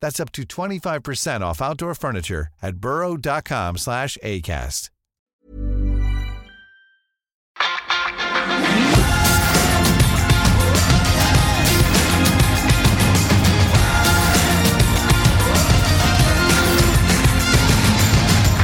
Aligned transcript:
That's 0.00 0.20
up 0.20 0.32
to 0.32 0.42
25% 0.42 1.40
off 1.40 1.60
outdoor 1.60 1.94
furniture 1.94 2.48
at 2.62 2.76
burrow.com 2.76 3.76
slash 3.78 4.16
ACAST. 4.22 4.90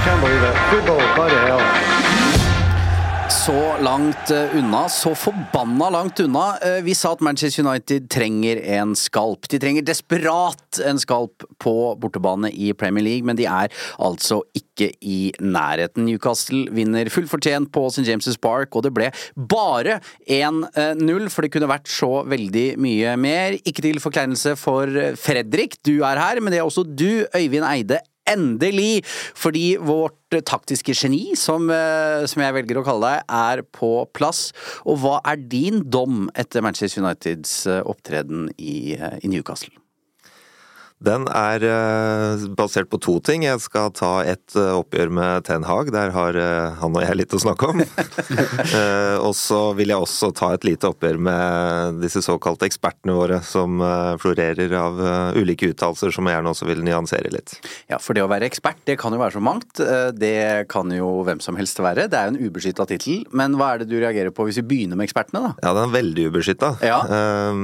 Can't 0.04 0.20
believe 0.20 0.42
it. 0.42 0.56
Football, 0.70 1.14
bloody 1.14 1.36
hell. 1.36 1.91
Så 3.42 3.54
langt 3.82 4.30
eh, 4.30 4.52
unna, 4.54 4.84
så 4.88 5.14
forbanna 5.18 5.88
langt 5.90 6.20
unna. 6.20 6.58
Eh, 6.62 6.82
Vi 6.86 6.94
sa 6.94 7.10
at 7.16 7.20
Manchester 7.26 7.64
United 7.66 8.04
trenger 8.10 8.60
en 8.76 8.92
skalp. 8.94 9.48
De 9.50 9.58
trenger 9.58 9.82
desperat 9.82 10.78
en 10.86 11.00
skalp 11.02 11.42
på 11.58 11.72
bortebane 11.98 12.52
i 12.54 12.70
Premier 12.78 13.02
League, 13.02 13.26
men 13.26 13.34
de 13.40 13.48
er 13.50 13.72
altså 13.98 14.44
ikke 14.54 14.92
i 15.02 15.32
nærheten. 15.42 16.06
Newcastle 16.06 16.68
vinner 16.70 17.10
fullt 17.10 17.32
fortjent 17.32 17.72
på 17.74 17.88
St. 17.90 18.06
James' 18.06 18.38
Park, 18.38 18.78
og 18.78 18.86
det 18.86 18.94
ble 18.94 19.10
bare 19.34 19.98
1-0, 20.30 21.26
for 21.34 21.42
det 21.42 21.50
kunne 21.56 21.72
vært 21.72 21.90
så 21.90 22.22
veldig 22.22 22.66
mye 22.78 23.16
mer. 23.18 23.58
Ikke 23.66 23.82
til 23.88 23.98
forkleinelse 24.06 24.54
for 24.60 24.86
Fredrik, 25.18 25.80
du 25.82 25.96
er 26.06 26.22
her, 26.22 26.38
men 26.38 26.54
det 26.54 26.62
er 26.62 26.70
også 26.70 26.86
du, 26.86 27.24
Øyvind 27.34 27.66
Eide, 27.66 28.04
Endelig! 28.30 29.02
Fordi 29.34 29.76
vårt 29.82 30.36
taktiske 30.46 30.94
geni, 30.94 31.34
som, 31.36 31.70
eh, 31.70 32.24
som 32.30 32.42
jeg 32.42 32.54
velger 32.54 32.80
å 32.80 32.86
kalle 32.86 33.10
deg, 33.10 33.24
er 33.28 33.62
på 33.62 33.92
plass. 34.14 34.52
Og 34.86 35.02
hva 35.02 35.20
er 35.26 35.36
din 35.36 35.82
dom 35.90 36.28
etter 36.34 36.62
Manchester 36.62 37.02
Uniteds 37.02 37.66
eh, 37.66 37.82
opptreden 37.82 38.50
i, 38.58 38.94
eh, 38.94 39.18
i 39.22 39.28
Newcastle? 39.28 39.81
Den 41.02 41.24
er 41.34 41.64
eh, 41.66 42.44
basert 42.54 42.90
på 42.92 43.00
to 43.02 43.16
ting. 43.24 43.42
Jeg 43.46 43.58
skal 43.64 43.90
ta 43.96 44.12
et 44.22 44.54
eh, 44.54 44.70
oppgjør 44.78 45.10
med 45.10 45.46
Ten 45.48 45.66
Hag. 45.66 45.90
Der 45.94 46.12
har 46.14 46.38
eh, 46.38 46.78
han 46.78 46.94
og 46.94 47.02
jeg 47.02 47.18
litt 47.18 47.34
å 47.34 47.42
snakke 47.42 47.72
om. 47.72 47.82
Eh, 48.72 49.16
og 49.20 49.34
så 49.36 49.58
vil 49.76 49.90
jeg 49.90 50.00
også 50.00 50.30
ta 50.36 50.52
et 50.54 50.64
lite 50.64 50.88
oppgjør 50.88 51.18
med 51.20 51.98
disse 52.02 52.22
såkalte 52.24 52.64
ekspertene 52.68 53.14
våre, 53.16 53.38
som 53.44 53.80
florerer 54.22 54.72
av 54.78 55.00
ulike 55.36 55.68
uttalelser 55.72 56.12
som 56.14 56.28
jeg 56.28 56.36
gjerne 56.36 56.52
også 56.52 56.68
vil 56.68 56.82
nyansere 56.86 57.32
litt. 57.34 57.54
Ja, 57.90 57.98
for 58.00 58.16
det 58.16 58.24
å 58.24 58.30
være 58.30 58.46
ekspert, 58.48 58.80
det 58.88 58.96
kan 59.00 59.14
jo 59.14 59.20
være 59.20 59.36
så 59.36 59.42
mangt. 59.44 59.82
Det 60.16 60.68
kan 60.72 60.92
jo 60.94 61.10
hvem 61.26 61.42
som 61.44 61.58
helst 61.58 61.80
være. 61.84 62.06
Det 62.12 62.18
er 62.18 62.30
jo 62.30 62.34
en 62.34 62.48
ubeskytta 62.48 62.86
tittel. 62.88 63.26
Men 63.34 63.58
hva 63.60 63.72
er 63.74 63.82
det 63.82 63.90
du 63.92 63.98
reagerer 63.98 64.32
på 64.34 64.46
hvis 64.48 64.60
vi 64.62 64.66
begynner 64.72 65.00
med 65.00 65.10
ekspertene, 65.10 65.42
da? 65.48 65.52
Ja, 65.66 65.74
den 65.76 65.90
er 65.90 65.96
veldig 65.98 66.28
ubeskytta. 66.32 66.72
Ja, 66.86 67.00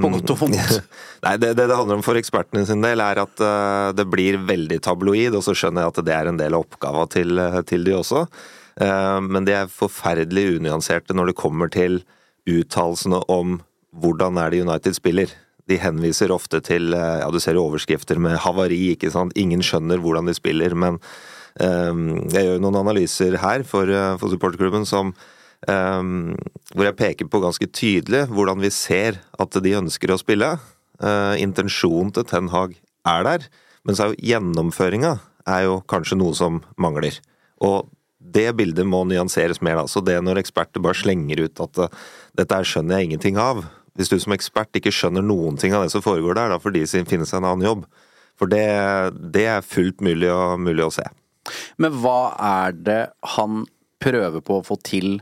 på 0.02 0.12
godt 0.18 0.34
og 0.34 0.42
vondt. 0.44 0.78
Nei, 1.24 1.34
det, 1.40 1.54
det 1.58 1.68
det 1.70 1.78
handler 1.78 2.00
om 2.00 2.06
for 2.06 2.20
ekspertene 2.20 2.66
sin 2.68 2.84
del, 2.84 3.02
er 3.04 3.24
at 3.24 3.27
eh, 3.42 3.88
det 3.96 4.06
blir 4.10 4.40
veldig 4.48 4.80
tabloid, 4.84 5.36
og 5.36 5.44
så 5.44 5.54
skjønner 5.56 5.84
jeg 5.84 5.92
at 5.92 6.00
det 6.06 6.14
er 6.14 6.30
en 6.30 6.40
del 6.40 6.56
av 6.56 6.64
oppgava 6.64 7.06
til, 7.12 7.38
eh, 7.38 7.60
til 7.68 7.84
de 7.86 7.96
også. 7.98 8.26
Eh, 8.80 9.18
men 9.24 9.46
de 9.46 9.56
er 9.56 9.72
forferdelig 9.72 10.58
unyanserte 10.58 11.16
når 11.16 11.32
det 11.32 11.40
kommer 11.40 11.72
til 11.72 12.02
uttalelsene 12.48 13.22
om 13.28 13.58
hvordan 13.98 14.38
er 14.40 14.52
det 14.52 14.62
United 14.64 14.96
spiller. 14.96 15.32
De 15.68 15.76
henviser 15.80 16.32
ofte 16.32 16.62
til 16.64 16.94
ja, 16.96 17.26
du 17.28 17.40
ser 17.40 17.58
jo 17.58 17.66
overskrifter 17.68 18.16
med 18.22 18.38
havari, 18.40 18.94
ikke 18.94 19.10
sant. 19.12 19.34
Ingen 19.36 19.60
skjønner 19.64 20.00
hvordan 20.00 20.30
de 20.30 20.36
spiller, 20.36 20.72
men 20.72 21.00
eh, 21.60 22.04
jeg 22.32 22.46
gjør 22.46 22.62
noen 22.64 22.80
analyser 22.84 23.36
her 23.42 23.66
for, 23.68 23.92
for 24.20 24.32
supporterklubben 24.32 24.88
som 24.88 25.12
Um, 25.66 26.36
hvor 26.70 26.86
jeg 26.86 26.94
peker 26.94 27.26
på 27.26 27.40
ganske 27.42 27.66
tydelig 27.74 28.28
hvordan 28.30 28.60
vi 28.62 28.70
ser 28.70 29.16
at 29.42 29.56
de 29.58 29.72
ønsker 29.74 30.12
å 30.14 30.18
spille. 30.20 30.52
Uh, 31.02 31.34
intensjonen 31.42 32.12
til 32.14 32.26
Ten 32.30 32.50
Hag 32.52 32.76
er 33.08 33.26
der, 33.26 33.48
men 33.86 33.96
så 33.96 34.04
er 34.04 34.12
jo 34.12 34.28
gjennomføringa 34.32 35.16
er 35.48 35.64
jo 35.66 35.78
kanskje 35.88 36.18
noe 36.20 36.36
som 36.36 36.60
mangler. 36.80 37.16
Og 37.64 37.88
det 38.18 38.50
bildet 38.58 38.86
må 38.86 39.04
nyanseres 39.08 39.62
mer, 39.64 39.78
da. 39.80 39.88
Så 39.88 40.02
det 40.04 40.18
når 40.24 40.42
eksperter 40.42 40.82
bare 40.84 40.98
slenger 40.98 41.46
ut 41.46 41.62
at 41.64 41.80
uh, 41.80 41.94
dette 42.36 42.58
her 42.58 42.66
skjønner 42.66 42.98
jeg 42.98 43.08
ingenting 43.08 43.38
av 43.40 43.64
Hvis 43.98 44.10
du 44.12 44.18
som 44.20 44.34
ekspert 44.34 44.76
ikke 44.78 44.92
skjønner 44.94 45.24
noen 45.24 45.56
ting 45.58 45.72
av 45.74 45.82
det 45.82 45.90
som 45.90 46.04
foregår 46.04 46.36
der, 46.38 46.52
da 46.52 46.60
får 46.62 46.76
de 46.76 46.84
finne 46.86 47.26
seg 47.26 47.40
en 47.40 47.48
annen 47.48 47.66
jobb. 47.66 47.80
For 48.38 48.46
det, 48.46 48.62
det 49.34 49.48
er 49.50 49.64
fullt 49.66 50.04
mulig, 50.06 50.28
å, 50.30 50.54
mulig 50.54 50.84
å 50.84 50.92
se. 50.94 51.02
Men 51.82 51.96
hva 51.98 52.36
er 52.38 52.76
det 52.76 53.00
han 53.34 53.64
prøver 53.98 54.44
på 54.44 54.60
å 54.60 54.66
få 54.66 54.76
til 54.86 55.16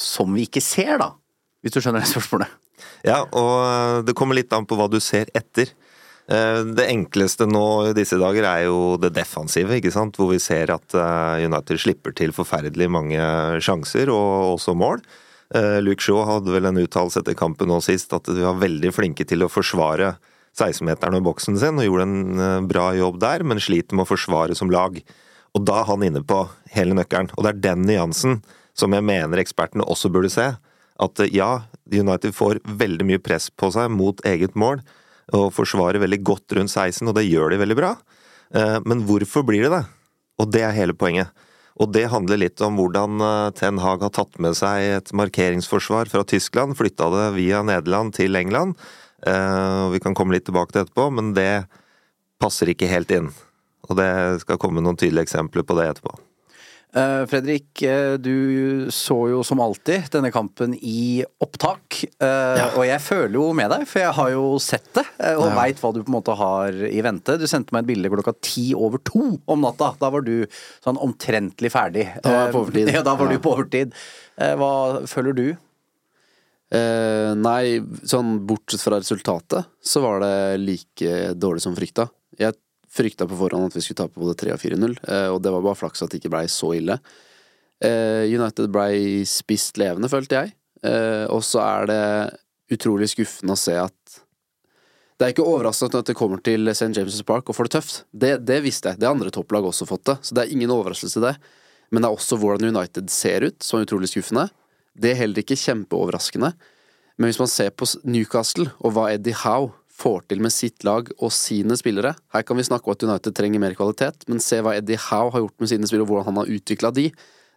som 0.00 0.34
vi 0.34 0.48
ikke 0.48 0.62
ser, 0.64 0.96
da? 0.98 1.12
Hvis 1.62 1.76
du 1.76 1.78
skjønner 1.84 2.02
det 2.02 2.10
spørsmålet? 2.10 2.50
Ja, 3.06 3.22
og 3.30 4.02
det 4.08 4.16
kommer 4.18 4.34
litt 4.34 4.50
an 4.56 4.66
på 4.66 4.74
hva 4.80 4.88
du 4.90 4.98
ser 5.04 5.30
etter. 5.36 5.70
Eh, 6.28 6.60
Det 6.76 6.86
enkleste 6.90 7.46
nå 7.48 7.90
i 7.90 7.96
disse 7.96 8.18
dager 8.20 8.44
er 8.44 8.66
jo 8.68 8.96
det 9.00 9.14
defensive, 9.16 9.78
ikke 9.78 9.92
sant? 9.94 10.16
hvor 10.16 10.30
vi 10.32 10.38
ser 10.42 10.70
at 10.74 10.94
eh, 10.94 11.46
United 11.46 11.80
slipper 11.80 12.14
til 12.16 12.34
forferdelig 12.36 12.90
mange 12.90 13.20
sjanser, 13.62 14.10
og 14.12 14.56
også 14.58 14.76
mål. 14.76 15.02
Eh, 15.54 15.80
Luke 15.82 16.02
Shaw 16.02 16.22
hadde 16.28 16.52
vel 16.54 16.68
en 16.68 16.82
uttalelse 16.82 17.22
etter 17.22 17.38
kampen 17.38 17.70
nå 17.70 17.80
sist 17.82 18.12
at 18.14 18.28
de 18.30 18.44
var 18.44 18.60
veldig 18.60 18.92
flinke 18.94 19.26
til 19.26 19.42
å 19.42 19.50
forsvare 19.50 20.14
16-meteren 20.58 21.18
og 21.18 21.26
boksen 21.30 21.58
sin, 21.58 21.78
og 21.78 21.86
gjorde 21.86 22.06
en 22.06 22.70
bra 22.70 22.90
jobb 22.98 23.20
der, 23.22 23.44
men 23.46 23.62
sliter 23.62 23.94
med 23.94 24.06
å 24.06 24.12
forsvare 24.12 24.56
som 24.58 24.70
lag. 24.70 24.98
Og 25.54 25.66
da 25.66 25.80
er 25.80 25.88
han 25.88 26.02
inne 26.06 26.22
på 26.26 26.44
hele 26.74 26.94
nøkkelen, 26.98 27.30
og 27.36 27.46
det 27.46 27.52
er 27.52 27.62
den 27.70 27.86
nyansen 27.86 28.40
som 28.78 28.94
jeg 28.94 29.06
mener 29.06 29.40
ekspertene 29.42 29.86
også 29.86 30.10
burde 30.12 30.30
se. 30.32 30.46
At 31.00 31.22
ja, 31.32 31.62
United 31.90 32.34
får 32.36 32.60
veldig 32.66 33.06
mye 33.08 33.22
press 33.22 33.48
på 33.50 33.70
seg 33.74 33.90
mot 33.94 34.20
eget 34.26 34.58
mål, 34.58 34.82
og 35.36 35.52
forsvarer 35.54 36.02
veldig 36.02 36.20
godt 36.26 36.56
rundt 36.58 36.72
16, 36.72 37.06
og 37.08 37.14
det 37.16 37.28
gjør 37.28 37.52
de 37.52 37.60
veldig 37.62 37.78
bra. 37.78 37.94
Eh, 38.54 38.78
Men 38.84 39.04
hvorfor 39.06 39.44
blir 39.46 39.66
det 39.66 39.72
det? 39.76 39.84
Og 40.40 40.50
det 40.50 40.62
er 40.64 40.76
hele 40.76 40.96
poenget. 40.96 41.30
Og 41.80 41.92
det 41.92 42.10
handler 42.12 42.40
litt 42.40 42.60
om 42.60 42.76
hvordan 42.76 43.20
eh, 43.20 43.50
Ten 43.56 43.78
Hag 43.78 44.02
har 44.04 44.10
tatt 44.10 44.38
med 44.38 44.56
seg 44.58 44.96
et 45.00 45.12
markeringsforsvar 45.12 46.10
fra 46.12 46.24
Tyskland, 46.24 46.76
flytta 46.76 47.10
det 47.14 47.28
via 47.38 47.62
Nederland 47.62 48.14
til 48.16 48.36
England. 48.36 48.76
Eh, 49.26 49.90
Vi 49.94 50.00
kan 50.00 50.14
komme 50.14 50.34
litt 50.34 50.46
tilbake 50.48 50.72
til 50.72 50.84
etterpå, 50.84 51.10
men 51.12 51.34
det 51.34 51.66
passer 52.40 52.72
ikke 52.72 52.88
helt 52.90 53.10
inn. 53.10 53.30
Og 53.88 53.96
det 53.96 54.40
skal 54.42 54.58
komme 54.60 54.82
noen 54.82 54.96
tydelige 54.96 55.28
eksempler 55.28 55.64
på 55.66 55.76
det 55.78 55.88
etterpå. 55.90 56.18
Eh, 56.92 57.22
Fredrik, 57.30 57.82
eh, 57.86 58.16
du 58.18 58.88
så 58.90 59.14
jo 59.30 59.44
som 59.46 59.60
alltid 59.62 60.08
denne 60.10 60.32
kampen 60.34 60.72
i 60.74 61.22
opptak. 61.40 62.00
eh, 62.18 62.64
Og 62.76 62.82
jeg 62.88 62.98
føler 63.04 63.36
jo 63.38 63.52
med 63.54 63.70
deg, 63.70 63.84
for 63.86 64.00
jeg 64.02 64.12
har 64.16 64.30
jo 64.34 64.58
sett 64.58 64.88
det, 64.98 65.04
og 65.36 65.44
Ja. 65.46 65.54
veit 65.54 65.78
hva 65.78 65.92
du 65.94 66.02
på 66.02 66.08
en 66.10 66.16
måte 66.18 66.34
har 66.36 66.68
i 66.72 67.00
vente. 67.00 67.38
Du 67.38 67.46
sendte 67.46 67.70
meg 67.72 67.84
et 67.84 67.94
bilde 67.94 68.10
klokka 68.10 68.34
ti 68.42 68.74
over 68.74 68.98
to 68.98 69.38
om 69.46 69.60
natta. 69.62 69.94
Da 70.00 70.10
var 70.10 70.22
du 70.22 70.46
sånn 70.84 70.98
omtrentlig 70.98 71.70
ferdig. 71.70 72.08
Da 72.22 72.28
var 72.28 72.46
jeg 72.46 72.54
på 72.54 72.64
overtid. 72.66 72.92
Ja, 72.94 73.02
da 73.02 73.14
var 73.14 73.26
Ja. 73.30 73.36
du 73.36 73.38
på 73.38 73.54
overtid. 73.54 73.92
Hva 74.36 75.06
føler 75.06 75.32
du? 75.34 75.56
Eh, 76.72 77.34
nei, 77.34 77.80
sånn 78.06 78.46
bortsett 78.46 78.80
fra 78.82 78.98
resultatet, 78.98 79.64
så 79.82 80.00
var 80.02 80.20
det 80.20 80.60
like 80.60 81.34
dårlig 81.34 81.60
som 81.62 81.74
frykta. 81.74 82.08
Frykta 82.90 83.26
på 83.30 83.38
forhånd 83.38 83.70
at 83.70 83.76
vi 83.78 83.82
skulle 83.84 84.02
tape 84.02 84.18
både 84.18 84.34
3 84.40 84.54
og 84.56 84.62
4-0, 84.62 84.96
eh, 85.06 85.28
og 85.30 85.38
det 85.44 85.52
var 85.54 85.62
bare 85.62 85.78
flaks 85.78 86.02
at 86.02 86.10
det 86.10 86.18
ikke 86.20 86.32
blei 86.32 86.46
så 86.50 86.72
ille. 86.74 86.96
Eh, 87.80 88.26
United 88.26 88.66
blei 88.74 89.22
spist 89.28 89.78
levende, 89.80 90.10
følte 90.10 90.40
jeg. 90.40 90.54
Eh, 90.82 91.26
og 91.30 91.44
så 91.46 91.62
er 91.62 91.86
det 91.90 92.02
utrolig 92.74 93.10
skuffende 93.12 93.54
å 93.54 93.60
se 93.60 93.76
at 93.78 94.20
Det 95.20 95.26
er 95.26 95.32
ikke 95.34 95.44
overraskende 95.44 96.00
at 96.00 96.08
det 96.08 96.16
kommer 96.16 96.40
til 96.40 96.64
St. 96.72 96.94
James' 96.96 97.20
Park 97.28 97.50
og 97.50 97.54
får 97.54 97.66
det 97.68 97.72
tøft. 97.74 97.96
Det, 98.08 98.30
det 98.48 98.62
visste 98.64 98.88
jeg. 98.88 98.96
Det 98.96 99.04
har 99.04 99.12
andre 99.12 99.28
topplag 99.28 99.66
også 99.68 99.84
fått 99.84 100.06
det, 100.08 100.14
så 100.24 100.32
det 100.32 100.46
er 100.46 100.54
ingen 100.54 100.72
overraskelse, 100.72 101.20
det. 101.20 101.34
Men 101.92 102.00
det 102.00 102.08
er 102.08 102.16
også 102.16 102.38
hvordan 102.40 102.72
United 102.72 103.10
ser 103.12 103.44
ut, 103.44 103.58
som 103.60 103.76
er 103.76 103.84
utrolig 103.84 104.08
skuffende. 104.08 104.46
Det 104.96 105.12
er 105.12 105.20
heller 105.20 105.42
ikke 105.42 105.58
kjempeoverraskende. 105.60 106.54
Men 107.20 107.28
hvis 107.28 107.40
man 107.42 107.52
ser 107.52 107.68
på 107.76 107.84
Newcastle, 108.08 108.70
og 108.80 108.94
hva 108.96 109.10
Eddie 109.12 109.36
Howe 109.42 109.74
får 110.00 110.24
til 110.30 110.40
med 110.44 110.54
sitt 110.54 110.86
lag 110.86 111.10
og 111.18 111.32
sine 111.34 111.76
spillere 111.78 112.14
Her 112.34 112.46
kan 112.46 112.58
vi 112.58 112.64
snakke 112.66 112.88
om 112.88 112.96
at 112.96 113.04
United 113.04 113.36
trenger 113.36 113.62
mer 113.62 113.76
kvalitet, 113.78 114.24
men 114.30 114.42
se 114.42 114.62
hva 114.64 114.74
Eddie 114.78 115.00
Howe 115.10 115.34
har 115.34 115.44
gjort 115.44 115.60
med 115.60 115.72
sine 115.72 115.90
spillere, 115.90 116.08
og 116.08 116.14
hvordan 116.14 116.30
han 116.30 116.40
har 116.42 116.56
utvikla 116.56 116.92
de. 116.96 117.10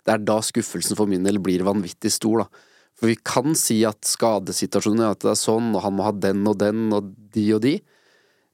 Det 0.04 0.14
er 0.14 0.28
da 0.28 0.38
skuffelsen 0.44 1.00
for 1.00 1.10
min 1.10 1.24
del 1.24 1.40
blir 1.44 1.64
vanvittig 1.66 2.12
stor, 2.12 2.44
da. 2.44 2.70
For 3.00 3.10
vi 3.10 3.18
kan 3.26 3.56
si 3.58 3.80
at 3.88 4.06
skadesituasjonen 4.06 5.02
er 5.04 5.16
at 5.16 5.24
det 5.24 5.34
er 5.34 5.40
sånn, 5.40 5.72
og 5.74 5.84
han 5.86 5.96
må 5.98 6.06
ha 6.06 6.14
den 6.14 6.44
og 6.50 6.60
den 6.62 6.86
og 6.94 7.10
de 7.34 7.48
og 7.56 7.64
de. 7.66 7.78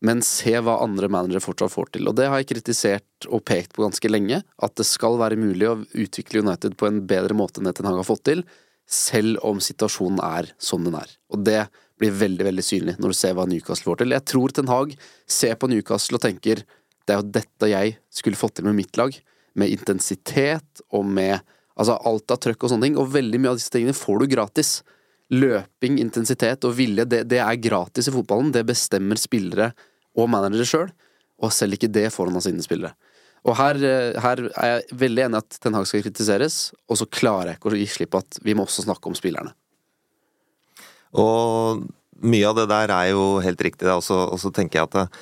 Men 0.06 0.24
se 0.24 0.54
hva 0.64 0.78
andre 0.80 1.10
managere 1.12 1.44
fortsatt 1.44 1.74
får 1.74 1.92
til. 1.98 2.08
Og 2.08 2.16
det 2.16 2.30
har 2.32 2.40
jeg 2.40 2.48
kritisert 2.54 3.28
og 3.28 3.44
pekt 3.50 3.76
på 3.76 3.84
ganske 3.84 4.12
lenge. 4.12 4.40
At 4.64 4.78
det 4.80 4.88
skal 4.88 5.20
være 5.20 5.40
mulig 5.40 5.68
å 5.68 5.76
utvikle 5.92 6.46
United 6.46 6.78
på 6.80 6.88
en 6.88 7.02
bedre 7.10 7.36
måte 7.36 7.60
enn 7.60 7.68
det 7.68 7.84
Hag 7.84 8.00
har 8.00 8.08
fått 8.08 8.24
til. 8.32 8.46
Selv 8.90 9.44
om 9.46 9.60
situasjonen 9.62 10.22
er 10.24 10.54
som 10.58 10.88
den 10.88 10.96
er. 10.98 11.12
Og 11.36 11.44
det 11.44 11.66
blir 12.00 12.16
veldig 12.16 12.48
veldig 12.48 12.66
synlig 12.66 12.98
når 13.00 13.14
du 13.14 13.18
ser 13.20 13.36
hva 13.38 13.46
Newcastle 13.50 13.92
får 13.92 14.02
til. 14.02 14.16
Jeg 14.16 14.28
tror 14.32 14.56
Ten 14.56 14.72
Hag 14.72 14.94
ser 15.30 15.56
på 15.60 15.70
Newcastle 15.72 16.20
og 16.20 16.26
tenker 16.26 16.64
det 16.64 17.16
er 17.16 17.22
jo 17.24 17.32
dette 17.40 17.72
jeg 17.72 17.96
skulle 18.14 18.38
fått 18.40 18.60
til 18.60 18.68
med 18.70 18.78
mitt 18.78 19.00
lag. 19.00 19.16
Med 19.58 19.74
intensitet 19.74 20.84
og 20.94 21.08
med 21.10 21.40
altså 21.80 21.98
alt 22.06 22.32
av 22.34 22.40
trøkk 22.44 22.66
og 22.66 22.74
sånne 22.74 22.90
ting. 22.90 22.98
Og 23.02 23.12
veldig 23.16 23.42
mye 23.42 23.54
av 23.54 23.60
disse 23.60 23.74
tingene 23.74 23.98
får 23.98 24.22
du 24.22 24.32
gratis. 24.36 24.72
Løping, 25.34 26.00
intensitet 26.02 26.66
og 26.66 26.76
vilje, 26.78 27.06
det, 27.10 27.24
det 27.30 27.42
er 27.42 27.62
gratis 27.62 28.10
i 28.10 28.14
fotballen. 28.14 28.54
Det 28.54 28.66
bestemmer 28.68 29.20
spillere 29.20 29.72
og 30.18 30.30
managere 30.32 30.66
sjøl, 30.68 30.90
og 31.40 31.54
selv 31.54 31.78
ikke 31.78 31.92
det 31.94 32.08
får 32.14 32.30
han 32.30 32.40
av 32.40 32.46
sine 32.46 32.66
spillere. 32.66 32.94
Og 33.48 33.56
her, 33.56 33.78
eh, 33.88 34.18
her, 34.20 34.42
er 34.60 34.72
jeg 34.74 34.98
veldig 35.00 35.26
enig 35.28 35.40
at 35.40 35.60
Ten 35.64 35.78
Hag 35.78 35.88
skal 35.88 36.04
kritiseres, 36.04 36.58
og 36.90 37.00
så 37.00 37.08
klarer 37.08 37.54
jeg 37.54 37.60
ikke 37.60 37.72
å 37.72 37.80
gi 37.80 37.90
slipp 37.94 38.18
at 38.20 38.40
vi 38.44 38.56
må 38.58 38.66
også 38.68 38.84
snakke 38.88 39.12
om 39.12 39.16
spillerne. 39.18 39.54
Og 41.18 41.86
mye 42.20 42.50
av 42.50 42.58
det 42.60 42.68
der 42.70 42.94
er 42.94 43.12
jo 43.14 43.40
helt 43.44 43.62
riktig, 43.64 43.88
og 43.90 44.04
så 44.04 44.52
tenker 44.54 44.82
jeg 44.82 44.90
at 44.90 45.22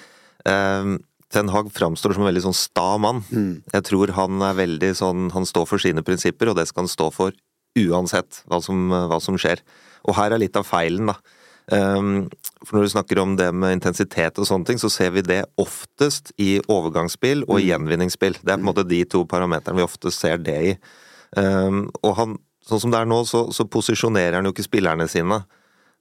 eh, 0.49 0.97
Ten 1.33 1.51
Hag 1.51 1.71
framstår 1.75 2.15
som 2.15 2.23
en 2.23 2.29
veldig 2.29 2.45
sånn 2.45 2.55
sta 2.55 2.95
mann. 3.01 3.23
Mm. 3.29 3.63
Jeg 3.73 3.87
tror 3.89 4.13
han 4.15 4.43
er 4.47 4.55
veldig 4.55 4.93
sånn 4.95 5.25
Han 5.35 5.47
står 5.47 5.65
for 5.67 5.83
sine 5.83 6.03
prinsipper, 6.07 6.51
og 6.51 6.59
det 6.59 6.69
skal 6.69 6.85
han 6.85 6.91
stå 6.91 7.09
for 7.11 7.35
uansett 7.77 8.41
hva 8.47 8.61
som, 8.63 8.87
hva 8.89 9.19
som 9.21 9.37
skjer. 9.39 9.61
Og 10.07 10.15
her 10.17 10.33
er 10.33 10.41
litt 10.41 10.57
av 10.57 10.65
feilen, 10.67 11.11
da. 11.11 11.17
Um, 11.67 12.29
for 12.63 12.77
når 12.77 12.85
du 12.87 12.91
snakker 12.93 13.19
om 13.19 13.33
det 13.35 13.49
med 13.51 13.75
intensitet 13.75 14.39
og 14.39 14.47
sånne 14.47 14.69
ting, 14.69 14.79
så 14.79 14.89
ser 14.89 15.11
vi 15.17 15.23
det 15.25 15.41
oftest 15.59 16.31
i 16.39 16.61
overgangsspill 16.63 17.43
og 17.43 17.59
i 17.59 17.67
gjenvinningsspill. 17.67 18.39
Det 18.39 18.53
er 18.53 18.61
på 18.61 18.63
en 18.63 18.69
måte 18.69 18.87
de 18.87 19.01
to 19.11 19.25
parameterne 19.27 19.81
vi 19.81 19.85
ofte 19.85 20.13
ser 20.15 20.39
det 20.39 20.57
i. 20.63 20.73
Um, 21.35 21.89
og 22.07 22.15
han, 22.21 22.37
sånn 22.65 22.85
som 22.85 22.95
det 22.95 23.03
er 23.03 23.11
nå, 23.11 23.19
så, 23.27 23.49
så 23.51 23.67
posisjonerer 23.67 24.39
han 24.39 24.47
jo 24.47 24.55
ikke 24.55 24.69
spillerne 24.69 25.09
sine 25.11 25.41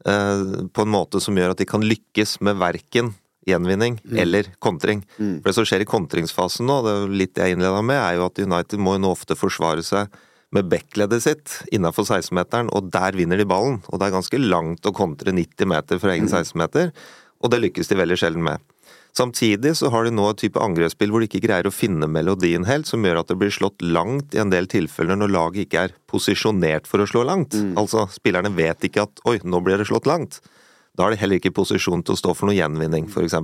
på 0.05 0.85
en 0.85 0.91
måte 0.93 1.19
som 1.25 1.39
gjør 1.39 1.55
at 1.55 1.61
de 1.63 1.67
kan 1.67 1.83
lykkes 1.83 2.37
med 2.45 2.59
verken 2.61 3.15
gjenvinning 3.47 4.01
mm. 4.05 4.19
eller 4.23 4.51
kontring. 4.59 5.05
Mm. 5.17 5.41
For 5.41 5.51
det 5.51 5.57
som 5.57 5.67
skjer 5.69 5.85
i 5.85 5.89
kontringsfasen 5.89 6.67
nå, 6.69 6.81
det 6.85 6.95
er 6.95 7.19
litt 7.23 7.41
jeg 7.41 7.57
innleda 7.57 7.83
med, 7.87 7.99
er 8.01 8.19
jo 8.19 8.27
at 8.27 8.41
United 8.43 8.83
må 8.83 8.97
jo 8.97 9.05
nå 9.05 9.13
ofte 9.15 9.39
forsvare 9.39 9.85
seg 9.87 10.11
med 10.55 10.69
backleddet 10.71 11.25
sitt 11.25 11.55
innafor 11.75 12.07
16-meteren, 12.07 12.71
og 12.75 12.91
der 12.95 13.17
vinner 13.19 13.39
de 13.39 13.47
ballen. 13.49 13.81
Og 13.91 14.01
det 14.01 14.09
er 14.09 14.17
ganske 14.17 14.41
langt 14.41 14.87
å 14.87 14.95
kontre 14.95 15.35
90 15.35 15.71
meter 15.71 16.03
fra 16.03 16.15
egen 16.15 16.31
16-meter, 16.31 16.91
mm. 16.91 17.23
og 17.43 17.53
det 17.53 17.63
lykkes 17.65 17.91
de 17.91 18.01
veldig 18.03 18.19
sjelden 18.21 18.47
med. 18.47 18.63
Samtidig 19.17 19.73
så 19.79 19.89
har 19.93 20.05
de 20.05 20.13
nå 20.13 20.27
et 20.29 20.43
type 20.43 20.61
angrepsspill 20.61 21.13
hvor 21.13 21.23
de 21.23 21.29
ikke 21.31 21.41
greier 21.47 21.69
å 21.69 21.73
finne 21.73 22.09
melodien 22.11 22.67
helt, 22.69 22.89
som 22.89 23.05
gjør 23.07 23.23
at 23.23 23.31
det 23.31 23.39
blir 23.41 23.55
slått 23.55 23.81
langt 23.81 24.37
i 24.37 24.43
en 24.43 24.53
del 24.53 24.69
tilfeller 24.69 25.17
når 25.17 25.33
laget 25.33 25.65
ikke 25.65 25.87
er 25.87 25.97
posisjonert 26.11 26.91
for 26.91 27.01
å 27.01 27.09
slå 27.09 27.25
langt. 27.29 27.57
Mm. 27.57 27.73
Altså, 27.81 28.05
spillerne 28.13 28.53
vet 28.57 28.85
ikke 28.85 29.07
at 29.09 29.25
'oi, 29.25 29.39
nå 29.45 29.63
blir 29.65 29.81
det 29.81 29.89
slått 29.89 30.11
langt'. 30.11 30.43
Da 30.97 31.07
er 31.07 31.15
de 31.15 31.21
heller 31.21 31.41
ikke 31.41 31.53
i 31.53 31.57
posisjon 31.57 32.05
til 32.05 32.17
å 32.17 32.21
stå 32.21 32.37
for 32.37 32.49
noe 32.49 32.57
gjenvinning, 32.57 33.09
f.eks. 33.09 33.37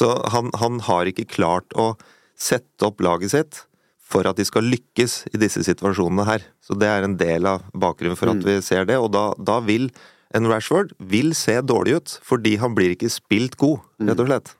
Så 0.00 0.12
han, 0.32 0.52
han 0.60 0.80
har 0.86 1.08
ikke 1.08 1.28
klart 1.28 1.76
å 1.76 1.92
sette 2.40 2.88
opp 2.88 3.02
laget 3.04 3.34
sitt 3.34 3.64
for 4.10 4.26
at 4.26 4.40
de 4.40 4.46
skal 4.48 4.66
lykkes 4.66 5.26
i 5.30 5.40
disse 5.40 5.62
situasjonene 5.66 6.26
her. 6.26 6.46
Så 6.64 6.76
det 6.78 6.88
er 6.90 7.06
en 7.06 7.18
del 7.20 7.46
av 7.48 7.66
bakgrunnen 7.72 8.18
for 8.18 8.32
at 8.32 8.40
mm. 8.40 8.46
vi 8.48 8.56
ser 8.64 8.88
det, 8.88 8.98
og 8.98 9.12
da, 9.14 9.30
da, 9.38 9.60
vil 9.64 9.90
en 10.36 10.48
Rashford 10.50 10.94
vil 11.10 11.34
se 11.36 11.56
dårlig 11.62 11.98
ut, 12.00 12.16
fordi 12.26 12.56
han 12.62 12.74
blir 12.76 12.94
ikke 12.94 13.10
spilt 13.12 13.58
god, 13.60 13.84
rett 14.02 14.16
og 14.16 14.26
mm. 14.26 14.32
slett. 14.32 14.56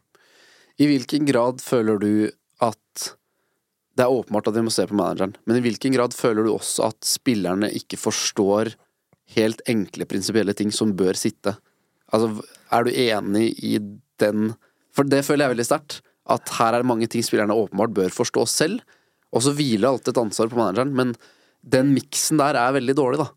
I 0.81 0.89
hvilken 0.89 1.27
grad 1.29 1.61
føler 1.65 2.01
du 2.01 2.13
at 2.65 3.09
Det 3.99 4.05
er 4.07 4.13
åpenbart 4.13 4.49
at 4.49 4.57
vi 4.57 4.63
må 4.65 4.73
se 4.73 4.87
på 4.89 4.97
manageren, 4.97 5.35
men 5.45 5.59
i 5.59 5.65
hvilken 5.65 5.93
grad 5.93 6.15
føler 6.17 6.47
du 6.47 6.55
også 6.55 6.87
at 6.89 7.05
spillerne 7.05 7.69
ikke 7.77 7.99
forstår 8.01 8.71
helt 9.35 9.61
enkle 9.69 10.07
prinsipielle 10.09 10.55
ting 10.57 10.71
som 10.73 10.95
bør 10.97 11.19
sitte? 11.19 11.57
Altså, 12.15 12.41
er 12.73 12.87
du 12.87 12.91
enig 12.95 13.51
i 13.61 13.75
den 14.23 14.55
For 14.95 15.07
det 15.07 15.21
føler 15.27 15.45
jeg 15.45 15.53
veldig 15.53 15.67
sterkt. 15.69 16.01
At 16.31 16.49
her 16.57 16.75
er 16.75 16.83
det 16.83 16.89
mange 16.89 17.07
ting 17.11 17.23
spillerne 17.23 17.55
åpenbart 17.55 17.93
bør 17.95 18.15
forstå 18.15 18.47
selv 18.49 18.81
og 19.31 19.45
så 19.45 19.55
hviler 19.55 19.91
alltid 19.91 20.15
et 20.15 20.23
ansvar 20.25 20.51
på 20.51 20.59
manageren, 20.59 20.95
men 20.97 21.15
den 21.63 21.93
miksen 21.95 22.41
der 22.41 22.59
er 22.59 22.75
veldig 22.75 22.97
dårlig, 22.99 23.21
da. 23.23 23.29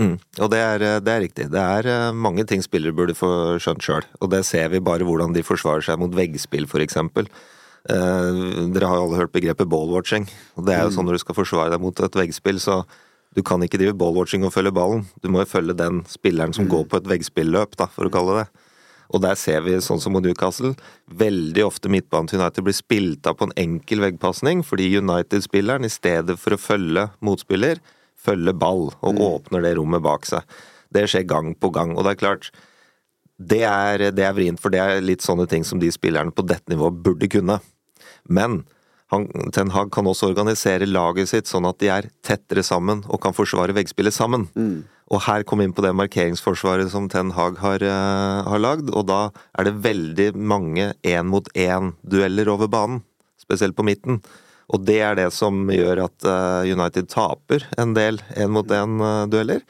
Mm, 0.00 0.14
og 0.40 0.50
det 0.52 0.60
er, 0.64 0.84
det 1.04 1.12
er, 1.12 1.22
riktig. 1.26 1.46
Det 1.52 1.60
er 1.60 1.88
eh, 1.90 2.16
mange 2.16 2.46
ting 2.48 2.62
spillere 2.64 2.96
burde 2.96 3.16
få 3.16 3.58
skjønt 3.60 3.84
sjøl. 3.84 4.06
Og 4.24 4.32
det 4.32 4.42
ser 4.48 4.70
vi 4.72 4.80
bare 4.80 5.04
hvordan 5.04 5.34
de 5.36 5.44
forsvarer 5.44 5.84
seg 5.84 6.00
mot 6.00 6.14
veggspill, 6.16 6.64
f.eks. 6.64 6.96
Eh, 7.00 8.40
dere 8.72 8.88
har 8.88 8.98
jo 8.98 9.04
alle 9.06 9.20
hørt 9.20 9.34
begrepet 9.36 9.68
ballwatching. 9.70 10.26
Og 10.56 10.66
det 10.66 10.76
er 10.76 10.86
jo 10.86 10.94
mm. 10.94 10.96
sånn 10.96 11.08
når 11.10 11.18
du 11.18 11.24
skal 11.26 11.38
forsvare 11.38 11.74
deg 11.74 11.84
mot 11.84 12.04
et 12.06 12.18
veggspill, 12.22 12.62
så 12.62 12.82
du 13.36 13.44
kan 13.46 13.62
ikke 13.62 13.78
drive 13.78 13.98
ballwatching 13.98 14.42
og 14.46 14.54
følge 14.56 14.72
ballen. 14.74 15.04
Du 15.22 15.30
må 15.30 15.44
jo 15.44 15.52
følge 15.52 15.76
den 15.78 16.02
spilleren 16.10 16.56
som 16.56 16.66
mm. 16.66 16.72
går 16.72 16.88
på 16.90 17.00
et 17.00 17.12
veggspilløp, 17.12 17.76
da, 17.78 17.86
for 17.92 18.08
å 18.08 18.14
kalle 18.14 18.40
det 18.40 18.48
det. 18.48 18.66
Og 19.10 19.22
der 19.24 19.38
ser 19.38 19.64
vi, 19.64 19.74
sånn 19.82 20.00
som 20.02 20.14
mot 20.14 20.22
Newcastle, 20.22 20.76
veldig 21.18 21.64
ofte 21.66 21.90
midtbanen 21.90 22.30
til 22.30 22.38
United 22.38 22.66
blir 22.66 22.76
spilt 22.76 23.26
av 23.26 23.38
på 23.38 23.48
en 23.48 23.56
enkel 23.58 24.04
veggpasning, 24.04 24.62
fordi 24.66 24.86
United-spilleren 25.00 25.86
i 25.86 25.90
stedet 25.90 26.36
for 26.38 26.54
å 26.54 26.60
følge 26.60 27.08
motspiller, 27.26 27.82
følger 28.20 28.56
ball 28.56 28.88
og 28.90 29.14
mm. 29.16 29.22
åpner 29.26 29.64
det 29.64 29.76
rommet 29.78 30.04
bak 30.04 30.28
seg. 30.28 30.58
Det 30.92 31.06
skjer 31.10 31.28
gang 31.28 31.54
på 31.54 31.70
gang. 31.74 31.94
Og 31.96 32.04
det 32.04 32.14
er 32.14 32.20
klart, 32.20 32.50
det 33.40 33.62
er, 33.64 34.10
det 34.12 34.26
er 34.26 34.36
vrient, 34.36 34.60
for 34.60 34.72
det 34.74 34.82
er 34.82 35.04
litt 35.04 35.24
sånne 35.24 35.46
ting 35.50 35.64
som 35.64 35.80
de 35.80 35.90
spillerne 35.94 36.34
på 36.34 36.44
dette 36.44 36.72
nivået 36.72 37.00
burde 37.04 37.30
kunne. 37.32 37.60
Men 38.28 38.62
han, 39.10 39.26
Ten 39.54 39.72
Hag 39.74 39.90
kan 39.94 40.06
også 40.06 40.30
organisere 40.30 40.86
laget 40.86 41.32
sitt 41.32 41.50
sånn 41.50 41.66
at 41.66 41.80
de 41.82 41.90
er 41.90 42.10
tettere 42.26 42.62
sammen 42.66 43.02
og 43.08 43.22
kan 43.24 43.34
forsvare 43.34 43.74
veggspillet 43.74 44.14
sammen. 44.14 44.46
Mm. 44.54 44.84
Og 45.10 45.24
her 45.26 45.42
kom 45.42 45.58
vi 45.58 45.66
inn 45.66 45.74
på 45.74 45.82
det 45.82 45.90
markeringsforsvaret 45.98 46.92
som 46.92 47.08
Ten 47.10 47.32
Hag 47.34 47.58
har, 47.58 47.82
uh, 47.82 48.46
har 48.46 48.62
lagd, 48.62 48.92
og 48.94 49.08
da 49.10 49.22
er 49.58 49.66
det 49.66 49.80
veldig 49.82 50.28
mange 50.38 50.92
én-mot-én-dueller 51.02 52.52
over 52.52 52.70
banen, 52.70 53.02
spesielt 53.40 53.74
på 53.78 53.86
midten. 53.88 54.20
Og 54.70 54.84
det 54.86 55.00
er 55.02 55.18
det 55.18 55.28
som 55.34 55.64
gjør 55.72 56.04
at 56.06 56.26
uh, 56.28 56.62
United 56.66 57.10
taper 57.10 57.66
en 57.80 57.94
del 57.96 58.20
én-mot-én-dueller. 58.38 59.64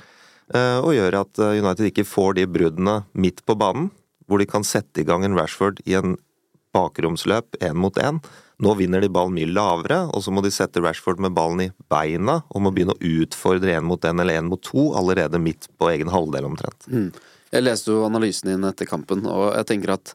Uh, 0.50 0.78
og 0.82 0.92
gjør 0.96 1.20
at 1.22 1.40
United 1.46 1.88
ikke 1.88 2.08
får 2.08 2.36
de 2.40 2.48
bruddene 2.50 3.00
midt 3.12 3.44
på 3.46 3.56
banen, 3.56 3.88
hvor 4.28 4.42
de 4.42 4.48
kan 4.50 4.66
sette 4.66 5.02
i 5.02 5.06
gang 5.08 5.24
en 5.24 5.38
Rashford 5.38 5.80
i 5.88 5.96
en 5.98 6.18
bakromsløp 6.74 7.56
én 7.64 7.78
mot 7.80 7.96
én 7.98 8.20
nå 8.60 8.74
vinner 8.76 9.00
de 9.00 9.08
ballen 9.12 9.34
mye 9.36 9.48
lavere, 9.48 10.02
og 10.12 10.20
så 10.24 10.32
må 10.34 10.42
de 10.44 10.52
sette 10.52 10.82
Rashford 10.84 11.20
med 11.24 11.32
ballen 11.36 11.62
i 11.64 11.70
beina 11.92 12.40
og 12.50 12.64
må 12.64 12.72
begynne 12.74 12.92
å 12.96 13.12
utfordre 13.22 13.72
én 13.78 13.86
mot 13.88 14.04
én 14.04 14.20
eller 14.20 14.40
én 14.40 14.50
mot 14.50 14.60
to 14.60 14.90
allerede 14.98 15.40
midt 15.40 15.70
på 15.80 15.88
egen 15.94 16.12
halvdel 16.12 16.48
omtrent. 16.50 16.88
Mm. 16.92 17.08
Jeg 17.50 17.64
leste 17.64 17.94
jo 17.94 18.04
analysen 18.06 18.52
din 18.52 18.68
etter 18.68 18.86
kampen, 18.86 19.24
og 19.26 19.54
jeg 19.56 19.66
tenker 19.70 19.94
at 19.96 20.12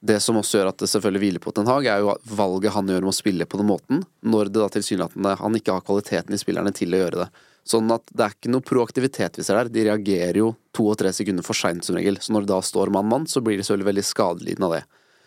det 0.00 0.20
som 0.20 0.36
også 0.36 0.60
gjør 0.60 0.70
at 0.70 0.80
det 0.82 0.88
selvfølgelig 0.90 1.22
hviler 1.22 1.42
på 1.42 1.52
Ten 1.56 1.68
Hag, 1.70 1.86
er 1.88 2.04
jo 2.04 2.14
valget 2.36 2.74
han 2.74 2.88
gjør 2.90 3.06
om 3.06 3.12
å 3.12 3.16
spille 3.16 3.46
på 3.48 3.60
den 3.60 3.70
måten, 3.70 4.02
når 4.20 4.50
det 4.50 4.60
da 4.60 4.70
tilsynelatende 4.74 5.36
han 5.40 5.58
ikke 5.58 5.76
har 5.78 5.86
kvaliteten 5.86 6.36
i 6.36 6.40
spillerne 6.40 6.72
til 6.76 6.94
å 6.94 7.00
gjøre 7.00 7.22
det. 7.24 7.28
Sånn 7.66 7.90
at 7.90 8.04
det 8.14 8.22
er 8.22 8.34
ikke 8.36 8.52
noe 8.52 8.62
proaktivitet 8.62 9.40
vi 9.40 9.44
ser 9.46 9.58
der. 9.58 9.72
De 9.72 9.86
reagerer 9.88 10.38
jo 10.38 10.52
to 10.76 10.84
og 10.92 11.00
tre 11.00 11.10
sekunder 11.16 11.42
for 11.46 11.58
seint 11.58 11.82
som 11.82 11.96
regel. 11.98 12.20
Så 12.22 12.34
når 12.34 12.44
det 12.44 12.52
da 12.52 12.60
står 12.62 12.92
mann-mann, 12.94 13.26
så 13.26 13.42
blir 13.42 13.58
de 13.58 13.64
selvfølgelig 13.66 13.88
veldig 13.88 14.04
skadelidende 14.06 14.68
av 14.68 14.76
det. 14.76 14.84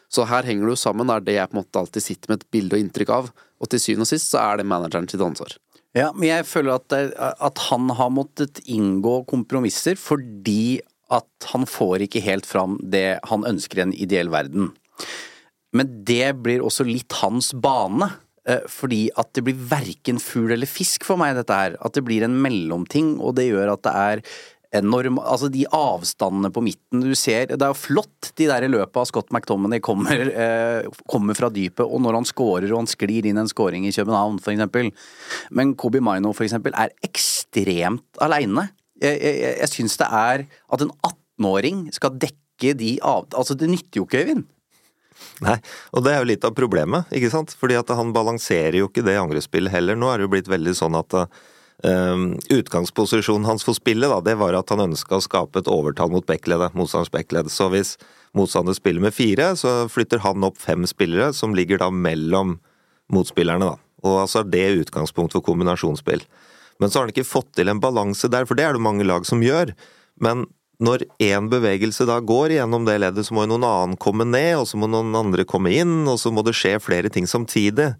Så 0.09 0.25
her 0.25 0.47
henger 0.47 0.65
det 0.65 0.77
jo 0.77 0.81
sammen, 0.81 1.11
er 1.11 1.25
det 1.25 1.35
jeg 1.35 1.51
på 1.51 1.57
en 1.57 1.61
måte 1.61 1.81
alltid 1.81 2.05
sitter 2.05 2.31
med 2.31 2.39
et 2.39 2.51
bilde 2.55 2.77
og 2.77 2.85
inntrykk 2.85 3.11
av. 3.13 3.27
Og 3.59 3.69
til 3.69 3.83
syvende 3.83 4.07
og 4.07 4.11
sist 4.13 4.31
så 4.31 4.39
er 4.45 4.61
det 4.61 4.69
manageren 4.71 5.09
sitt 5.11 5.21
ansvar. 5.21 5.57
Ja, 5.97 6.11
men 6.13 6.29
jeg 6.29 6.45
føler 6.45 6.77
at, 6.77 6.95
at 7.17 7.61
han 7.69 7.89
har 7.97 8.11
måttet 8.13 8.61
inngå 8.69 9.19
kompromisser 9.29 9.97
fordi 9.99 10.79
at 11.13 11.49
han 11.51 11.65
får 11.69 12.05
ikke 12.05 12.23
helt 12.25 12.47
fram 12.49 12.77
det 12.81 13.19
han 13.29 13.45
ønsker 13.47 13.79
i 13.79 13.85
en 13.87 13.95
ideell 13.97 14.31
verden. 14.33 14.71
Men 15.75 15.91
det 16.05 16.35
blir 16.43 16.63
også 16.65 16.85
litt 16.87 17.19
hans 17.21 17.51
bane. 17.53 18.11
Eh, 18.49 18.63
fordi 18.71 19.07
at 19.19 19.33
det 19.35 19.43
blir 19.45 19.65
verken 19.69 20.21
fugl 20.21 20.53
eller 20.55 20.69
fisk 20.69 21.05
for 21.07 21.19
meg, 21.21 21.35
dette 21.37 21.55
her. 21.55 21.75
At 21.85 21.97
det 21.97 22.05
blir 22.07 22.25
en 22.25 22.39
mellomting, 22.41 23.17
og 23.19 23.35
det 23.37 23.49
gjør 23.49 23.75
at 23.75 23.83
det 23.85 23.97
er 23.97 24.23
enorm 24.75 25.17
Altså 25.17 25.47
de 25.49 25.63
avstandene 25.73 26.51
på 26.53 26.61
midten 26.61 27.01
du 27.01 27.15
ser 27.17 27.47
Det 27.49 27.57
er 27.57 27.71
jo 27.71 27.77
flott 27.79 28.29
de 28.37 28.45
der 28.51 28.67
i 28.67 28.69
løpet 28.69 28.99
av 29.01 29.07
Scott 29.09 29.31
McTominay 29.33 29.81
kommer, 29.81 30.29
eh, 30.29 30.85
kommer 31.09 31.33
fra 31.33 31.49
dypet, 31.49 31.85
og 31.85 32.03
når 32.05 32.19
han 32.19 32.27
scorer 32.29 32.69
og 32.69 32.83
han 32.83 32.91
sklir 32.91 33.25
inn 33.25 33.41
en 33.41 33.49
scoring 33.49 33.87
i 33.87 33.93
København, 33.95 34.37
for 34.43 34.53
eksempel. 34.53 34.91
Men 35.49 35.73
Kobi 35.73 36.03
Maino, 36.05 36.35
for 36.37 36.45
eksempel, 36.45 36.75
er 36.77 36.93
ekstremt 37.05 38.21
aleine. 38.21 38.69
Jeg, 38.99 39.19
jeg, 39.19 39.57
jeg 39.61 39.71
syns 39.73 39.99
det 40.01 40.07
er 40.19 40.45
at 40.47 40.85
en 40.85 40.93
18-åring 40.95 41.85
skal 41.95 42.17
dekke 42.19 42.73
de 42.79 42.95
av... 43.05 43.29
Altså, 43.33 43.55
det 43.55 43.69
nytter 43.71 44.01
jo 44.01 44.07
ikke, 44.07 44.23
Øyvind. 44.25 44.47
Nei, 45.43 45.57
og 45.91 46.03
det 46.05 46.13
er 46.13 46.21
jo 46.21 46.27
litt 46.29 46.45
av 46.47 46.55
problemet, 46.55 47.07
ikke 47.15 47.31
sant. 47.31 47.53
Fordi 47.59 47.77
at 47.79 47.91
han 47.95 48.11
balanserer 48.15 48.79
jo 48.81 48.89
ikke 48.89 49.03
det 49.07 49.17
angrepsspillet 49.19 49.73
heller. 49.73 49.99
Nå 49.99 50.11
er 50.11 50.19
det 50.19 50.27
jo 50.27 50.33
blitt 50.35 50.51
veldig 50.51 50.75
sånn 50.79 50.99
at 50.99 51.15
Um, 51.79 52.33
utgangsposisjonen 52.51 53.45
hans 53.47 53.63
for 53.63 53.71
spillet 53.77 54.11
da, 54.11 54.17
det 54.19 54.33
var 54.35 54.51
at 54.57 54.67
han 54.73 54.81
ønska 54.83 55.15
å 55.15 55.23
skape 55.23 55.61
et 55.61 55.69
overtall 55.71 56.09
mot 56.11 56.25
backleddet, 56.27 56.75
motstanders 56.75 57.11
backled. 57.13 57.47
Så 57.53 57.69
hvis 57.71 57.93
motstander 58.35 58.75
spiller 58.75 59.05
med 59.05 59.15
fire, 59.15 59.53
så 59.55 59.85
flytter 59.87 60.19
han 60.25 60.43
opp 60.43 60.59
fem 60.59 60.83
spillere, 60.89 61.31
som 61.33 61.55
ligger 61.55 61.79
da 61.79 61.87
mellom 61.87 62.57
motspillerne. 63.15 63.71
da. 63.71 63.79
Og 64.03 64.19
altså 64.25 64.43
det 64.43 64.65
er 64.65 64.81
utgangspunkt 64.81 65.37
for 65.37 65.45
kombinasjonsspill. 65.45 66.25
Men 66.79 66.89
så 66.89 66.99
har 66.99 67.07
han 67.07 67.13
ikke 67.13 67.27
fått 67.27 67.51
til 67.57 67.71
en 67.71 67.81
balanse 67.83 68.29
der, 68.31 68.47
for 68.47 68.57
det 68.57 68.65
er 68.65 68.77
det 68.77 68.83
mange 68.83 69.07
lag 69.07 69.25
som 69.27 69.43
gjør. 69.43 69.73
Men 70.23 70.45
når 70.79 71.03
én 71.19 71.49
bevegelse 71.51 72.07
da 72.07 72.21
går 72.23 72.55
gjennom 72.55 72.85
det 72.87 72.99
leddet, 73.03 73.27
så 73.27 73.35
må 73.35 73.43
jo 73.43 73.53
noen 73.53 73.67
annen 73.67 73.97
komme 73.99 74.27
ned, 74.27 74.61
og 74.61 74.67
så 74.69 74.79
må 74.79 74.87
noen 74.87 75.11
andre 75.19 75.43
komme 75.47 75.73
inn, 75.75 76.05
og 76.07 76.21
så 76.21 76.31
må 76.31 76.43
det 76.47 76.55
skje 76.55 76.77
flere 76.83 77.11
ting 77.11 77.27
samtidig. 77.27 77.91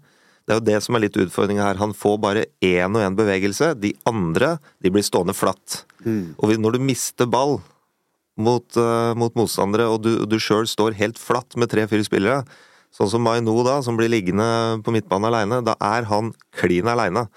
Det 0.48 0.54
er 0.54 0.58
jo 0.58 0.64
det 0.66 0.78
som 0.82 0.96
er 0.96 1.04
litt 1.04 1.18
utfordringa 1.20 1.66
her. 1.66 1.80
Han 1.82 1.92
får 1.94 2.16
bare 2.22 2.46
én 2.64 2.96
og 2.96 3.04
én 3.04 3.18
bevegelse. 3.18 3.74
De 3.78 3.92
andre 4.08 4.56
de 4.80 4.92
blir 4.92 5.04
stående 5.04 5.36
flatt. 5.36 5.84
Mm. 6.06 6.32
Og 6.40 6.56
når 6.56 6.78
du 6.78 6.86
mister 6.88 7.28
ball 7.28 7.58
mot, 8.40 8.64
uh, 8.80 9.12
mot 9.18 9.36
motstandere, 9.36 9.90
og 9.92 10.00
du, 10.06 10.24
du 10.24 10.38
sjøl 10.40 10.64
står 10.66 10.96
helt 10.98 11.20
flatt 11.20 11.54
med 11.60 11.70
tre-fire 11.70 12.06
spillere, 12.06 12.40
sånn 12.96 13.12
som 13.12 13.22
Maino 13.22 13.54
da, 13.62 13.76
som 13.84 14.00
blir 14.00 14.10
liggende 14.10 14.80
på 14.82 14.94
midtbanen 14.94 15.28
aleine, 15.28 15.60
da 15.62 15.76
er 15.92 16.08
han 16.10 16.32
klin 16.56 16.88
aleine. 16.90 17.28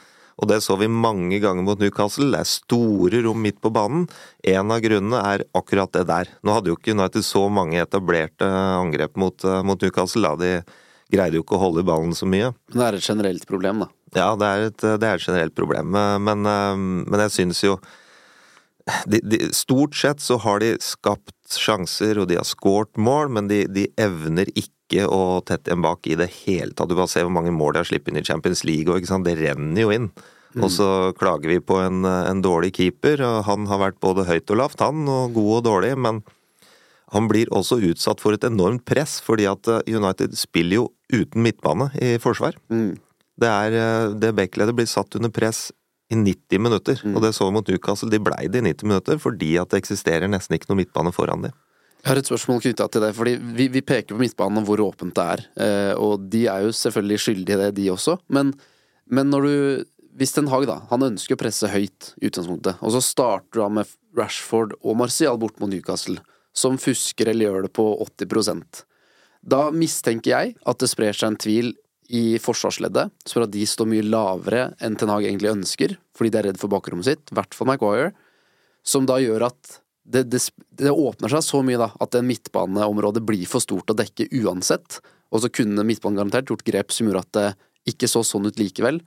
Og 0.42 0.50
det 0.50 0.60
så 0.66 0.78
vi 0.80 0.90
mange 0.90 1.40
ganger 1.44 1.66
mot 1.66 1.82
Newcastle. 1.82 2.32
Det 2.34 2.42
er 2.42 2.50
store 2.50 3.24
rom 3.26 3.44
midt 3.46 3.60
på 3.64 3.72
banen. 3.74 4.08
En 4.44 4.74
av 4.74 4.82
grunnene 4.84 5.22
er 5.34 5.46
akkurat 5.58 5.94
det 5.94 6.06
der. 6.10 6.32
Nå 6.42 6.56
hadde 6.56 6.72
jo 6.72 6.78
ikke 6.80 6.96
United 6.96 7.26
så 7.28 7.46
mange 7.54 7.82
etablerte 7.82 8.48
angrep 8.50 9.20
mot, 9.20 9.38
uh, 9.46 9.62
mot 9.66 9.82
Newcastle. 9.82 10.34
da 10.34 10.36
de 10.40 10.54
greide 11.14 11.38
jo 11.38 11.44
ikke 11.46 11.60
å 11.60 11.66
holde 11.68 11.86
ballen 11.86 12.16
så 12.18 12.26
mye. 12.30 12.54
Men 12.72 12.80
det 12.80 12.88
er 12.88 12.98
et 12.98 13.10
generelt 13.10 13.46
problem, 13.50 13.84
da? 13.86 13.92
Ja, 14.14 14.30
det 14.38 14.48
er 14.48 14.70
et, 14.70 14.82
det 14.82 15.10
er 15.10 15.20
et 15.20 15.28
generelt 15.28 15.56
problem. 15.58 15.94
Men, 15.94 16.42
men 16.46 17.22
jeg 17.26 17.34
synes 17.34 17.62
jo 17.64 17.78
de, 19.08 19.20
de, 19.24 19.40
Stort 19.56 19.96
sett 19.96 20.22
så 20.22 20.38
har 20.44 20.60
de 20.64 20.74
skapt 20.84 21.58
sjanser, 21.58 22.20
og 22.20 22.30
de 22.32 22.40
har 22.40 22.48
skåret 22.48 22.98
mål, 23.00 23.32
men 23.36 23.50
de, 23.52 23.64
de, 23.72 23.88
evner 24.02 24.50
ikke 24.54 24.72
å 25.02 25.42
tette 25.46 25.72
igjen 25.72 25.82
bak 25.84 26.06
i 26.08 26.20
det 26.20 26.30
hele 26.44 26.76
tatt. 26.76 26.92
Du 26.92 26.96
bare 26.98 27.10
ser 27.12 27.26
hvor 27.26 27.34
mange 27.34 27.54
mål 27.56 27.74
de 27.74 27.82
har 27.82 27.90
sluppet 27.90 28.14
inn 28.14 28.22
i 28.22 28.28
Champions 28.28 28.64
League, 28.68 28.92
og 28.92 29.26
det 29.26 29.36
renner 29.42 29.82
jo 29.82 29.92
inn. 29.96 30.12
Mm. 30.54 30.68
Og 30.68 30.70
så 30.70 30.88
klager 31.18 31.50
vi 31.50 31.58
på 31.66 31.80
en, 31.82 32.06
en 32.06 32.44
dårlig 32.46 32.76
keeper, 32.78 33.24
han 33.48 33.66
har 33.72 33.82
vært 33.82 34.02
både 34.04 34.28
høyt 34.30 34.54
og 34.54 34.60
lavt, 34.62 34.84
han, 34.86 35.08
og 35.10 35.34
god 35.34 35.54
og 35.58 35.64
dårlig, 35.66 35.96
men 35.98 36.22
han 37.14 37.30
blir 37.30 37.52
også 37.54 37.78
utsatt 37.90 38.22
for 38.24 38.34
et 38.34 38.46
enormt 38.48 38.86
press, 38.90 39.20
fordi 39.22 39.46
at 39.50 39.70
eh, 39.70 39.86
United 39.94 40.34
spiller 40.38 40.82
jo 40.82 40.86
uten 41.14 41.46
midtbane 41.46 41.92
i 42.02 42.16
forsvar. 42.22 42.58
Mm. 42.74 42.96
Det 43.42 43.50
er 43.50 43.78
eh, 43.78 44.14
det 44.18 44.34
backledet 44.38 44.74
blir 44.78 44.90
satt 44.90 45.20
under 45.20 45.34
press 45.34 45.68
i 46.12 46.18
90 46.18 46.62
minutter, 46.62 46.98
mm. 47.04 47.14
og 47.14 47.26
det 47.26 47.34
så 47.38 47.48
vi 47.48 47.56
mot 47.56 47.70
Newcastle. 47.70 48.10
De 48.10 48.22
blei 48.22 48.48
det 48.50 48.64
i 48.64 48.68
90 48.70 48.90
minutter 48.90 49.22
fordi 49.22 49.56
at 49.62 49.74
det 49.74 49.84
eksisterer 49.84 50.30
nesten 50.30 50.58
ikke 50.58 50.72
noe 50.72 50.82
midtbane 50.82 51.14
foran 51.14 51.46
dem. 51.48 51.54
Jeg 52.04 52.12
har 52.12 52.20
et 52.20 52.28
spørsmål 52.28 52.60
knytta 52.66 52.90
til 52.92 53.04
det, 53.06 53.14
fordi 53.16 53.34
vi, 53.56 53.70
vi, 53.72 53.80
peker 53.80 54.12
på 54.12 54.20
midtbanen 54.20 54.60
og 54.60 54.68
hvor 54.68 54.82
åpent 54.90 55.16
det 55.16 55.24
er. 55.24 55.44
Eh, 55.56 55.94
og 55.96 56.26
de 56.34 56.42
er 56.52 56.66
jo 56.66 56.74
selvfølgelig 56.76 57.22
skyldige 57.24 57.56
i 57.56 57.62
det, 57.62 57.70
de 57.78 57.86
også. 57.94 58.18
Men, 58.28 58.52
men 59.08 59.32
når 59.32 59.48
du 59.48 59.56
Hvis 60.14 60.36
Ten 60.36 60.46
Hag, 60.52 60.68
da, 60.70 60.76
han 60.92 61.02
ønsker 61.08 61.34
å 61.34 61.40
presse 61.42 61.66
høyt 61.72 62.12
i 62.22 62.28
utgangspunktet, 62.28 62.78
og 62.86 62.92
så 62.94 63.00
starter 63.02 63.56
du 63.56 63.64
av 63.66 63.72
med 63.74 63.96
Rashford 64.14 64.76
og 64.84 65.00
Martial 65.00 65.40
bort 65.42 65.58
mot 65.58 65.72
Newcastle 65.72 66.20
som 66.54 66.78
fusker 66.78 67.32
eller 67.32 67.50
gjør 67.50 67.66
det 67.66 67.74
på 67.74 67.86
80% 68.06 68.84
Da 69.42 69.64
mistenker 69.74 70.36
jeg 70.36 70.54
at 70.70 70.80
det 70.80 70.92
sprer 70.92 71.18
seg 71.18 71.32
en 71.32 71.40
tvil 71.42 71.74
i 72.14 72.38
forsvarsleddet, 72.38 73.10
som 73.26 73.46
at 73.46 73.52
de 73.54 73.64
står 73.66 73.90
mye 73.90 74.06
lavere 74.06 74.68
enn 74.84 75.00
Ten 75.00 75.10
Hag 75.10 75.26
egentlig 75.26 75.54
ønsker, 75.54 75.96
fordi 76.14 76.30
de 76.30 76.40
er 76.40 76.48
redd 76.52 76.60
for 76.62 76.70
bakrommet 76.70 77.08
sitt, 77.08 77.32
i 77.32 77.38
hvert 77.40 77.56
fall 77.58 77.72
Maguire, 77.72 78.12
som 78.86 79.08
da 79.10 79.18
gjør 79.24 79.48
at 79.48 79.80
det, 80.04 80.26
det, 80.32 80.40
det, 80.80 80.92
åpner 80.92 81.32
seg 81.32 81.44
så 81.46 81.62
mye 81.66 81.80
da, 81.80 81.90
at 82.04 82.16
en 82.18 82.28
midtbaneområde 82.28 83.24
blir 83.26 83.46
for 83.50 83.64
stort 83.64 83.92
å 83.92 83.98
dekke 83.98 84.30
uansett, 84.44 85.00
og 85.34 85.44
så 85.44 85.50
kunne 85.50 85.86
midtbanen 85.88 86.20
garantert 86.20 86.52
gjort 86.52 86.66
grep 86.68 86.94
som 86.94 87.10
gjorde 87.10 87.24
at 87.26 87.36
det 87.38 87.94
ikke 87.94 88.10
så 88.12 88.24
sånn 88.28 88.48
ut 88.48 88.60
likevel, 88.60 89.02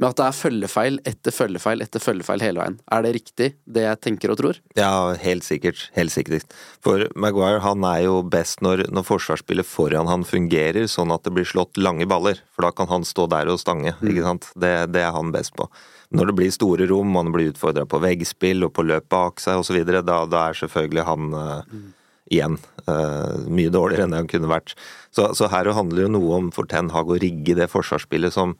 men 0.00 0.08
at 0.10 0.18
det 0.18 0.24
er 0.24 0.34
følgefeil 0.34 0.96
etter 1.06 1.34
følgefeil 1.34 1.82
etter 1.84 2.02
følgefeil 2.02 2.42
hele 2.42 2.58
veien. 2.58 2.78
Er 2.90 3.04
det 3.04 3.12
riktig, 3.14 3.48
det 3.70 3.84
jeg 3.84 4.00
tenker 4.02 4.32
og 4.32 4.40
tror? 4.40 4.58
Ja, 4.78 5.12
helt 5.20 5.46
sikkert. 5.46 5.84
Helt 5.94 6.14
sikkert. 6.14 6.56
For 6.82 7.06
Maguire 7.14 7.60
han 7.62 7.84
er 7.86 8.00
jo 8.08 8.16
best 8.26 8.64
når, 8.66 8.88
når 8.90 9.06
forsvarsspillet 9.06 9.68
foran 9.68 10.10
han 10.10 10.26
fungerer, 10.26 10.88
sånn 10.90 11.14
at 11.14 11.22
det 11.26 11.34
blir 11.36 11.46
slått 11.46 11.78
lange 11.78 12.08
baller. 12.10 12.40
For 12.50 12.66
da 12.66 12.72
kan 12.74 12.90
han 12.90 13.06
stå 13.06 13.28
der 13.30 13.52
og 13.52 13.60
stange. 13.62 13.94
Mm. 14.00 14.10
ikke 14.10 14.26
sant? 14.26 14.50
Det, 14.56 14.72
det, 14.90 15.04
er 15.06 15.14
han 15.14 15.30
best 15.34 15.54
på. 15.58 15.68
Når 16.12 16.28
det 16.28 16.36
blir 16.38 16.52
store 16.52 16.86
rom, 16.90 17.12
man 17.14 17.32
blir 17.34 17.52
utfordra 17.52 17.86
på 17.88 18.00
veggspill 18.02 18.66
og 18.66 18.74
på 18.76 18.84
løp 18.84 19.08
bak 19.12 19.40
seg 19.40 19.62
osv., 19.62 19.78
da, 19.88 20.02
da 20.28 20.42
er 20.48 20.58
selvfølgelig 20.58 21.06
han 21.08 21.36
uh, 21.36 21.78
igjen 22.32 22.58
uh, 22.88 23.48
mye 23.48 23.72
dårligere 23.72 24.06
enn 24.06 24.14
det 24.14 24.20
han 24.22 24.30
kunne 24.30 24.50
vært. 24.50 24.74
Så, 25.14 25.30
så 25.38 25.48
her 25.52 25.70
handler 25.76 26.06
jo 26.06 26.12
noe 26.16 26.36
om 26.38 26.52
for 26.54 26.68
Ten 26.68 26.92
Hag 26.92 27.10
å 27.10 27.20
rigge 27.22 27.56
det 27.58 27.70
forsvarsspillet 27.72 28.34
som 28.34 28.56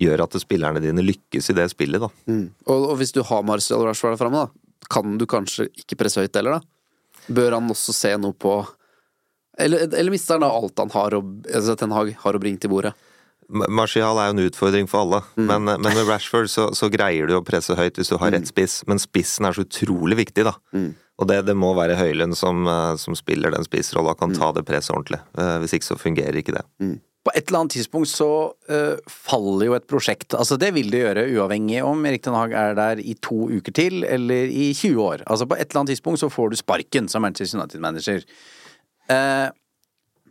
gjør 0.00 0.24
at 0.24 0.36
spillerne 0.42 0.82
dine 0.82 1.04
lykkes 1.04 1.52
i 1.52 1.56
det 1.56 1.68
spillet, 1.70 2.02
da. 2.02 2.10
Mm. 2.26 2.46
Og, 2.66 2.78
og, 2.90 2.94
hvis 3.00 3.14
du 3.14 3.22
har 3.26 3.44
Marcial 3.46 3.84
Rashford 3.86 4.18
framme, 4.18 4.46
da, 4.46 4.86
kan 4.90 5.18
du 5.20 5.26
kanskje 5.30 5.68
ikke 5.84 5.98
presse 6.00 6.22
høyt 6.22 6.34
heller, 6.36 6.58
da? 6.58 7.28
Bør 7.34 7.56
han 7.56 7.70
også 7.72 7.94
se 7.96 8.10
noe 8.20 8.36
på 8.36 8.58
Eller, 9.56 9.86
eller 9.86 10.12
mister 10.12 10.34
han 10.34 10.42
da 10.42 10.50
alt 10.50 10.80
han 10.82 10.90
har 10.92 11.14
å, 11.14 11.20
altså, 11.46 11.76
Ten 11.78 11.94
Hag 11.94 12.10
har 12.24 12.36
å 12.36 12.40
bringe 12.42 12.60
til 12.60 12.72
bordet? 12.72 12.90
Martial 13.48 14.18
er 14.20 14.30
jo 14.30 14.34
en 14.36 14.44
utfordring 14.48 14.90
for 14.90 15.04
alle, 15.04 15.22
mm. 15.36 15.46
men, 15.48 15.64
men, 15.70 15.88
med 15.88 16.08
Rashford 16.08 16.50
så, 16.52 16.68
så, 16.76 16.90
greier 16.92 17.30
du 17.30 17.36
å 17.38 17.44
presse 17.46 17.76
høyt 17.78 17.98
hvis 18.00 18.12
du 18.12 18.18
har 18.20 18.34
rett 18.34 18.46
mm. 18.46 18.52
spiss, 18.52 18.76
men 18.90 19.02
spissen 19.02 19.48
er 19.48 19.56
så 19.56 19.64
utrolig 19.66 20.18
viktig, 20.24 20.46
da. 20.48 20.54
Mm. 20.76 20.92
Og 21.22 21.28
det, 21.30 21.40
det, 21.46 21.54
må 21.54 21.70
være 21.78 21.94
Høylund 21.98 22.34
som, 22.34 22.64
eh, 22.66 22.94
som 22.98 23.14
spiller 23.14 23.54
den 23.54 23.66
spissrolla, 23.66 24.16
kan 24.18 24.32
mm. 24.32 24.38
ta 24.40 24.50
det 24.56 24.64
presset 24.66 24.96
ordentlig. 24.96 25.20
Eh, 25.38 25.56
hvis 25.62 25.76
ikke 25.76 25.92
så 25.92 25.98
fungerer 26.00 26.40
ikke 26.40 26.56
det. 26.56 26.64
Mm 26.82 26.96
på 27.24 27.32
et 27.32 27.48
eller 27.48 27.62
annet 27.62 27.72
tidspunkt 27.78 28.10
så 28.10 28.30
uh, 28.52 28.96
faller 29.08 29.70
jo 29.70 29.76
et 29.78 29.86
prosjekt. 29.88 30.34
Altså 30.36 30.58
Det 30.60 30.70
vil 30.76 30.90
det 30.92 31.00
gjøre, 31.00 31.24
uavhengig 31.32 31.80
om 31.84 32.04
Erik 32.04 32.24
Den 32.26 32.36
Haag 32.36 32.52
er 32.60 32.76
der 32.76 33.00
i 33.00 33.14
to 33.16 33.46
uker 33.48 33.72
til 33.72 34.04
eller 34.04 34.50
i 34.52 34.72
20 34.76 35.00
år. 35.00 35.24
Altså 35.24 35.48
På 35.48 35.56
et 35.56 35.70
eller 35.70 35.80
annet 35.80 35.94
tidspunkt 35.94 36.20
så 36.20 36.28
får 36.28 36.52
du 36.52 36.56
sparken 36.60 37.08
som 37.08 37.24
Manchester 37.24 37.62
United-manager. 37.62 38.26
Uh, 39.08 39.48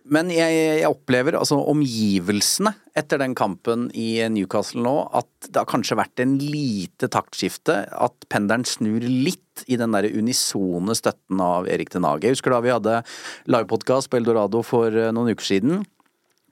men 0.03 0.31
jeg, 0.33 0.55
jeg, 0.81 0.89
opplever 0.89 1.37
altså 1.39 1.57
omgivelsene 1.71 2.73
etter 2.97 3.21
den 3.21 3.35
kampen 3.37 3.85
i 3.95 4.17
Newcastle 4.31 4.83
nå, 4.83 4.95
at 5.15 5.47
det 5.47 5.61
har 5.61 5.69
kanskje 5.69 5.97
vært 5.97 6.19
en 6.23 6.35
lite 6.41 7.07
taktskifte. 7.13 7.77
At 7.87 8.27
pendelen 8.33 8.67
snur 8.67 9.03
litt 9.03 9.63
i 9.71 9.77
den 9.79 9.95
der 9.95 10.09
unisone 10.11 10.95
støtten 10.97 11.39
av 11.43 11.69
Erik 11.71 11.93
Den 11.93 12.07
Hage. 12.07 12.27
Jeg 12.27 12.37
husker 12.37 12.53
da 12.53 12.61
vi 12.65 12.73
hadde 12.73 12.99
livepodkast 13.47 14.11
på 14.11 14.19
Eldorado 14.19 14.63
for 14.65 14.91
eh, 14.91 15.13
noen 15.15 15.33
uker 15.33 15.53
siden 15.53 15.83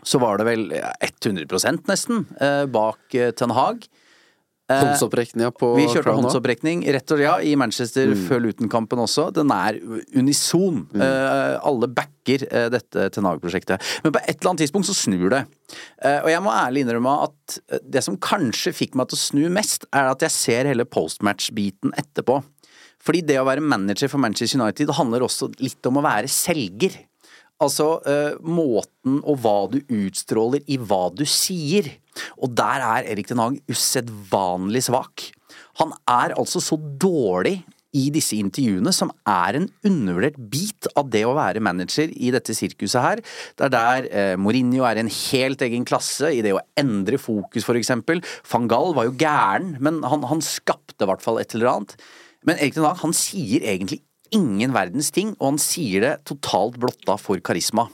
så 0.04 0.18
var 0.22 0.40
det 0.40 0.48
vel 0.48 0.64
100 0.74 1.84
nesten 1.90 2.26
eh, 2.42 2.66
bak 2.66 3.16
eh, 3.16 3.34
Ten 3.38 3.54
Hag. 3.54 3.86
Eh, 4.72 4.84
håndsopprekning 4.86 5.46
ja, 5.46 5.52
på 5.56 5.72
Vi 5.78 5.88
kjørte 5.92 6.16
håndsopprekning 6.18 6.86
rett 6.96 7.14
og 7.16 7.24
ja, 7.24 7.36
i 7.44 7.54
Manchester 7.60 8.14
mm. 8.14 8.24
før 8.30 8.44
Luton-kampen 8.46 9.02
også. 9.04 9.30
Den 9.36 9.52
er 9.56 9.80
unison. 10.18 10.84
Mm. 10.92 11.02
alle 11.68 11.88
backer 11.92 12.44
dette 12.72 13.08
Ten 13.14 13.28
Hag-prosjektet. 13.28 13.84
Men 14.06 14.14
på 14.16 14.22
et 14.22 14.36
eller 14.36 14.52
annet 14.52 14.64
tidspunkt 14.66 14.88
så 14.90 14.96
snur 14.98 15.30
det. 15.34 15.42
og 16.12 16.30
jeg 16.32 16.44
må 16.44 16.54
ærlig 16.54 16.86
innrømme 16.86 17.14
at 17.28 17.60
det 17.82 18.04
som 18.06 18.18
kanskje 18.22 18.74
fikk 18.76 18.98
meg 19.00 19.10
til 19.10 19.18
å 19.18 19.22
snu 19.22 19.44
mest, 19.54 19.88
er 19.92 20.12
at 20.12 20.26
jeg 20.26 20.36
ser 20.36 20.70
hele 20.70 20.88
postmatch-biten 20.88 21.96
etterpå. 22.00 22.42
Fordi 23.02 23.24
det 23.26 23.40
å 23.42 23.48
være 23.48 23.64
manager 23.66 24.12
for 24.12 24.22
Manchester 24.22 24.62
United 24.62 24.94
handler 24.98 25.26
også 25.26 25.50
litt 25.62 25.90
om 25.90 26.00
å 26.00 26.06
være 26.06 26.30
selger. 26.32 27.00
Altså 27.62 28.00
uh, 28.06 28.40
måten 28.42 29.20
og 29.22 29.42
hva 29.44 29.58
du 29.72 29.82
utstråler 29.86 30.64
i 30.72 30.80
hva 30.82 31.08
du 31.14 31.26
sier. 31.30 31.92
Og 32.42 32.56
der 32.58 32.84
er 32.86 33.12
Erik 33.12 33.30
Den 33.30 33.42
Haag 33.42 33.60
usedvanlig 33.72 34.88
svak. 34.88 35.30
Han 35.82 35.94
er 36.10 36.36
altså 36.40 36.62
så 36.64 36.78
dårlig 36.80 37.62
i 37.98 38.06
disse 38.14 38.38
intervjuene, 38.40 38.92
som 38.96 39.12
er 39.28 39.58
en 39.60 39.68
undervurdert 39.88 40.38
bit 40.52 40.88
av 40.96 41.10
det 41.12 41.26
å 41.28 41.34
være 41.36 41.64
manager 41.64 42.12
i 42.16 42.32
dette 42.32 42.56
sirkuset 42.56 43.04
her. 43.04 43.22
Det 43.60 43.68
er 43.68 43.74
der 43.74 44.08
eh, 44.08 44.36
Mourinho 44.40 44.86
er 44.88 45.00
i 45.00 45.04
en 45.04 45.12
helt 45.12 45.64
egen 45.66 45.84
klasse 45.88 46.32
i 46.32 46.40
det 46.46 46.54
å 46.56 46.64
endre 46.80 47.20
fokus, 47.20 47.68
eksempel. 47.68 48.24
Van 48.48 48.70
Gaal 48.72 48.96
var 48.96 49.10
jo 49.10 49.18
gæren, 49.20 49.76
men 49.84 50.00
han, 50.08 50.24
han 50.30 50.44
skapte 50.46 51.04
i 51.04 51.10
hvert 51.10 51.24
fall 51.24 51.42
et 51.42 51.56
eller 51.58 51.74
annet. 51.74 51.98
Men 52.48 52.58
Erik 52.58 52.78
Den 52.78 52.88
Haag 52.88 53.04
han 53.04 53.16
sier 53.16 53.68
egentlig 53.68 54.02
ingen 54.36 54.74
verdens 54.76 55.12
ting, 55.14 55.36
og 55.40 55.54
han 55.54 55.62
sier 55.62 56.06
det 56.06 56.16
totalt 56.30 56.80
blotta 56.82 57.18
for 57.22 57.42
karisma. 57.44 57.88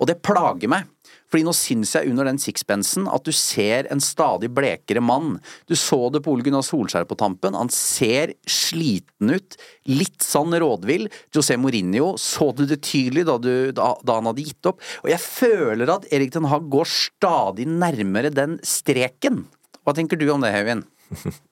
Og 0.00 0.08
det 0.10 0.20
plager 0.24 0.70
meg. 0.70 0.86
Fordi 1.26 1.42
nå 1.46 1.52
syns 1.56 1.90
jeg 1.96 2.10
under 2.10 2.28
den 2.28 2.38
sixpensen 2.38 3.08
at 3.10 3.26
du 3.26 3.32
ser 3.34 3.88
en 3.90 4.02
stadig 4.02 4.50
blekere 4.54 5.02
mann. 5.02 5.36
Du 5.66 5.74
så 5.78 5.98
det 6.14 6.22
på 6.22 6.32
Ole 6.32 6.46
Gunnar 6.46 6.64
Solskjær 6.66 7.06
på 7.10 7.18
tampen. 7.18 7.56
Han 7.58 7.70
ser 7.72 8.36
sliten 8.50 9.34
ut. 9.34 9.58
Litt 9.90 10.22
sånn 10.22 10.54
rådvill. 10.62 11.08
José 11.34 11.58
Mourinho 11.58 12.14
så 12.22 12.52
du 12.56 12.64
det 12.70 12.78
tydelig 12.86 13.26
da, 13.28 13.36
du, 13.42 13.72
da, 13.74 13.90
da 14.06 14.20
han 14.20 14.30
hadde 14.30 14.46
gitt 14.46 14.70
opp. 14.70 14.82
Og 15.02 15.10
jeg 15.12 15.22
føler 15.22 15.96
at 15.96 16.06
Erik 16.14 16.34
Den 16.36 16.48
Haag 16.52 16.70
går 16.72 16.90
stadig 16.94 17.66
nærmere 17.70 18.30
den 18.34 18.60
streken. 18.66 19.44
Hva 19.82 19.96
tenker 19.98 20.18
du 20.18 20.28
om 20.30 20.46
det, 20.46 20.54
Haugen? 20.54 20.86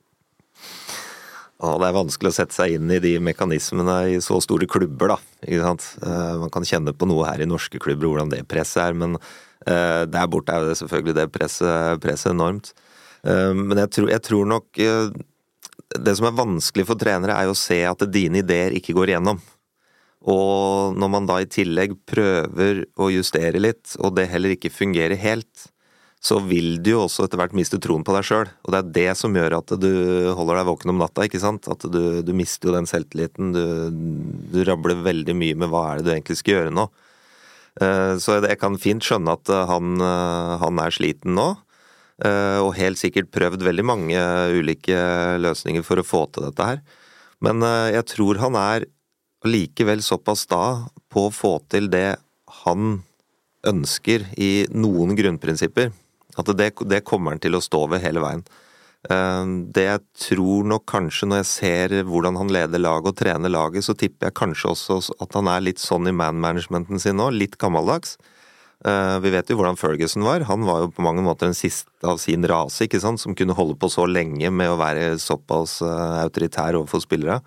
Ja, 1.64 1.78
det 1.80 1.86
er 1.88 1.96
vanskelig 1.96 2.28
å 2.28 2.36
sette 2.36 2.52
seg 2.52 2.74
inn 2.76 2.90
i 2.92 3.00
de 3.00 3.14
mekanismene 3.24 3.94
i 4.12 4.16
så 4.24 4.36
store 4.44 4.66
klubber, 4.68 5.14
da. 5.14 5.16
Ikke 5.46 5.62
sant? 5.62 5.86
Eh, 6.04 6.32
man 6.42 6.50
kan 6.52 6.66
kjenne 6.68 6.92
på 6.92 7.08
noe 7.08 7.24
her 7.30 7.40
i 7.40 7.48
norske 7.48 7.80
klubber, 7.80 8.10
hvordan 8.10 8.32
det 8.34 8.42
presset 8.50 8.82
er, 8.82 8.96
men 9.00 9.16
eh, 9.16 10.02
der 10.10 10.28
borte 10.28 10.52
er 10.52 10.68
det 10.68 10.76
selvfølgelig 10.82 11.14
det 11.16 11.30
presset, 11.32 12.02
presset 12.04 12.34
enormt. 12.34 12.74
Eh, 13.24 13.52
men 13.56 13.80
jeg 13.80 13.94
tror, 13.96 14.10
jeg 14.12 14.24
tror 14.28 14.50
nok 14.50 14.84
Det 15.94 16.12
som 16.18 16.26
er 16.26 16.36
vanskelig 16.36 16.84
for 16.88 16.98
trenere, 16.98 17.36
er 17.38 17.46
jo 17.46 17.54
å 17.54 17.58
se 17.58 17.78
at 17.86 18.02
dine 18.10 18.40
ideer 18.42 18.74
ikke 18.74 18.94
går 18.96 19.12
igjennom. 19.12 19.38
Og 20.30 20.96
når 20.98 21.10
man 21.12 21.28
da 21.28 21.38
i 21.40 21.48
tillegg 21.48 21.94
prøver 22.08 22.82
å 22.98 23.10
justere 23.12 23.60
litt, 23.60 23.94
og 24.00 24.16
det 24.16 24.26
heller 24.32 24.56
ikke 24.56 24.72
fungerer 24.74 25.16
helt, 25.20 25.68
så 26.24 26.38
vil 26.40 26.78
du 26.80 26.94
jo 26.94 27.02
også 27.04 27.26
etter 27.26 27.36
hvert 27.36 27.52
miste 27.56 27.76
troen 27.84 28.04
på 28.04 28.14
deg 28.16 28.24
sjøl. 28.24 28.48
Og 28.64 28.72
det 28.72 28.78
er 28.78 28.92
det 28.96 29.10
som 29.20 29.34
gjør 29.36 29.58
at 29.58 29.74
du 29.76 29.90
holder 30.32 30.56
deg 30.56 30.68
våken 30.70 30.92
om 30.94 31.02
natta, 31.02 31.26
ikke 31.26 31.40
sant. 31.42 31.68
At 31.68 31.84
du, 31.84 32.22
du 32.24 32.30
mister 32.36 32.70
jo 32.70 32.76
den 32.78 32.88
selvtilliten. 32.88 33.50
Du, 33.52 33.64
du, 34.54 34.62
rabler 34.64 35.02
veldig 35.04 35.34
mye 35.36 35.58
med 35.60 35.68
hva 35.68 35.82
er 35.90 36.00
det 36.00 36.06
du 36.06 36.12
egentlig 36.14 36.38
skal 36.40 36.56
gjøre 36.56 36.72
nå. 36.72 36.86
Eh, 37.84 38.14
så 38.22 38.38
jeg 38.38 38.56
kan 38.62 38.78
fint 38.80 39.04
skjønne 39.04 39.34
at 39.36 39.52
eh, 39.52 39.66
han, 39.68 39.98
eh, 40.00 40.54
han 40.62 40.80
er 40.80 40.96
sliten 40.96 41.36
nå. 41.36 41.50
Og 42.24 42.68
helt 42.78 42.94
sikkert 42.94 43.32
prøvd 43.34 43.64
veldig 43.66 43.84
mange 43.84 44.20
ulike 44.54 44.94
løsninger 45.42 45.82
for 45.82 45.98
å 45.98 46.04
få 46.06 46.20
til 46.30 46.44
dette 46.46 46.68
her. 46.68 46.78
Men 47.42 47.58
jeg 47.90 48.06
tror 48.06 48.38
han 48.38 48.54
er 48.54 48.86
likevel 49.42 49.98
såpass 49.98 50.44
sta 50.46 50.60
på 51.10 51.26
å 51.26 51.32
få 51.34 51.56
til 51.74 51.90
det 51.90 52.14
han 52.62 53.00
ønsker 53.66 54.28
i 54.38 54.52
noen 54.70 55.18
grunnprinsipper 55.18 55.90
at 56.40 56.52
det, 56.58 56.70
det 56.90 57.04
kommer 57.06 57.34
han 57.34 57.42
til 57.42 57.56
å 57.56 57.62
stå 57.64 57.84
ved 57.92 58.04
hele 58.04 58.22
veien. 58.24 58.44
Eh, 59.10 59.46
det 59.76 59.84
jeg 59.84 60.04
tror 60.26 60.68
nok 60.70 60.86
kanskje 60.88 61.28
når 61.28 61.42
jeg 61.42 61.50
ser 61.50 61.96
hvordan 62.08 62.38
han 62.40 62.52
leder 62.52 62.80
laget 62.80 63.12
og 63.12 63.18
trener 63.20 63.52
laget, 63.52 63.84
så 63.86 63.96
tipper 63.98 64.30
jeg 64.30 64.38
kanskje 64.40 64.70
også 64.72 65.00
at 65.24 65.36
han 65.36 65.50
er 65.52 65.66
litt 65.66 65.82
sånn 65.82 66.08
i 66.08 66.16
man-managementen 66.16 67.02
sin 67.02 67.20
nå, 67.20 67.28
litt 67.34 67.58
gammeldags. 67.60 68.16
Eh, 68.84 69.16
vi 69.24 69.32
vet 69.32 69.48
jo 69.48 69.56
hvordan 69.60 69.78
Ferguson 69.80 70.24
var. 70.26 70.44
Han 70.48 70.64
var 70.68 70.84
jo 70.84 70.92
på 70.92 71.04
mange 71.04 71.24
måter 71.24 71.48
den 71.48 71.56
siste 71.56 71.88
av 72.04 72.18
sin 72.20 72.44
rase, 72.48 72.84
ikke 72.84 73.00
sant, 73.00 73.22
som 73.22 73.36
kunne 73.36 73.56
holde 73.56 73.76
på 73.80 73.88
så 73.92 74.08
lenge 74.08 74.50
med 74.52 74.72
å 74.72 74.80
være 74.80 75.14
såpass 75.22 75.78
eh, 75.84 76.16
autoritær 76.24 76.76
overfor 76.80 77.04
spillere. 77.04 77.40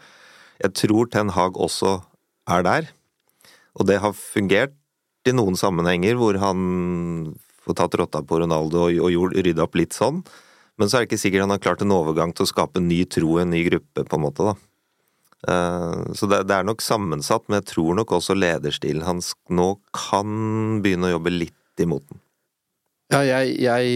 Jeg 0.63 0.73
tror 0.77 1.09
Ten 1.13 1.33
Hag 1.35 1.57
også 1.61 1.99
er 2.49 2.63
der, 2.65 2.93
og 3.77 3.85
det 3.89 3.99
har 4.01 4.15
fungert 4.17 4.73
i 5.27 5.33
noen 5.35 5.57
sammenhenger 5.59 6.17
hvor 6.17 6.37
han 6.41 7.35
få 7.67 7.77
tatt 7.77 7.97
rotta 7.99 8.23
på 8.25 8.41
Ronaldo 8.43 8.87
og, 8.87 8.99
og 9.03 9.35
rydda 9.35 9.65
opp 9.67 9.77
litt 9.79 9.95
sånn. 9.97 10.23
Men 10.77 10.89
så 10.89 10.97
er 10.97 11.03
det 11.03 11.11
ikke 11.11 11.21
sikkert 11.23 11.47
han 11.47 11.55
har 11.55 11.61
klart 11.63 11.83
en 11.83 11.95
overgang 11.95 12.33
til 12.37 12.45
å 12.45 12.51
skape 12.51 12.81
en 12.81 12.89
ny 12.89 13.01
tro, 13.09 13.37
en 13.41 13.51
ny 13.53 13.63
gruppe, 13.67 14.03
på 14.05 14.19
en 14.19 14.23
måte, 14.23 14.45
da. 14.45 14.57
Uh, 15.47 16.13
så 16.17 16.25
det, 16.29 16.49
er 16.49 16.65
nok 16.65 16.81
sammensatt, 16.81 17.45
men 17.45 17.59
jeg 17.59 17.69
tror 17.73 17.97
nok 17.99 18.15
også 18.17 18.33
lederstilen 18.37 19.05
hans 19.05 19.35
nå 19.53 19.75
kan 19.93 20.79
begynne 20.81 21.11
å 21.11 21.17
jobbe 21.17 21.33
litt 21.33 21.83
imot 21.83 22.05
den. 22.09 22.21
Ja, 23.13 23.21
jeg, 23.23 23.53
jeg 23.63 23.91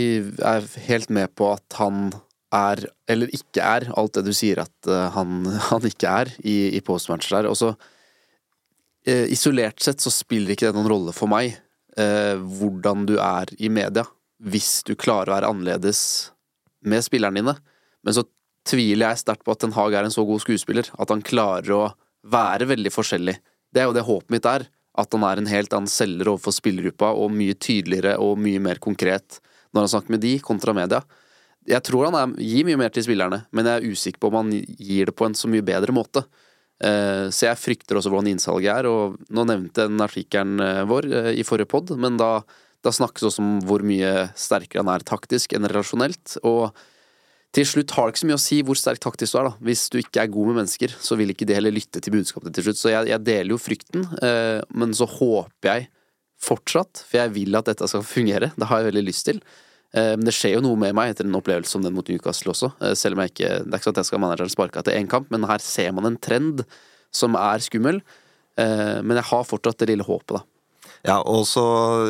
er 0.48 0.68
helt 0.86 1.10
med 1.12 1.34
på 1.36 1.50
at 1.52 1.80
han 1.82 2.12
er, 2.56 2.84
eller 3.12 3.32
ikke 3.36 3.64
er, 3.64 3.90
alt 3.98 4.16
det 4.16 4.26
du 4.28 4.32
sier 4.36 4.62
at 4.64 4.90
uh, 4.90 5.10
han, 5.16 5.44
han, 5.72 5.88
ikke 5.88 6.14
er 6.24 6.32
i, 6.44 6.78
i 6.78 6.84
postmatch 6.86 7.32
der. 7.34 7.50
Og 7.50 7.58
så 7.60 7.74
uh, 7.74 9.26
isolert 9.34 9.82
sett 9.84 10.04
så 10.04 10.14
spiller 10.14 10.56
ikke 10.56 10.70
det 10.70 10.78
noen 10.78 10.92
rolle 10.94 11.16
for 11.16 11.32
meg 11.32 11.56
eh, 11.56 11.60
hvordan 11.98 13.06
du 13.10 13.18
er 13.20 13.52
i 13.60 13.70
media, 13.70 14.06
hvis 14.42 14.82
du 14.88 14.96
klarer 14.96 15.32
å 15.32 15.36
være 15.36 15.50
annerledes 15.52 16.02
med 16.88 17.04
spillerne 17.06 17.42
dine. 17.42 17.56
Men 18.06 18.16
så 18.16 18.24
tviler 18.68 19.12
jeg 19.12 19.24
sterkt 19.24 19.46
på 19.46 19.54
at 19.54 19.62
Ten 19.64 19.74
Hag 19.76 19.96
er 19.98 20.08
en 20.08 20.14
så 20.14 20.26
god 20.28 20.44
skuespiller 20.44 20.90
at 21.02 21.12
han 21.14 21.24
klarer 21.26 21.74
å 21.76 21.84
være 22.32 22.70
veldig 22.70 22.92
forskjellig. 22.94 23.36
Det 23.72 23.82
er 23.82 23.90
jo 23.90 23.96
det 23.96 24.06
håpet 24.06 24.34
mitt 24.34 24.48
er. 24.50 24.68
At 25.00 25.14
han 25.16 25.24
er 25.24 25.40
en 25.40 25.48
helt 25.48 25.74
annen 25.74 25.90
selger 25.90 26.34
overfor 26.34 26.54
spillergruppa, 26.56 27.14
og 27.16 27.32
mye 27.32 27.56
tydeligere 27.56 28.18
og 28.20 28.40
mye 28.44 28.60
mer 28.60 28.82
konkret 28.84 29.40
når 29.72 29.86
han 29.86 29.92
snakker 29.94 30.16
med 30.18 30.24
de, 30.26 30.34
kontra 30.44 30.76
media. 30.76 31.00
Jeg 31.70 31.86
tror 31.88 32.10
han 32.10 32.18
er, 32.18 32.34
gir 32.44 32.68
mye 32.68 32.80
mer 32.82 32.92
til 32.92 33.06
spillerne, 33.06 33.46
men 33.56 33.70
jeg 33.70 33.80
er 33.80 33.94
usikker 33.94 34.20
på 34.20 34.32
om 34.32 34.40
han 34.42 34.52
gir 34.52 35.08
det 35.08 35.16
på 35.16 35.30
en 35.30 35.38
så 35.38 35.48
mye 35.52 35.64
bedre 35.64 35.96
måte. 35.96 36.26
Eh, 36.82 37.28
så 37.30 37.46
jeg 37.46 37.62
frykter 37.62 37.98
også 37.98 38.10
hvordan 38.10 38.32
innsalget 38.32 38.74
er, 38.74 38.90
og 38.90 39.20
nå 39.30 39.46
nevnte 39.46 39.86
den 39.90 40.02
artikkelen 40.02 40.62
eh, 40.64 40.84
vår 40.90 41.08
eh, 41.10 41.32
i 41.38 41.46
forrige 41.46 41.70
pod, 41.70 41.94
men 42.02 42.18
da, 42.18 42.40
da 42.82 42.94
snakkes 42.96 43.28
også 43.30 43.44
om 43.44 43.60
hvor 43.68 43.86
mye 43.86 44.32
sterkere 44.34 44.82
han 44.82 44.90
er 44.94 45.06
taktisk 45.06 45.54
enn 45.54 45.70
relasjonelt. 45.70 46.40
Og 46.48 46.72
til 47.54 47.68
slutt 47.68 47.94
har 47.94 48.08
det 48.08 48.16
ikke 48.16 48.24
så 48.24 48.32
mye 48.32 48.40
å 48.40 48.46
si 48.48 48.60
hvor 48.66 48.80
sterk 48.80 49.02
taktisk 49.04 49.36
du 49.36 49.42
er, 49.44 49.50
da. 49.52 49.66
Hvis 49.70 49.88
du 49.94 50.00
ikke 50.02 50.24
er 50.24 50.34
god 50.34 50.50
med 50.50 50.62
mennesker, 50.64 50.96
så 50.98 51.20
vil 51.20 51.34
ikke 51.34 51.46
de 51.50 51.58
heller 51.58 51.76
lytte 51.76 52.02
til 52.02 52.16
budskapet 52.16 52.56
til 52.56 52.66
slutt. 52.66 52.80
Så 52.80 52.94
jeg, 52.94 53.12
jeg 53.12 53.26
deler 53.28 53.54
jo 53.54 53.62
frykten, 53.62 54.08
men 54.72 54.96
så 54.96 55.06
håper 55.20 55.68
jeg 55.68 55.90
fortsatt, 56.42 57.04
for 57.06 57.20
jeg 57.20 57.34
vil 57.36 57.60
at 57.60 57.68
dette 57.68 57.90
skal 57.92 58.08
fungere, 58.08 58.54
det 58.56 58.70
har 58.70 58.80
jeg 58.80 58.88
veldig 58.88 59.04
lyst 59.06 59.28
til, 59.28 59.44
men 59.94 60.24
det 60.24 60.34
skjer 60.36 60.56
jo 60.56 60.64
noe 60.64 60.80
med 60.80 60.96
meg 60.96 61.12
etter 61.12 61.28
en 61.28 61.36
opplevelse 61.36 61.76
som 61.76 61.84
den 61.84 61.96
mot 61.96 62.08
Newcastle 62.08 62.54
også. 62.54 62.72
Eh, 62.80 62.94
selv 62.96 63.18
om 63.18 63.24
jeg 63.26 63.34
ikke 63.34 63.50
Det 63.66 63.74
er 63.74 63.80
ikke 63.80 63.90
sånn 63.90 63.98
at 63.98 64.04
jeg 64.04 64.10
skal 64.12 64.24
manageren 64.24 64.54
sparke 64.54 64.80
etter 64.80 64.96
én 64.96 65.10
kamp, 65.12 65.28
men 65.34 65.48
her 65.50 65.60
ser 65.64 65.92
man 65.98 66.08
en 66.08 66.18
trend 66.18 66.64
som 67.12 67.36
er 67.36 67.64
skummel. 67.64 68.00
Eh, 68.56 69.02
men 69.04 69.20
jeg 69.20 69.28
har 69.32 69.48
fortsatt 69.48 69.84
det 69.84 69.92
lille 69.92 70.08
håpet, 70.08 70.40
da. 70.40 70.46
Ja, 71.02 71.18
og 71.26 71.48
så 71.50 71.64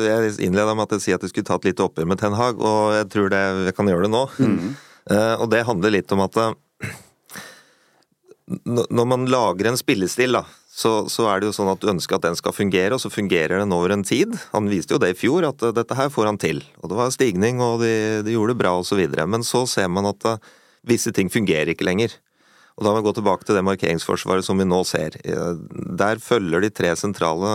Jeg 0.04 0.34
innleda 0.44 0.74
med 0.76 0.84
at 0.84 0.98
jeg 0.98 1.04
sier 1.06 1.16
at 1.16 1.22
jeg 1.24 1.32
skulle 1.32 1.48
ta 1.48 1.56
et 1.56 1.70
lite 1.70 1.84
oppgjør 1.86 2.06
med 2.06 2.20
Ten 2.20 2.36
Hag, 2.36 2.60
og 2.60 2.92
jeg 2.92 3.08
tror 3.14 3.30
det, 3.32 3.42
jeg 3.70 3.76
kan 3.78 3.88
gjøre 3.88 4.04
det 4.06 4.12
nå. 4.12 4.24
Mm. 4.38 4.74
og 5.40 5.46
det 5.50 5.64
handler 5.66 5.90
litt 5.96 6.12
om 6.12 6.20
at 6.22 6.36
når 8.68 9.06
man 9.08 9.24
lager 9.30 9.70
en 9.70 9.78
spillestil, 9.80 10.36
da, 10.36 10.44
så, 10.72 11.04
så, 11.12 11.26
er 11.28 11.42
det 11.42 11.50
jo 11.50 11.54
sånn 11.58 11.68
at 11.68 11.82
du 11.82 11.90
ønsker 11.92 12.16
at 12.16 12.24
den 12.24 12.36
skal 12.38 12.54
fungere, 12.56 12.96
og 12.96 13.02
så 13.02 13.12
fungerer 13.12 13.60
den 13.60 13.74
over 13.76 13.92
en 13.92 14.04
tid. 14.08 14.32
Han 14.54 14.70
viste 14.72 14.96
jo 14.96 15.00
det 15.02 15.10
i 15.12 15.18
fjor, 15.20 15.44
at 15.44 15.60
uh, 15.60 15.72
dette 15.76 15.96
her 15.98 16.08
får 16.12 16.30
han 16.30 16.40
til. 16.40 16.62
Og 16.80 16.88
det 16.88 16.96
var 16.96 17.12
stigning, 17.12 17.60
og 17.60 17.82
de, 17.84 18.22
de 18.24 18.32
gjorde 18.32 18.54
det 18.54 18.62
bra, 18.62 18.72
videre. 18.96 19.26
Men 19.28 19.44
så 19.44 19.66
ser 19.68 19.90
man 19.92 20.08
at 20.08 20.24
uh, 20.24 20.38
visse 20.88 21.12
ting 21.12 21.28
fungerer 21.32 21.74
ikke 21.74 21.84
lenger. 21.84 22.14
Og 22.80 22.86
da 22.86 22.94
må 22.94 23.02
vi 23.02 23.04
gå 23.04 23.12
tilbake 23.18 23.44
til 23.44 23.58
det 23.58 23.66
markeringsforsvaret 23.68 24.46
som 24.46 24.56
vi 24.56 24.64
nå 24.64 24.78
ser. 24.88 25.18
Uh, 25.28 25.60
der 26.00 26.22
følger 26.24 26.64
de 26.64 26.72
tre 26.72 26.94
sentrale 26.96 27.52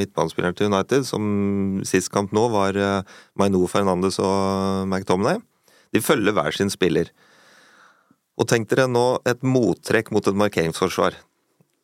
midtbanespillerne 0.00 0.56
til 0.56 0.72
United, 0.72 1.04
som 1.04 1.84
sist 1.84 2.08
kamp 2.16 2.32
nå 2.32 2.46
var 2.54 2.80
Maino 3.36 3.60
Fernandes 3.68 4.16
og 4.24 4.88
McTominay. 4.88 5.36
De 5.92 6.00
følger 6.00 6.32
hver 6.32 6.56
sin 6.56 6.72
spiller. 6.72 7.12
Og 8.40 8.48
tenk 8.48 8.72
dere 8.72 8.88
nå 8.88 9.20
et 9.28 9.44
mottrekk 9.44 10.08
mot 10.16 10.24
et 10.32 10.42
markeringsforsvar. 10.46 11.20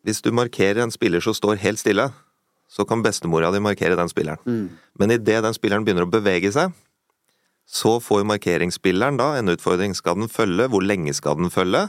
Hvis 0.06 0.22
du 0.24 0.30
markerer 0.32 0.82
en 0.82 0.92
spiller 0.94 1.22
som 1.24 1.36
står 1.36 1.60
helt 1.62 1.80
stille, 1.80 2.08
så 2.70 2.86
kan 2.86 3.02
bestemora 3.02 3.50
di 3.50 3.60
markere 3.60 3.98
den 3.98 4.08
spilleren. 4.08 4.38
Mm. 4.46 4.68
Men 4.98 5.10
idet 5.16 5.42
den 5.42 5.56
spilleren 5.56 5.84
begynner 5.84 6.06
å 6.06 6.12
bevege 6.12 6.52
seg, 6.54 6.72
så 7.70 7.98
får 8.02 8.24
markeringsspilleren 8.26 9.18
da 9.18 9.34
en 9.38 9.52
utfordring. 9.52 9.94
Skal 9.94 10.18
den 10.18 10.30
følge? 10.30 10.66
Hvor 10.70 10.82
lenge 10.82 11.14
skal 11.14 11.38
den 11.38 11.52
følge? 11.54 11.88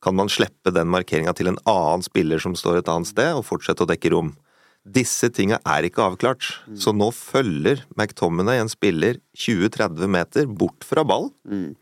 Kan 0.00 0.16
man 0.16 0.30
slippe 0.32 0.72
den 0.72 0.88
markeringa 0.92 1.34
til 1.36 1.50
en 1.50 1.58
annen 1.68 2.04
spiller 2.04 2.40
som 2.40 2.54
står 2.56 2.80
et 2.80 2.88
annet 2.88 3.10
sted, 3.10 3.34
og 3.36 3.44
fortsette 3.48 3.84
å 3.84 3.90
dekke 3.90 4.14
rom? 4.14 4.32
Disse 4.80 5.28
tinga 5.36 5.58
er 5.68 5.84
ikke 5.84 6.06
avklart, 6.06 6.46
mm. 6.64 6.78
så 6.80 6.94
nå 6.96 7.10
følger 7.12 7.82
McTominay 7.98 8.62
en 8.62 8.72
spiller 8.72 9.20
20-30 9.36 10.08
meter 10.08 10.48
bort 10.48 10.86
fra 10.88 11.04
ball. 11.04 11.28
Mm. 11.44 11.74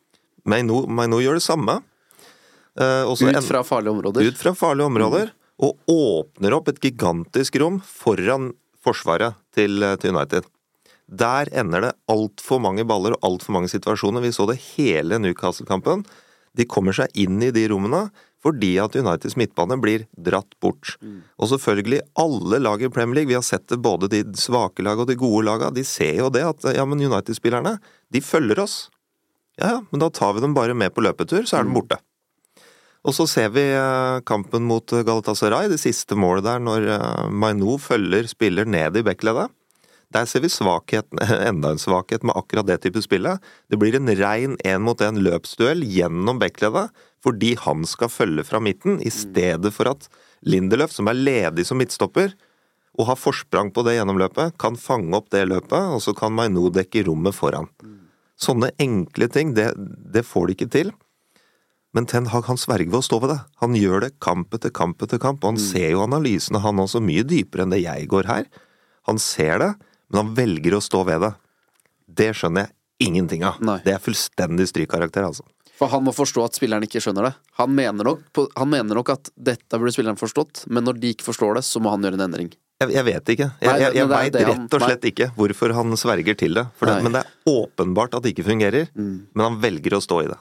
Maino 0.48 1.20
gjør 1.22 1.38
det 1.38 1.44
samme. 1.46 1.78
Uh, 2.78 3.06
ut 3.10 3.46
fra 3.46 3.62
farlige 3.66 3.94
områder. 3.94 4.26
Ut 4.26 4.38
fra 4.38 4.54
farlige 4.54 4.90
områder. 4.90 5.30
Og 5.58 5.90
åpner 5.90 6.54
opp 6.54 6.70
et 6.70 6.80
gigantisk 6.82 7.58
rom 7.58 7.80
foran 7.82 8.52
forsvaret 8.84 9.38
til, 9.54 9.82
til 9.98 10.14
United. 10.14 10.46
Der 11.08 11.48
ender 11.56 11.86
det 11.86 11.96
altfor 12.12 12.60
mange 12.62 12.84
baller 12.86 13.16
og 13.16 13.26
altfor 13.26 13.56
mange 13.56 13.70
situasjoner. 13.72 14.22
Vi 14.22 14.34
så 14.34 14.46
det 14.50 14.60
hele 14.76 15.18
Newcastle-kampen. 15.22 16.04
De 16.56 16.66
kommer 16.68 16.96
seg 16.96 17.12
inn 17.18 17.40
i 17.42 17.52
de 17.54 17.66
rommene 17.72 18.08
fordi 18.44 18.76
at 18.78 18.94
Uniteds 18.94 19.34
midtbane 19.38 19.80
blir 19.82 20.04
dratt 20.14 20.52
bort. 20.62 20.94
Mm. 21.02 21.22
Og 21.42 21.50
selvfølgelig, 21.50 22.04
alle 22.22 22.60
lag 22.62 22.82
i 22.82 22.90
Premier 22.92 23.18
League, 23.18 23.32
vi 23.32 23.38
har 23.38 23.42
sett 23.46 23.66
det 23.70 23.80
både 23.82 24.10
de 24.12 24.22
svake 24.38 24.84
lagene 24.84 25.02
og 25.02 25.10
de 25.10 25.18
gode 25.18 25.42
lagene, 25.48 25.74
de 25.74 25.82
ser 25.86 26.20
jo 26.20 26.28
det 26.30 26.44
at 26.46 26.68
ja, 26.76 26.84
men 26.86 27.02
United-spillerne, 27.02 27.78
de 28.14 28.22
følger 28.22 28.62
oss. 28.62 28.76
Ja, 29.58 29.72
ja, 29.72 29.80
men 29.90 30.04
da 30.04 30.10
tar 30.14 30.36
vi 30.36 30.44
dem 30.44 30.54
bare 30.54 30.76
med 30.78 30.94
på 30.94 31.02
løpetur, 31.02 31.42
så 31.50 31.58
er 31.58 31.66
de 31.66 31.72
mm. 31.72 31.80
borte. 31.80 31.98
Og 33.06 33.14
så 33.14 33.28
ser 33.30 33.52
vi 33.54 33.62
eh, 33.70 34.18
kampen 34.26 34.66
mot 34.68 34.92
eh, 34.92 35.04
Galatasaray, 35.06 35.68
det 35.70 35.80
siste 35.82 36.18
målet 36.18 36.48
der, 36.48 36.62
når 36.62 36.88
Maino 37.30 37.68
Mainou 37.68 37.78
følger 37.82 38.26
spiller 38.30 38.68
ned 38.68 38.98
i 38.98 39.04
backleddet. 39.06 39.52
Der 40.14 40.24
ser 40.24 40.40
vi 40.40 40.48
svakheten, 40.48 41.20
enda 41.50 41.74
en 41.74 41.80
svakhet 41.80 42.24
med 42.24 42.36
akkurat 42.38 42.66
det 42.68 42.80
type 42.84 43.02
spillet. 43.04 43.44
Det 43.68 43.78
blir 43.80 43.96
en 43.98 44.08
rein 44.08 44.56
én-mot-én 44.64 45.20
løpsduell 45.20 45.84
gjennom 45.84 46.40
backleddet 46.40 46.88
fordi 47.24 47.56
han 47.58 47.82
skal 47.88 48.10
følge 48.12 48.44
fra 48.46 48.60
midten, 48.62 49.00
i 49.02 49.10
stedet 49.10 49.72
for 49.74 49.90
at 49.90 50.06
Lindeløf, 50.46 50.92
som 50.94 51.10
er 51.10 51.18
ledig 51.18 51.64
som 51.66 51.80
midtstopper, 51.80 52.30
og 52.98 53.08
har 53.08 53.18
forsprang 53.18 53.72
på 53.74 53.82
det 53.86 53.96
gjennomløpet, 53.96 54.54
kan 54.58 54.78
fange 54.78 55.10
opp 55.18 55.26
det 55.34 55.44
løpet, 55.50 55.90
og 55.96 55.98
så 56.02 56.14
kan 56.14 56.34
Mainou 56.34 56.70
dekke 56.74 57.02
rommet 57.08 57.34
foran. 57.34 57.66
Sånne 58.38 58.70
enkle 58.78 59.26
ting, 59.34 59.50
det, 59.58 59.72
det 60.14 60.22
får 60.26 60.46
de 60.46 60.56
ikke 60.56 60.70
til. 60.70 60.94
Men 61.96 62.06
Ten 62.06 62.28
Hag 62.28 62.44
han 62.50 62.60
sverger 62.60 62.90
ved 62.90 63.00
å 63.00 63.06
stå 63.06 63.18
ved 63.22 63.32
det. 63.32 63.38
Han 63.62 63.76
gjør 63.76 64.04
det 64.04 64.14
kamp 64.20 64.52
etter 64.54 64.72
kamp 64.74 65.02
etter 65.02 65.20
kamp, 65.22 65.40
og 65.42 65.54
han 65.54 65.60
ser 65.62 65.90
jo 65.94 66.02
analysene, 66.04 66.60
han 66.60 66.82
også, 66.82 67.00
mye 67.04 67.24
dypere 67.24 67.64
enn 67.64 67.72
det 67.72 67.80
jeg 67.82 68.08
går 68.12 68.28
her. 68.28 68.48
Han 69.08 69.20
ser 69.22 69.62
det, 69.62 69.70
men 70.10 70.20
han 70.22 70.34
velger 70.36 70.76
å 70.76 70.82
stå 70.84 71.04
ved 71.08 71.24
det. 71.24 71.32
Det 72.20 72.32
skjønner 72.36 72.66
jeg 72.66 73.08
ingenting 73.08 73.46
av. 73.48 73.62
Nei. 73.64 73.78
Det 73.86 73.94
er 73.94 74.02
fullstendig 74.04 74.68
strykkarakter, 74.68 75.24
altså. 75.24 75.46
For 75.78 75.90
han 75.92 76.02
må 76.02 76.12
forstå 76.12 76.42
at 76.42 76.56
spilleren 76.58 76.84
ikke 76.84 77.00
skjønner 77.00 77.28
det. 77.28 77.34
Han 77.60 77.70
mener 77.74 78.10
nok, 78.10 78.40
han 78.58 78.70
mener 78.72 78.98
nok 78.98 79.12
at 79.14 79.30
dette 79.34 79.78
burde 79.78 79.94
spilleren 79.94 80.18
forstått, 80.18 80.64
men 80.66 80.84
når 80.84 80.98
de 80.98 81.12
ikke 81.14 81.28
forstår 81.28 81.60
det, 81.60 81.64
så 81.68 81.80
må 81.80 81.92
han 81.94 82.02
gjøre 82.04 82.18
en 82.18 82.24
endring. 82.26 82.50
Jeg, 82.82 82.92
jeg 82.94 83.06
vet 83.06 83.30
ikke. 83.34 83.48
Jeg, 83.62 83.80
jeg, 83.82 83.94
jeg 83.96 84.10
veit 84.10 84.36
rett 84.38 84.74
og 84.76 84.82
slett 84.84 85.06
ikke 85.10 85.30
hvorfor 85.38 85.72
han 85.74 85.96
sverger 85.98 86.36
til 86.38 86.58
det. 86.58 86.66
For 86.78 86.90
det 86.90 87.00
men 87.06 87.16
det 87.16 87.24
er 87.24 87.50
åpenbart 87.50 88.14
at 88.18 88.26
det 88.26 88.34
ikke 88.34 88.46
fungerer. 88.50 88.90
Mm. 88.94 89.16
Men 89.32 89.46
han 89.48 89.58
velger 89.62 89.96
å 89.98 90.02
stå 90.02 90.20
i 90.26 90.28
det. 90.30 90.38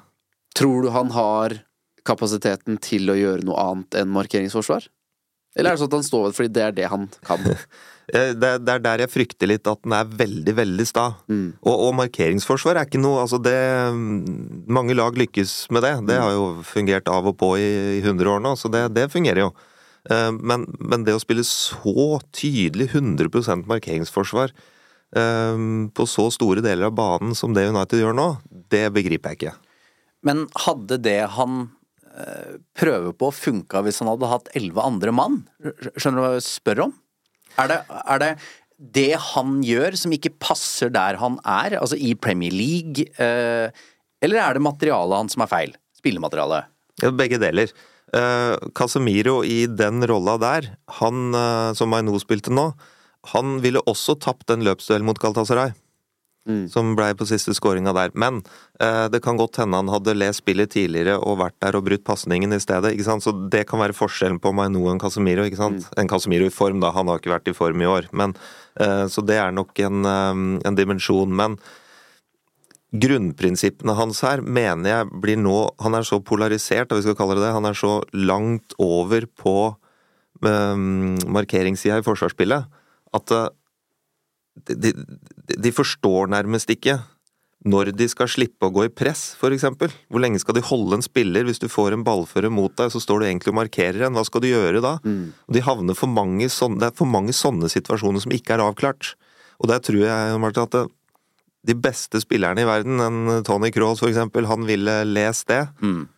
Tror 0.58 0.86
du 0.86 0.92
han 0.94 1.12
har 1.14 1.60
kapasiteten 2.08 2.80
til 2.82 3.12
å 3.12 3.18
gjøre 3.18 3.46
noe 3.46 3.60
annet 3.62 4.00
enn 4.02 4.14
markeringsforsvar? 4.16 4.88
Eller 5.58 5.72
er 5.72 5.78
det 5.78 5.82
sånn 5.82 5.90
at 5.90 5.98
han 5.98 6.06
står 6.06 6.24
ved 6.24 6.32
det 6.32 6.38
fordi 6.38 6.54
det 6.54 6.66
er 6.66 6.76
det 6.82 6.90
han 6.94 7.08
kan? 7.28 7.46
Eh, 8.08 8.30
Det, 8.40 8.50
det 8.64 8.72
er 8.72 8.80
der 8.80 9.02
jeg 9.04 9.12
frykter 9.12 9.50
litt 9.52 9.68
at 9.68 9.82
den 9.84 9.92
er 9.92 10.08
veldig, 10.08 10.54
veldig 10.56 10.84
sta. 10.88 11.10
Mm. 11.28 11.58
Og, 11.60 11.74
og 11.74 11.90
markeringsforsvar 11.98 12.78
er 12.80 12.88
ikke 12.88 13.02
noe 13.04 13.26
Altså, 13.26 13.36
det 13.44 13.52
mm, 13.52 14.62
Mange 14.72 14.96
lag 14.96 15.20
lykkes 15.20 15.56
med 15.76 15.84
det. 15.84 15.92
Det 16.08 16.16
har 16.16 16.32
jo 16.32 16.46
fungert 16.64 17.12
av 17.12 17.28
og 17.28 17.36
på 17.36 17.50
i, 17.60 17.68
i 17.98 18.00
100 18.00 18.32
år 18.32 18.40
nå, 18.46 18.54
så 18.56 18.72
det, 18.72 18.86
det 18.96 19.10
fungerer 19.12 19.44
jo. 19.44 19.52
Eh, 20.08 20.32
Men, 20.40 20.64
men 20.80 21.04
det 21.04 21.18
å 21.18 21.20
spille 21.20 21.44
så 21.44 22.22
tydelig 22.32 22.94
100 22.94 23.68
markeringsforsvar 23.68 24.56
eh, 24.56 25.68
på 25.92 26.08
så 26.08 26.30
store 26.32 26.64
deler 26.64 26.88
av 26.88 26.96
banen 26.96 27.36
som 27.36 27.52
det 27.52 27.68
United 27.68 28.06
gjør 28.06 28.16
nå, 28.16 28.30
det 28.72 28.88
begriper 28.96 29.36
jeg 29.36 29.42
ikke. 29.42 29.58
Men 30.28 30.46
hadde 30.66 31.00
det 31.04 31.20
han 31.38 31.66
eh, 32.12 32.60
prøver 32.78 33.16
på 33.18 33.32
funka 33.36 33.84
hvis 33.86 34.02
han 34.04 34.12
hadde 34.12 34.32
hatt 34.32 34.52
elleve 34.58 34.86
andre 34.86 35.14
mann? 35.16 35.42
Skjønner 35.96 36.18
du 36.20 36.24
hva 36.26 36.32
jeg 36.38 36.48
spør 36.48 36.88
om? 36.88 36.96
Er 37.58 37.72
det, 37.72 37.82
er 37.88 38.24
det 38.24 38.32
det 38.78 39.12
han 39.32 39.60
gjør 39.66 39.96
som 39.98 40.14
ikke 40.14 40.36
passer 40.38 40.92
der 40.94 41.18
han 41.18 41.40
er, 41.42 41.80
altså 41.80 41.98
i 41.98 42.12
Premier 42.14 42.54
League, 42.54 43.08
eh, 43.18 43.72
eller 44.22 44.42
er 44.44 44.58
det 44.58 44.66
materialet 44.66 45.24
hans 45.24 45.38
som 45.38 45.46
er 45.46 45.50
feil? 45.50 45.74
Spillematerialet? 45.98 46.70
Ja, 47.02 47.10
begge 47.14 47.40
deler. 47.42 47.74
Eh, 48.14 48.54
Casemiro 48.78 49.40
i 49.46 49.64
den 49.66 50.06
rolla 50.10 50.38
der, 50.42 50.70
han 51.00 51.34
som 51.78 51.90
Maino 51.94 52.22
spilte 52.22 52.54
nå, 52.54 52.70
han 53.34 53.58
ville 53.66 53.82
også 53.90 54.16
tapt 54.22 54.54
en 54.54 54.64
løpsduell 54.66 55.04
mot 55.06 55.18
Galatasaray. 55.20 55.74
Mm. 56.48 56.68
Som 56.72 56.94
blei 56.96 57.10
på 57.18 57.28
siste 57.28 57.52
skåringa 57.58 57.92
der. 57.96 58.14
Men 58.16 58.40
eh, 58.80 59.08
det 59.12 59.20
kan 59.26 59.40
godt 59.40 59.60
hende 59.60 59.80
han 59.82 59.92
hadde 59.92 60.16
lest 60.16 60.44
spillet 60.44 60.72
tidligere 60.72 61.18
og 61.20 61.42
vært 61.42 61.58
der 61.64 61.76
og 61.76 61.84
brutt 61.90 62.06
pasningen 62.08 62.56
i 62.56 62.62
stedet. 62.64 62.94
ikke 62.96 63.08
sant? 63.10 63.26
Så 63.26 63.34
det 63.52 63.66
kan 63.68 63.82
være 63.84 63.98
forskjellen 63.98 64.40
på 64.44 64.54
Maino 64.56 64.86
og 64.86 64.94
en 64.94 65.02
Casemiro. 65.04 65.44
ikke 65.48 65.60
sant? 65.60 65.90
En 66.00 66.08
Casemiro 66.08 66.48
i 66.48 66.54
form, 66.54 66.80
da. 66.84 66.94
Han 66.96 67.12
har 67.12 67.20
ikke 67.20 67.36
vært 67.36 67.52
i 67.52 67.58
form 67.58 67.84
i 67.84 67.90
år. 67.90 68.08
Men, 68.16 68.38
eh, 68.80 69.06
så 69.12 69.26
det 69.26 69.42
er 69.42 69.52
nok 69.52 69.76
en, 69.84 70.06
eh, 70.06 70.64
en 70.68 70.80
dimensjon. 70.80 71.36
Men 71.36 71.60
grunnprinsippene 72.96 73.98
hans 73.98 74.22
her 74.24 74.42
mener 74.42 74.90
jeg 74.90 75.22
blir 75.22 75.36
nå 75.36 75.58
Han 75.84 75.98
er 75.98 76.08
så 76.08 76.22
polarisert, 76.24 76.92
om 76.92 76.98
vi 76.98 77.04
skal 77.04 77.18
kalle 77.20 77.36
det 77.36 77.44
det. 77.44 77.54
Han 77.54 77.66
er 77.66 77.76
så 77.76 78.02
langt 78.14 78.74
over 78.80 79.28
på 79.28 79.76
um, 80.42 81.18
markeringssida 81.28 82.00
i 82.00 82.06
forsvarsspillet 82.06 82.68
at 83.18 83.34
uh, 83.36 83.50
de, 84.66 84.94
de, 85.54 85.72
forstår 85.76 86.32
nærmest 86.34 86.72
ikke 86.74 86.98
når 87.68 87.92
de 87.98 88.06
skal 88.08 88.30
slippe 88.32 88.68
å 88.68 88.72
gå 88.72 88.86
i 88.86 88.92
press, 88.94 89.36
eksempel. 89.44 89.92
Hvor 90.14 90.22
lenge 90.24 90.40
skal 90.40 90.56
de 90.56 90.64
holde 90.64 91.00
en 91.00 91.06
spiller 91.06 91.48
hvis 91.48 91.60
du 91.60 91.68
får 91.72 91.96
en 91.96 92.06
ballfører 92.06 92.54
mot 92.54 92.72
deg, 92.78 92.92
så 92.94 93.02
står 93.02 93.20
du 93.20 93.28
egentlig 93.28 93.52
og 93.52 93.58
markerer 93.60 94.06
en. 94.08 94.16
Hva 94.16 94.24
skal 94.28 94.44
du 94.44 94.52
gjøre 94.52 94.84
da? 94.84 94.98
Og 95.04 95.58
de 95.58 95.66
havner 95.66 95.98
for 95.98 96.12
mange 96.12 96.48
sånne, 96.54 96.80
det 96.84 96.92
er 96.92 97.00
for 97.00 97.10
mange 97.10 97.36
sånne 97.36 97.70
situasjoner 97.74 98.24
som 98.24 98.36
ikke 98.36 98.56
er 98.56 98.64
avklart. 98.64 99.16
Og 99.58 99.72
der 99.74 99.82
tror 99.84 100.00
jeg, 100.06 100.38
Martin, 100.40 100.70
at 100.70 100.78
det, 100.78 100.86
de 101.68 101.76
beste 101.76 102.22
spillerne 102.24 102.64
i 102.64 102.70
verden, 102.70 103.02
en 103.04 103.44
Tony 103.44 103.74
Cross 103.76 104.06
eksempel, 104.06 104.48
han 104.48 104.64
ville 104.70 105.02
lest 105.10 105.50
det 105.50 105.66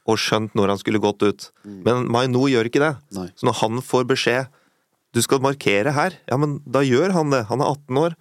og 0.06 0.20
skjønt 0.22 0.54
når 0.60 0.76
han 0.76 0.82
skulle 0.84 1.02
gått 1.02 1.24
ut. 1.26 1.50
Men 1.88 2.06
Maino 2.12 2.46
gjør 2.52 2.70
ikke 2.70 2.84
det. 2.84 2.94
Nei. 3.16 3.30
Så 3.40 3.48
når 3.48 3.62
han 3.64 3.82
får 3.82 4.10
beskjed 4.12 4.56
du 5.16 5.22
skal 5.26 5.42
markere 5.42 5.94
her, 5.96 6.18
ja, 6.30 6.38
men 6.38 6.60
da 6.70 6.84
gjør 6.86 7.16
han 7.16 7.32
det. 7.34 7.48
Han 7.50 7.64
er 7.64 7.72
18 7.72 8.02
år. 8.04 8.16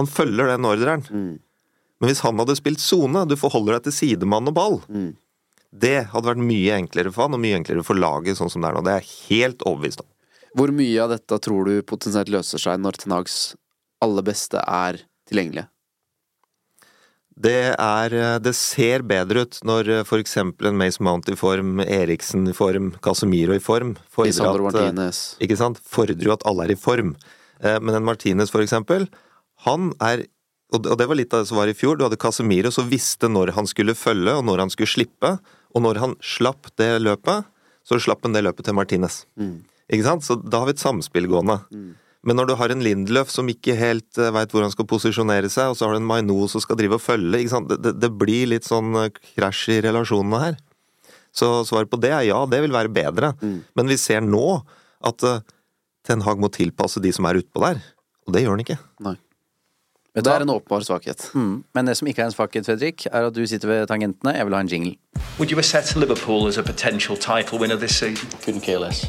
Han 0.00 0.08
følger 0.08 0.52
den 0.52 0.68
ordren. 0.68 1.02
Men 1.10 2.10
hvis 2.10 2.22
han 2.24 2.38
hadde 2.40 2.56
spilt 2.58 2.82
sone, 2.82 3.26
du 3.28 3.36
forholder 3.38 3.76
deg 3.76 3.88
til 3.88 3.96
sidemann 3.98 4.48
og 4.50 4.56
ball, 4.56 4.78
det 5.72 5.98
hadde 6.12 6.28
vært 6.28 6.44
mye 6.44 6.78
enklere 6.80 7.12
for 7.12 7.26
han, 7.26 7.36
og 7.36 7.42
mye 7.44 7.58
enklere 7.60 7.84
for 7.86 7.96
laget 7.96 8.40
sånn 8.40 8.50
som 8.52 8.64
det 8.64 8.70
er 8.70 8.76
nå. 8.76 8.84
Det 8.84 8.94
er 8.94 9.04
jeg 9.04 9.12
helt 9.28 9.66
overbevist 9.68 10.04
om. 10.04 10.08
Hvor 10.58 10.72
mye 10.76 10.96
av 11.00 11.12
dette 11.14 11.38
tror 11.46 11.68
du 11.68 11.84
potensielt 11.88 12.32
løser 12.32 12.60
seg 12.60 12.80
når 12.82 12.98
Tenags 13.00 13.36
aller 14.04 14.26
beste 14.26 14.60
er 14.60 15.00
tilgjengelige? 15.30 15.68
Det, 17.42 17.72
er, 17.80 18.12
eh, 18.12 18.38
det 18.44 18.52
ser 18.58 19.04
bedre 19.08 19.46
ut 19.46 19.56
når 19.64 19.88
eh, 19.88 20.02
for 20.04 20.20
eksempel 20.20 20.68
en 20.68 20.76
Mace 20.76 21.00
Mount 21.02 21.30
i 21.32 21.36
form, 21.38 21.80
Eriksen 21.80 22.44
i 22.50 22.54
form, 22.56 22.92
Casemiro 23.02 23.56
i 23.56 23.62
form 23.62 23.94
fordrer 24.12 24.50
at, 24.50 24.58
eh, 24.58 24.66
Martinez. 24.66 25.22
Ikke 25.40 25.56
sant? 25.56 25.80
Fordrer 25.80 26.34
at 26.34 26.44
alle 26.48 26.68
er 26.68 26.74
i 26.76 26.78
form. 26.78 27.16
Men 27.62 27.94
en 27.94 28.02
Martinez, 28.02 28.50
for 28.50 28.58
eksempel, 28.58 29.04
han 29.66 29.92
er 30.00 30.26
og 30.72 30.96
det- 30.96 31.06
var 31.06 31.14
litt 31.14 31.34
av 31.34 31.42
det 31.42 31.48
som 31.48 31.58
var 31.58 31.68
i 31.68 31.74
fjor. 31.76 31.98
Du 31.98 32.04
hadde 32.04 32.16
Casemiro 32.16 32.70
som 32.72 32.88
visste 32.88 33.28
når 33.28 33.52
han 33.52 33.66
skulle 33.66 33.92
følge, 33.92 34.32
og 34.38 34.44
når 34.44 34.58
han 34.64 34.70
skulle 34.70 34.88
slippe. 34.88 35.38
Og 35.74 35.82
når 35.82 35.98
han 36.00 36.14
slapp 36.16 36.70
det 36.76 37.02
løpet, 37.02 37.44
så 37.84 38.00
slapp 38.00 38.22
han 38.22 38.32
det 38.32 38.42
løpet 38.44 38.64
til 38.64 38.74
Martinez. 38.74 39.26
Ikke 39.92 40.06
sant? 40.06 40.24
Så 40.24 40.38
da 40.40 40.60
har 40.62 40.66
vi 40.66 40.72
et 40.72 40.80
samspill 40.80 41.28
gående. 41.28 41.60
Men 42.24 42.36
når 42.36 42.46
du 42.48 42.54
har 42.54 42.70
en 42.70 42.80
Lindløf 42.80 43.28
som 43.28 43.48
ikke 43.50 43.74
helt 43.76 44.16
uh, 44.16 44.30
veit 44.30 44.48
hvor 44.54 44.62
han 44.62 44.70
skal 44.70 44.86
posisjonere 44.86 45.50
seg, 45.50 45.72
og 45.72 45.76
så 45.76 45.86
har 45.88 45.92
du 45.92 46.00
en 46.00 46.06
Maino 46.06 46.46
som 46.48 46.62
skal 46.62 46.78
drive 46.78 46.94
og 46.94 47.02
følge, 47.02 47.40
ikke 47.40 47.50
sant? 47.50 47.68
Det, 47.68 47.96
det, 47.98 48.10
blir 48.16 48.46
litt 48.46 48.64
sånn 48.64 48.94
eh, 48.94 49.10
krasj 49.34 49.74
i 49.74 49.80
relasjonene 49.82 50.40
her. 50.40 50.56
Så 51.34 51.66
svaret 51.66 51.90
på 51.90 51.98
det 52.00 52.12
er 52.14 52.28
ja, 52.28 52.38
det 52.46 52.60
vil 52.62 52.72
være 52.72 52.92
bedre. 52.92 53.32
Men 53.74 53.90
vi 53.90 53.98
ser 53.98 54.22
nå 54.22 54.62
at 55.02 55.24
eh, 55.26 55.42
Ten 56.06 56.22
Hag 56.22 56.38
må 56.38 56.48
tilpasse 56.52 57.02
de 57.02 57.12
som 57.12 57.26
er 57.26 57.42
utpå 57.42 57.60
der. 57.60 57.82
Og 58.26 58.32
det 58.36 58.44
gjør 58.44 58.54
han 58.54 58.64
ikke. 58.64 58.78
Nei. 59.02 59.16
Det 60.14 60.28
er 60.28 60.42
en 60.44 60.50
åpenbar 60.52 60.82
svakhet. 60.84 61.30
Mm. 61.32 61.64
Men 61.74 61.86
det 61.88 61.94
som 61.96 62.08
ikke 62.10 62.20
er 62.20 62.28
en 62.28 62.34
svakhet, 62.34 62.66
Fredrik, 62.68 63.06
er 63.08 63.30
at 63.30 63.32
du 63.32 63.46
sitter 63.48 63.68
ved 63.70 63.86
tangentene. 63.88 64.34
Jeg 64.36 64.44
vil 64.44 64.54
ha 64.54 64.60
en 64.60 64.68
jingle. 64.68 64.94
Would 65.38 65.50
you 65.50 65.58
assess 65.58 65.96
Liverpool 65.96 66.46
as 66.48 66.58
a 66.58 66.62
potential 66.62 67.16
title 67.16 67.58
winner 67.58 67.76
this 67.80 67.96
season? 67.96 68.28
Couldn't 68.44 68.60
care 68.60 68.78
less. 68.82 69.06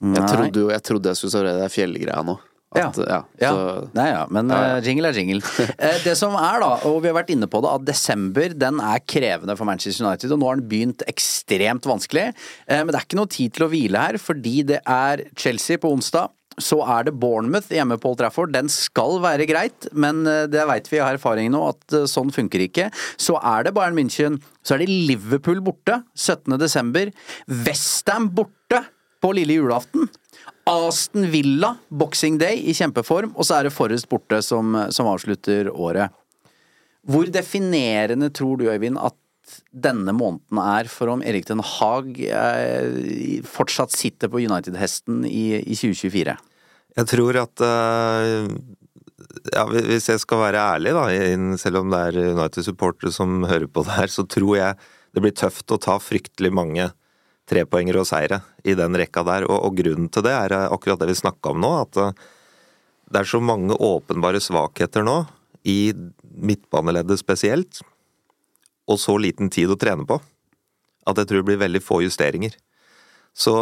Jeg 0.00 0.28
trodde 0.28 0.60
jo 0.62 0.70
jeg 0.72 0.82
trodde 0.82 1.10
jeg 1.12 1.16
skulle 1.20 1.32
svare 1.34 1.56
det 1.58 1.66
er 1.66 1.72
fjellgreia 1.72 2.22
nå. 2.24 2.38
At, 2.70 3.00
ja. 3.02 3.16
Ja. 3.42 3.48
Så, 3.50 3.88
Nei, 3.98 4.04
ja, 4.12 4.20
men 4.30 4.50
Ja, 4.52 4.58
ja. 4.62 4.74
eh, 4.78 4.84
jingle 4.86 5.08
er 5.10 5.16
jingle. 5.18 5.40
Eh, 5.74 5.96
det 6.04 6.12
som 6.16 6.36
er, 6.38 6.60
da, 6.62 6.68
og 6.86 7.00
vi 7.02 7.10
har 7.10 7.16
vært 7.16 7.32
inne 7.34 7.48
på 7.50 7.58
det, 7.64 7.72
at 7.72 7.86
desember 7.88 8.52
den 8.54 8.78
er 8.78 9.00
krevende 9.10 9.56
for 9.58 9.66
Manchester 9.66 10.06
United. 10.06 10.30
Og 10.36 10.38
nå 10.38 10.46
har 10.52 10.60
den 10.60 10.68
begynt 10.70 11.02
ekstremt 11.10 11.88
vanskelig. 11.90 12.28
Eh, 12.68 12.84
men 12.84 12.92
det 12.92 13.00
er 13.00 13.08
ikke 13.08 13.18
noe 13.18 13.32
tid 13.32 13.56
til 13.56 13.66
å 13.66 13.70
hvile 13.72 14.04
her, 14.04 14.20
fordi 14.22 14.54
det 14.70 14.78
er 14.86 15.24
Chelsea 15.34 15.82
på 15.82 15.90
onsdag. 15.90 16.30
Så 16.62 16.80
er 16.84 17.08
det 17.08 17.16
Bournemouth 17.20 17.72
hjemme 17.74 17.98
på 18.00 18.12
Old 18.12 18.20
Trafford. 18.20 18.52
Den 18.54 18.70
skal 18.72 19.18
være 19.22 19.48
greit, 19.50 19.88
men 19.92 20.22
eh, 20.28 20.46
det 20.50 20.66
veit 20.70 20.88
vi 20.92 21.00
av 21.02 21.14
erfaring 21.16 21.50
nå 21.54 21.62
at 21.72 21.96
eh, 21.96 22.06
sånn 22.10 22.32
funker 22.34 22.64
ikke. 22.66 22.90
Så 23.20 23.38
er 23.40 23.66
det 23.66 23.74
Bayern 23.76 23.98
München. 23.98 24.38
Så 24.62 24.76
er 24.76 24.84
det 24.84 24.90
Liverpool 24.92 25.62
borte 25.64 26.02
17. 26.14 26.56
desember. 26.60 27.12
Westham 27.66 28.30
borte 28.36 28.84
på 29.20 29.34
lille 29.36 29.58
julaften. 29.58 30.08
Aston 30.70 31.26
Villa, 31.32 31.74
Boxing 31.88 32.36
Day 32.38 32.60
i 32.70 32.74
kjempeform, 32.76 33.32
og 33.34 33.46
så 33.46 33.58
er 33.58 33.66
det 33.66 33.74
Forrest 33.74 34.06
borte 34.10 34.38
som, 34.44 34.76
som 34.94 35.08
avslutter 35.10 35.72
året. 35.72 36.12
Hvor 37.10 37.26
definerende 37.32 38.28
tror 38.30 38.60
du, 38.60 38.68
Øyvind, 38.70 39.00
at 39.00 39.16
denne 39.70 40.12
måneden 40.16 40.60
er 40.62 40.90
for 40.90 41.12
om 41.12 41.22
Erik 41.26 41.46
Den 41.48 41.62
Haag 41.64 42.18
eh, 42.26 43.40
fortsatt 43.46 43.94
sitter 43.94 44.30
på 44.30 44.42
United-hesten 44.42 45.24
i, 45.28 45.60
i 45.60 45.76
2024? 45.76 46.36
Jeg 46.98 47.08
tror 47.12 47.38
at 47.44 47.62
eh, 47.64 48.54
ja, 49.54 49.64
Hvis 49.70 50.08
jeg 50.10 50.22
skal 50.22 50.42
være 50.42 50.62
ærlig, 50.76 50.94
da, 50.96 51.04
selv 51.60 51.82
om 51.82 51.92
det 51.92 52.00
er 52.08 52.32
United-supportere 52.34 53.14
som 53.14 53.44
hører 53.48 53.68
på 53.70 53.84
det 53.86 53.96
her, 53.98 54.10
så 54.10 54.26
tror 54.26 54.56
jeg 54.58 54.90
det 55.14 55.22
blir 55.24 55.34
tøft 55.34 55.70
å 55.74 55.80
ta 55.82 55.98
fryktelig 56.02 56.52
mange 56.54 56.90
trepoengere 57.50 58.02
og 58.02 58.08
seire 58.08 58.40
i 58.62 58.76
den 58.78 58.94
rekka 58.98 59.24
der. 59.26 59.46
Og, 59.48 59.56
og 59.68 59.78
grunnen 59.78 60.10
til 60.12 60.26
det 60.26 60.34
er 60.34 60.56
akkurat 60.68 61.02
det 61.02 61.10
vi 61.10 61.18
snakka 61.22 61.54
om 61.54 61.62
nå, 61.62 61.72
at 61.86 62.00
eh, 62.02 62.26
det 63.10 63.22
er 63.22 63.30
så 63.30 63.42
mange 63.42 63.74
åpenbare 63.74 64.42
svakheter 64.42 65.06
nå, 65.06 65.22
i 65.66 65.92
midtbaneleddet 66.40 67.20
spesielt, 67.20 67.82
og 68.90 68.98
så 68.98 69.14
liten 69.22 69.50
tid 69.52 69.70
å 69.70 69.78
trene 69.78 70.06
på, 70.08 70.18
at 71.06 71.20
jeg 71.20 71.30
tror 71.30 71.42
det 71.42 71.48
blir 71.50 71.62
veldig 71.62 71.82
få 71.84 72.02
justeringer. 72.04 72.56
Så 73.36 73.54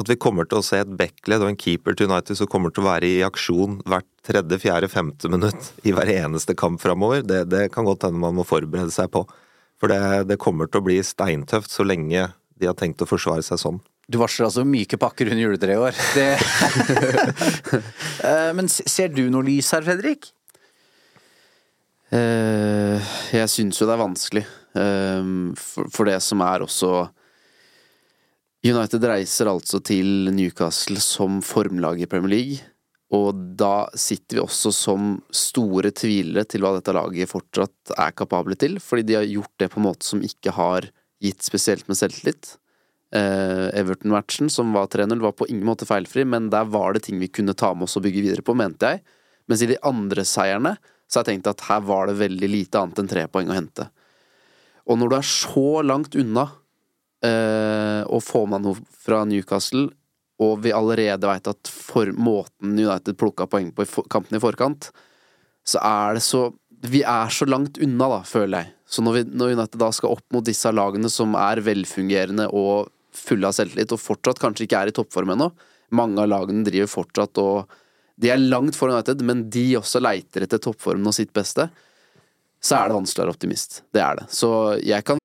at 0.00 0.10
vi 0.10 0.16
kommer 0.18 0.46
til 0.48 0.58
å 0.58 0.66
se 0.66 0.80
et 0.82 0.94
backled 0.98 1.44
og 1.44 1.52
en 1.52 1.58
keeper 1.60 1.94
til 1.94 2.10
United 2.10 2.38
som 2.38 2.50
kommer 2.50 2.72
til 2.74 2.82
å 2.82 2.88
være 2.88 3.10
i 3.10 3.22
aksjon 3.26 3.78
hvert 3.86 4.08
tredje, 4.26 4.58
fjerde, 4.64 4.90
femte 4.90 5.30
minutt 5.30 5.70
i 5.86 5.94
hver 5.94 6.10
eneste 6.10 6.56
kamp 6.58 6.82
framover, 6.82 7.22
det, 7.22 7.44
det, 7.52 7.68
kan 7.74 7.86
godt 7.86 8.08
hende 8.08 8.22
man 8.22 8.34
må 8.34 8.46
forberede 8.48 8.90
seg 8.94 9.12
på. 9.14 9.22
For 9.78 9.90
det, 9.90 10.26
det, 10.30 10.40
kommer 10.42 10.70
til 10.70 10.82
å 10.82 10.86
bli 10.88 10.98
steintøft 11.04 11.70
så 11.70 11.86
lenge 11.86 12.26
de 12.58 12.70
har 12.70 12.78
tenkt 12.78 13.02
å 13.04 13.10
forsvare 13.10 13.44
seg 13.46 13.60
sånn. 13.60 13.82
Du 14.10 14.18
varsler 14.20 14.48
altså 14.48 14.66
myke 14.68 14.98
pakker 15.00 15.30
under 15.30 15.46
juletreet 15.46 15.78
i 15.78 15.84
år. 15.86 15.94
Det... 16.14 16.30
men 18.58 18.70
ser 18.70 19.14
du 19.14 19.28
noe 19.32 19.46
lys 19.46 19.70
her, 19.76 19.86
Fredrik? 19.86 20.33
Uh, 22.12 23.00
jeg 23.32 23.50
syns 23.50 23.80
jo 23.80 23.88
det 23.88 23.96
er 23.96 24.04
vanskelig. 24.04 24.44
For, 24.74 25.86
for, 25.86 26.08
det 26.08 26.16
som 26.18 26.40
er 26.42 26.64
også 26.64 26.88
United 28.66 29.04
reiser 29.06 29.46
altså 29.46 29.78
til 29.84 30.32
Newcastle 30.34 30.98
som 30.98 31.38
formlag 31.46 32.00
i 32.02 32.08
Premier 32.10 32.32
League. 32.32 32.74
Og 33.14 33.36
da 33.58 33.86
sitter 33.98 34.38
vi 34.38 34.42
også 34.42 34.72
som 34.74 35.14
store 35.34 35.92
tvilere 35.94 36.46
til 36.48 36.64
hva 36.64 36.72
dette 36.78 36.94
laget 36.96 37.30
fortsatt 37.30 37.92
er 38.00 38.14
kapable 38.16 38.56
til, 38.58 38.78
fordi 38.82 39.04
de 39.10 39.18
har 39.18 39.28
gjort 39.28 39.52
det 39.60 39.70
på 39.70 39.80
en 39.80 39.88
måte 39.90 40.08
som 40.08 40.22
ikke 40.24 40.54
har 40.56 40.88
gitt 41.22 41.44
spesielt 41.44 41.86
med 41.90 41.98
selvtillit. 42.00 42.54
Eh, 43.14 43.68
Everton-matchen, 43.76 44.50
som 44.50 44.72
var 44.74 44.88
3-0, 44.90 45.20
var 45.22 45.36
på 45.36 45.46
ingen 45.50 45.66
måte 45.68 45.86
feilfri, 45.86 46.24
men 46.26 46.48
der 46.50 46.66
var 46.66 46.96
det 46.96 47.04
ting 47.06 47.20
vi 47.20 47.30
kunne 47.30 47.54
ta 47.54 47.74
med 47.76 47.86
oss 47.86 47.98
og 48.00 48.06
bygge 48.08 48.24
videre 48.24 48.46
på, 48.46 48.56
mente 48.58 48.94
jeg. 48.94 49.04
Mens 49.46 49.62
i 49.62 49.70
de 49.70 49.78
andre 49.84 50.24
seierne 50.26 50.74
så 51.08 51.20
jeg 51.20 51.30
tenkte 51.30 51.54
at 51.54 51.66
her 51.68 51.84
var 51.86 52.08
det 52.08 52.18
veldig 52.20 52.50
lite 52.50 52.80
annet 52.80 53.00
enn 53.02 53.10
tre 53.10 53.26
poeng 53.30 53.50
å 53.52 53.56
hente. 53.56 53.88
Og 54.90 54.98
når 55.00 55.10
du 55.10 55.16
er 55.16 55.28
så 55.28 55.68
langt 55.84 56.16
unna 56.18 56.48
eh, 57.24 58.02
å 58.04 58.20
få 58.20 58.44
med 58.50 58.64
noe 58.66 58.96
fra 59.04 59.22
Newcastle, 59.28 59.88
og 60.42 60.64
vi 60.64 60.74
allerede 60.74 61.28
veit 61.30 61.46
at 61.48 61.70
for 61.70 62.10
måten 62.18 62.74
United 62.74 63.16
plukka 63.20 63.46
poeng 63.50 63.70
på 63.72 63.84
i 63.84 64.06
kampen 64.10 64.36
i 64.36 64.42
forkant, 64.42 64.90
så 65.64 65.80
er 65.80 66.18
det 66.18 66.26
så 66.26 66.50
Vi 66.84 67.00
er 67.00 67.30
så 67.32 67.46
langt 67.48 67.78
unna, 67.80 68.08
da, 68.12 68.18
føler 68.28 68.58
jeg. 68.58 68.72
Så 68.84 69.00
når, 69.00 69.14
vi, 69.16 69.20
når 69.40 69.54
United 69.54 69.78
da 69.80 69.86
skal 69.96 70.12
opp 70.12 70.34
mot 70.34 70.44
disse 70.44 70.68
lagene 70.68 71.08
som 71.08 71.32
er 71.40 71.62
velfungerende 71.64 72.50
og 72.52 72.90
fulle 73.16 73.48
av 73.48 73.54
selvtillit, 73.56 73.94
og 73.94 74.02
fortsatt 74.02 74.42
kanskje 74.42 74.66
ikke 74.66 74.82
er 74.82 74.90
i 74.90 74.94
toppform 74.98 75.32
ennå 75.32 75.48
Mange 75.96 76.20
av 76.20 76.28
lagene 76.28 76.66
driver 76.66 76.90
fortsatt 76.90 77.40
og 77.40 77.72
De 78.20 78.30
er 78.30 78.38
langt 78.38 78.76
foran 78.78 79.00
United, 79.00 79.24
men 79.26 79.48
de 79.50 79.74
også 79.78 80.02
leiter 80.02 80.46
etter 80.46 80.62
toppformen 80.62 81.10
og 81.10 81.16
sitt 81.16 81.32
beste. 81.34 81.68
Så 82.64 82.78
er 82.78 82.88
det 82.88 82.96
vanskelig 82.96 83.20
å 83.20 83.26
være 83.26 83.36
optimist. 83.36 83.82
Det 83.92 84.00
er 84.00 84.20
det. 84.20 84.30
Så 84.32 84.50
jeg 84.84 85.04
kan 85.04 85.20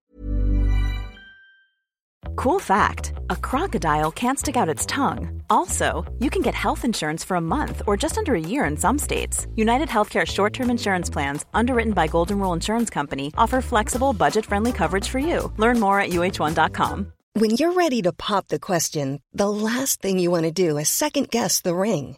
Cool 2.36 2.60
fact 2.60 3.12
a 3.30 3.36
crocodile 3.36 4.12
can't 4.12 4.40
stick 4.40 4.56
out 4.56 4.74
its 4.74 4.86
tongue. 4.86 5.42
Also, 5.50 6.06
you 6.20 6.30
can 6.30 6.42
get 6.42 6.56
health 6.56 6.86
insurance 6.86 7.22
for 7.26 7.36
a 7.36 7.42
month 7.42 7.82
or 7.86 7.98
just 7.98 8.18
under 8.18 8.34
a 8.34 8.40
year 8.40 8.64
in 8.64 8.78
some 8.78 8.98
states. 8.98 9.46
United 9.56 9.90
Healthcare 9.90 10.26
short 10.26 10.54
term 10.54 10.70
insurance 10.70 11.10
plans, 11.10 11.46
underwritten 11.54 11.94
by 11.94 12.08
Golden 12.08 12.40
Rule 12.40 12.54
Insurance 12.54 12.90
Company, 12.90 13.34
offer 13.38 13.62
flexible, 13.62 14.14
budget 14.14 14.46
friendly 14.46 14.72
coverage 14.72 15.10
for 15.10 15.20
you. 15.20 15.52
Learn 15.58 15.80
more 15.80 16.00
at 16.00 16.12
uh1.com. 16.12 17.12
When 17.34 17.52
you're 17.52 17.74
ready 17.74 18.02
to 18.04 18.14
pop 18.14 18.48
the 18.48 18.60
question, 18.60 19.22
the 19.34 19.50
last 19.50 20.02
thing 20.02 20.18
you 20.20 20.32
want 20.32 20.46
to 20.46 20.52
do 20.52 20.78
is 20.78 20.90
second 20.90 21.30
guess 21.30 21.62
the 21.62 21.76
ring. 21.76 22.18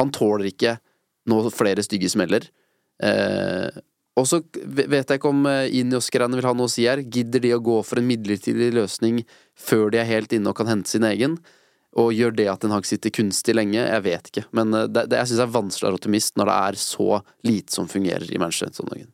han 0.00 0.12
tåler 0.14 0.50
ikke 0.50 0.78
noe 1.30 1.52
flere 1.54 1.84
stygge 1.84 2.10
smeller. 2.12 2.48
Eh, 3.04 3.80
og 4.18 4.26
så 4.28 4.40
vet 4.64 5.08
jeg 5.08 5.20
ikke 5.20 5.30
om 5.30 5.46
eh, 5.48 5.70
Inios-greiene 5.80 6.38
vil 6.38 6.48
ha 6.48 6.54
noe 6.56 6.68
å 6.68 6.72
si 6.72 6.86
her. 6.88 7.02
Gidder 7.04 7.44
de 7.44 7.54
å 7.56 7.62
gå 7.64 7.78
for 7.86 8.00
en 8.00 8.08
midlertidig 8.08 8.72
løsning 8.76 9.22
før 9.58 9.92
de 9.92 10.02
er 10.02 10.10
helt 10.10 10.34
inne 10.36 10.52
og 10.52 10.58
kan 10.58 10.70
hente 10.70 10.90
sin 10.92 11.06
egen? 11.08 11.38
Og 11.98 12.12
gjør 12.14 12.34
det 12.38 12.46
at 12.52 12.64
en 12.66 12.74
Hag 12.74 12.86
sitter 12.86 13.10
kunstig 13.14 13.56
lenge? 13.56 13.80
Jeg 13.80 14.04
vet 14.06 14.30
ikke. 14.32 14.44
Men 14.56 14.74
eh, 14.76 14.90
det, 14.90 15.08
det, 15.12 15.22
jeg 15.22 15.32
syns 15.32 15.46
er 15.46 15.56
vanskelig 15.56 15.86
å 15.86 15.90
være 15.90 16.02
optimist 16.02 16.36
når 16.40 16.50
det 16.50 16.58
er 16.60 16.82
så 16.84 17.08
lite 17.48 17.78
som 17.78 17.90
fungerer 17.90 18.30
i 18.30 18.42
Manchester. 18.42 19.08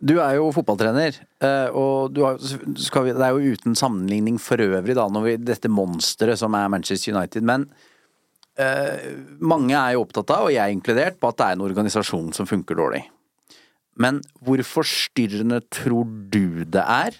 Du 0.00 0.14
er 0.16 0.38
jo 0.38 0.48
fotballtrener, 0.56 1.18
eh, 1.44 1.76
og 1.76 2.16
vi, 2.16 3.12
det 3.12 3.26
er 3.26 3.34
jo 3.36 3.56
uten 3.56 3.76
sammenligning 3.76 4.38
for 4.40 4.62
øvrig, 4.64 4.96
da, 4.96 5.04
når 5.12 5.26
vi, 5.26 5.34
dette 5.44 5.68
monsteret 5.68 6.40
som 6.40 6.56
er 6.56 6.70
Manchester 6.72 7.12
United. 7.12 7.44
Men 7.44 7.66
mange 9.40 9.72
er 9.72 9.94
jo 9.94 10.02
opptatt 10.02 10.32
av, 10.34 10.48
og 10.48 10.52
jeg 10.52 10.60
er 10.60 10.74
inkludert, 10.74 11.16
på 11.20 11.30
at 11.30 11.38
det 11.38 11.46
er 11.46 11.56
en 11.56 11.62
organisasjon 11.64 12.32
som 12.36 12.48
funker 12.50 12.76
dårlig. 12.76 13.04
Men 14.00 14.20
hvor 14.44 14.60
forstyrrende 14.64 15.60
tror 15.72 16.08
du 16.32 16.64
det 16.64 16.82
er, 16.82 17.16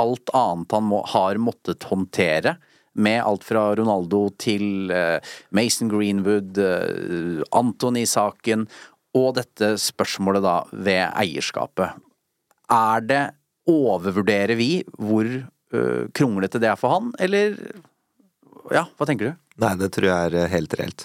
alt 0.00 0.32
annet 0.36 0.76
han 0.76 0.86
må, 0.88 1.02
har 1.12 1.40
måttet 1.42 1.86
håndtere, 1.90 2.56
med 3.00 3.20
alt 3.22 3.44
fra 3.46 3.68
Ronaldo 3.78 4.24
til 4.42 4.90
uh, 4.90 5.22
Mason 5.54 5.88
Greenwood, 5.92 6.58
uh, 6.58 7.44
Antony-saken, 7.54 8.66
og 9.14 9.36
dette 9.38 9.76
spørsmålet 9.82 10.42
da 10.42 10.56
ved 10.72 11.04
eierskapet. 11.08 12.00
Er 12.70 13.06
det 13.06 13.22
Overvurderer 13.70 14.56
vi 14.58 14.80
hvor 14.98 15.28
kronglete 16.16 16.58
det 16.58 16.70
er 16.72 16.78
for 16.80 16.96
han, 16.96 17.10
eller 17.22 17.52
Ja, 18.72 18.86
hva 18.96 19.06
tenker 19.06 19.28
du? 19.28 19.34
Nei, 19.60 19.74
det 19.80 19.90
tror 19.94 20.08
jeg 20.08 20.30
er 20.30 20.52
helt 20.54 20.78
reelt. 20.80 21.04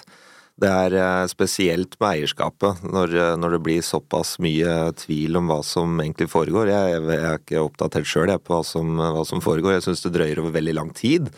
Det 0.56 0.68
er 0.72 0.94
eh, 0.96 1.26
spesielt 1.28 1.98
med 2.00 2.14
eierskapet, 2.14 2.86
når, 2.88 3.12
eh, 3.12 3.34
når 3.36 3.56
det 3.56 3.64
blir 3.66 3.82
såpass 3.84 4.38
mye 4.40 4.94
tvil 4.96 5.36
om 5.36 5.50
hva 5.50 5.58
som 5.66 5.98
egentlig 6.00 6.30
foregår. 6.32 6.70
Jeg, 6.72 6.94
jeg 6.96 7.18
er 7.18 7.42
ikke 7.42 7.64
oppdatert 7.66 8.08
sjøl 8.08 8.32
på 8.40 8.54
hva 8.54 8.62
som, 8.64 8.94
hva 8.96 9.24
som, 9.28 9.42
foregår. 9.44 9.76
Jeg 9.76 9.84
syns 9.90 10.06
det 10.06 10.14
drøyer 10.16 10.40
over 10.40 10.56
veldig 10.56 10.76
lang 10.78 10.94
tid. 10.96 11.28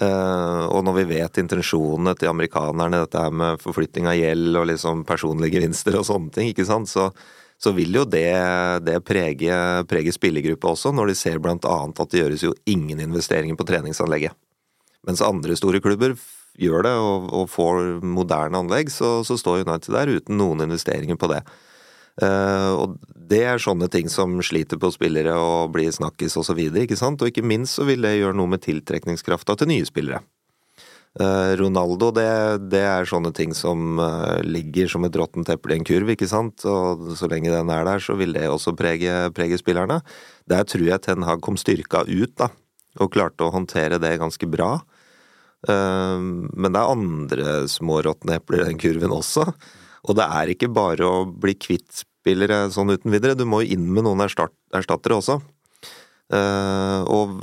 Uh, 0.00 0.70
og 0.70 0.84
når 0.86 1.00
vi 1.00 1.04
vet 1.16 1.38
intensjonene 1.42 2.14
til 2.18 2.30
amerikanerne, 2.30 3.02
dette 3.02 3.22
her 3.22 3.32
med 3.34 3.58
forflytting 3.62 4.06
av 4.06 4.14
gjeld 4.14 4.58
og 4.60 4.68
liksom 4.70 5.02
personlige 5.06 5.58
gevinster 5.58 5.98
og 5.98 6.06
sånne 6.06 6.30
ting, 6.34 6.50
ikke 6.52 6.66
sant, 6.66 6.90
så, 6.90 7.08
så 7.58 7.74
vil 7.74 7.98
jo 7.98 8.04
det, 8.06 8.30
det 8.86 9.00
prege, 9.06 9.56
prege 9.90 10.14
spillergruppa 10.14 10.70
også, 10.76 10.94
når 10.94 11.10
de 11.10 11.16
ser 11.18 11.42
blant 11.42 11.66
annet 11.66 12.02
at 12.02 12.14
det 12.14 12.22
gjøres 12.22 12.46
jo 12.46 12.54
ingen 12.70 13.02
investeringer 13.02 13.58
på 13.58 13.66
treningsanlegget. 13.66 14.38
Mens 15.06 15.22
andre 15.26 15.58
store 15.58 15.82
klubber 15.82 16.14
gjør 16.60 16.86
det 16.86 16.94
og, 17.00 17.28
og 17.34 17.50
får 17.50 18.00
moderne 18.04 18.60
anlegg, 18.60 18.92
så, 18.92 19.20
så, 19.26 19.38
står 19.40 19.64
United 19.64 19.94
der 19.96 20.14
uten 20.20 20.40
noen 20.40 20.66
investeringer 20.66 21.18
på 21.20 21.30
det. 21.32 21.42
Uh, 22.20 22.72
og 22.74 22.98
det 23.30 23.44
er 23.46 23.62
sånne 23.62 23.86
ting 23.92 24.10
som 24.12 24.40
sliter 24.44 24.80
på 24.80 24.90
spillere 24.92 25.32
og 25.38 25.70
blir 25.72 25.92
snakkis 25.94 26.36
videre, 26.52 26.84
ikke 26.84 26.98
sant. 26.98 27.22
Og 27.22 27.30
ikke 27.30 27.46
minst 27.46 27.78
så 27.78 27.86
vil 27.88 28.04
det 28.04 28.18
gjøre 28.18 28.36
noe 28.36 28.50
med 28.50 28.64
tiltrekningskrafta 28.66 29.56
til 29.56 29.70
nye 29.70 29.88
spillere. 29.88 30.20
Uh, 31.18 31.56
Ronaldo, 31.58 32.12
det, 32.14 32.28
det, 32.70 32.84
er 32.86 33.08
sånne 33.08 33.32
ting 33.34 33.54
som 33.56 33.98
uh, 33.98 34.38
ligger 34.46 34.90
som 34.92 35.02
et 35.06 35.16
råttent 35.18 35.48
eple 35.50 35.74
i 35.74 35.80
en 35.80 35.86
kurv, 35.86 36.12
ikke 36.12 36.28
sant. 36.30 36.66
Og 36.68 37.14
så 37.18 37.30
lenge 37.30 37.50
den 37.50 37.72
er 37.72 37.86
der, 37.88 38.02
så 38.04 38.14
vil 38.18 38.36
det 38.36 38.46
også 38.50 38.76
prege, 38.78 39.24
prege 39.34 39.58
spillerne. 39.58 40.00
Der 40.50 40.66
tror 40.68 40.86
jeg 40.86 41.02
Ten 41.06 41.26
Hag 41.26 41.42
kom 41.42 41.58
styrka 41.58 42.04
ut, 42.06 42.36
da. 42.38 42.50
Og 43.00 43.10
klarte 43.14 43.46
å 43.46 43.54
håndtere 43.54 43.98
det 44.02 44.18
ganske 44.22 44.46
bra. 44.50 44.76
Men 45.68 46.72
det 46.72 46.80
er 46.80 46.92
andre 46.94 47.54
små 47.68 47.98
råtne 48.06 48.38
epler 48.38 48.62
i 48.62 48.68
den 48.70 48.78
kurven 48.80 49.12
også. 49.12 49.44
Og 50.08 50.16
det 50.16 50.24
er 50.24 50.52
ikke 50.52 50.70
bare 50.72 51.04
å 51.04 51.26
bli 51.28 51.52
kvitt 51.60 52.04
spillere 52.20 52.68
sånn 52.72 52.92
uten 52.92 53.12
videre, 53.12 53.36
du 53.36 53.46
må 53.48 53.62
jo 53.64 53.76
inn 53.76 53.90
med 53.92 54.06
noen 54.06 54.24
erstattere 54.24 55.16
også. 55.16 55.40
Uh, 56.30 57.02
og 57.10 57.38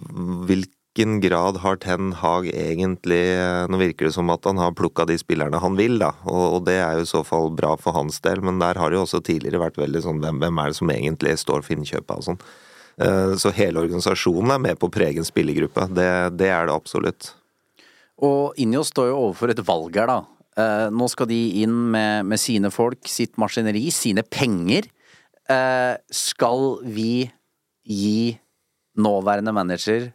hvilken 0.48 1.18
grad 1.22 1.60
har 1.60 1.80
Ten 1.84 2.14
Hag 2.16 2.46
egentlig 2.48 3.20
Nå 3.68 3.80
virker 3.82 4.08
det 4.08 4.14
som 4.16 4.32
at 4.32 4.48
han 4.48 4.62
har 4.62 4.72
plukka 4.80 5.04
de 5.10 5.18
spillerne 5.20 5.60
han 5.60 5.76
vil, 5.76 5.98
da, 6.00 6.14
og, 6.24 6.62
det 6.70 6.78
er 6.80 6.96
jo 6.96 7.04
i 7.04 7.10
så 7.10 7.24
fall 7.28 7.52
bra 7.58 7.74
for 7.82 7.98
hans 7.98 8.22
del, 8.24 8.40
men 8.46 8.62
der 8.64 8.80
har 8.80 8.90
det 8.90 8.98
jo 8.98 9.04
også 9.04 9.20
tidligere 9.28 9.66
vært 9.66 9.82
veldig 9.82 10.06
sånn 10.06 10.24
hvem, 10.24 10.40
hvem 10.40 10.64
er 10.64 10.72
det 10.72 10.80
som 10.80 10.94
egentlig 10.94 11.36
står 11.42 11.68
for 11.68 11.76
innkjøpet 11.76 12.16
og 12.16 12.30
sånn. 12.30 12.40
Uh, 12.98 13.36
så 13.38 13.52
hele 13.54 13.84
organisasjonen 13.84 14.56
er 14.56 14.64
med 14.70 14.80
på 14.80 14.88
å 14.88 14.94
prege 14.94 15.22
en 15.22 15.28
spillergruppe, 15.28 15.90
det, 15.98 16.10
det 16.40 16.50
er 16.54 16.70
det 16.70 16.80
absolutt. 16.80 17.34
Og 18.26 18.58
Injos 18.58 18.90
står 18.94 19.12
jo 19.12 19.22
overfor 19.28 19.54
et 19.54 19.62
valg 19.68 19.98
her, 20.00 20.10
da. 20.10 20.20
Uh, 20.58 20.90
nå 20.90 21.06
skal 21.14 21.30
de 21.30 21.38
inn 21.62 21.74
med, 21.94 22.26
med, 22.26 22.42
sine 22.42 22.72
folk, 22.74 23.06
sitt 23.06 23.36
maskineri, 23.38 23.88
sine 23.94 24.24
penger. 24.26 24.90
Uh, 25.46 25.94
skal 26.10 26.80
vi 26.84 27.28
gi 27.88 28.34
nåværende 28.98 29.54
manager 29.54 30.10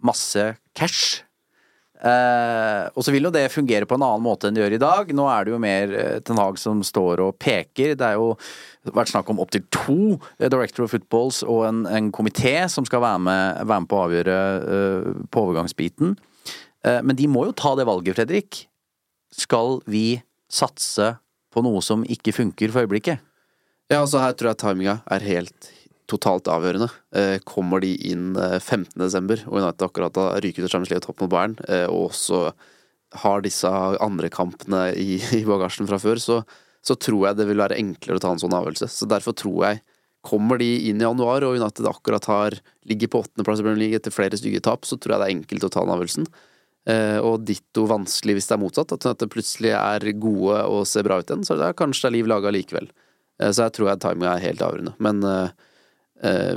masse 0.00 0.54
cash? 0.72 1.20
Uh, 1.98 2.86
og 2.94 3.02
så 3.02 3.10
vil 3.10 3.26
jo 3.26 3.32
det 3.34 3.50
fungere 3.50 3.84
på 3.90 3.96
en 3.98 4.04
annen 4.06 4.22
måte 4.24 4.48
enn 4.48 4.56
det 4.56 4.62
gjør 4.62 4.76
i 4.78 4.80
dag. 4.80 5.12
Nå 5.18 5.26
er 5.28 5.44
det 5.44 5.52
jo 5.52 5.60
mer 5.60 5.92
Ten 6.24 6.40
Hag 6.40 6.56
som 6.62 6.80
står 6.86 7.20
og 7.26 7.36
peker. 7.42 7.92
Det 7.98 8.08
er 8.08 8.16
jo 8.16 8.30
vært 8.88 9.12
snakk 9.12 9.28
om 9.28 9.42
opptil 9.44 9.66
to 9.74 10.16
Director 10.40 10.86
of 10.86 10.94
Footballs 10.94 11.42
og 11.44 11.66
en, 11.68 11.84
en 11.90 12.08
komité 12.14 12.56
som 12.72 12.88
skal 12.88 13.04
være 13.04 13.20
med, 13.26 13.62
være 13.68 13.84
med 13.84 13.90
på 13.92 14.00
å 14.00 14.06
avgjøre 14.06 14.40
på 15.28 15.44
overgangsbiten. 15.44 16.16
Men 16.84 17.16
de 17.18 17.26
må 17.26 17.42
jo 17.48 17.54
ta 17.58 17.72
det 17.74 17.88
valget, 17.88 18.14
Fredrik 18.14 18.60
skal 19.34 19.80
vi 19.86 20.20
satse 20.48 21.16
på 21.52 21.64
noe 21.64 21.82
som 21.84 22.04
ikke 22.08 22.34
funker 22.36 22.72
for 22.72 22.86
øyeblikket? 22.86 23.24
Ja, 23.88 24.02
altså 24.02 24.20
her 24.20 24.34
tror 24.36 24.52
jeg 24.52 24.60
timinga 24.60 24.98
er 25.08 25.24
helt 25.24 25.70
totalt 26.08 26.48
avgjørende. 26.48 26.88
Eh, 27.16 27.36
kommer 27.44 27.82
de 27.84 27.92
inn 28.10 28.32
15. 28.36 28.96
Eh, 28.96 29.04
desember, 29.04 29.42
og 29.48 29.60
United 29.60 29.84
akkurat 29.84 30.20
har 30.20 30.40
ryket 30.44 30.64
ut 30.64 30.72
Champions 30.72 30.92
League 30.92 31.04
topp 31.04 31.20
mot 31.20 31.32
Bayern, 31.32 31.58
eh, 31.68 31.84
og 31.88 32.10
også 32.10 32.48
har 33.24 33.44
disse 33.44 33.68
andre 34.04 34.28
kampene 34.32 34.88
i, 34.96 35.20
i 35.40 35.44
bagasjen 35.48 35.88
fra 35.88 36.00
før, 36.00 36.20
så, 36.20 36.42
så, 36.84 36.96
tror 36.96 37.28
jeg 37.28 37.38
det 37.38 37.48
vil 37.48 37.60
være 37.60 37.80
enklere 37.80 38.20
å 38.20 38.24
ta 38.24 38.32
en 38.32 38.40
sånn 38.40 38.56
avgjørelse. 38.56 38.90
Så 38.92 39.08
derfor 39.08 39.36
tror 39.36 39.70
jeg 39.70 39.86
Kommer 40.28 40.58
de 40.58 40.66
inn 40.90 40.98
i 40.98 41.04
januar 41.06 41.44
og 41.46 41.54
United 41.60 41.86
akkurat 41.86 42.24
har 42.26 42.56
ligger 42.90 43.08
på 43.08 43.20
åttendeplass 43.22 43.60
i 43.62 43.64
Premier 43.64 43.78
League 43.78 44.00
etter 44.00 44.12
flere 44.12 44.36
stygge 44.36 44.58
tap, 44.66 44.82
så 44.84 44.98
tror 44.98 45.14
jeg 45.14 45.20
det 45.22 45.28
er 45.28 45.34
enkelt 45.36 45.66
å 45.68 45.70
ta 45.70 45.84
den 45.84 45.92
avgjørelsen. 45.94 46.26
Eh, 46.88 47.18
og 47.20 47.42
ditto 47.48 47.84
vanskelig 47.88 48.38
hvis 48.38 48.48
det 48.48 48.56
er 48.56 48.62
motsatt. 48.62 48.94
At 48.96 49.20
det 49.20 49.30
plutselig 49.32 49.74
er 49.76 50.10
gode 50.20 50.62
og 50.70 50.86
ser 50.88 51.06
bra 51.06 51.20
ut 51.20 51.28
igjen. 51.28 51.46
Så 51.46 51.58
det 51.58 51.68
er 51.68 51.78
kanskje 51.78 52.06
det 52.06 52.12
er 52.12 52.16
liv 52.18 52.30
laga 52.30 52.52
likevel. 52.54 52.90
Eh, 53.42 53.50
så 53.50 53.66
jeg 53.66 53.76
tror 53.76 53.90
timinga 53.90 54.04
timing 54.04 54.30
er 54.30 54.46
helt 54.46 54.64
avgjørende. 54.64 54.94
Men 55.04 55.24
uh, 55.24 55.50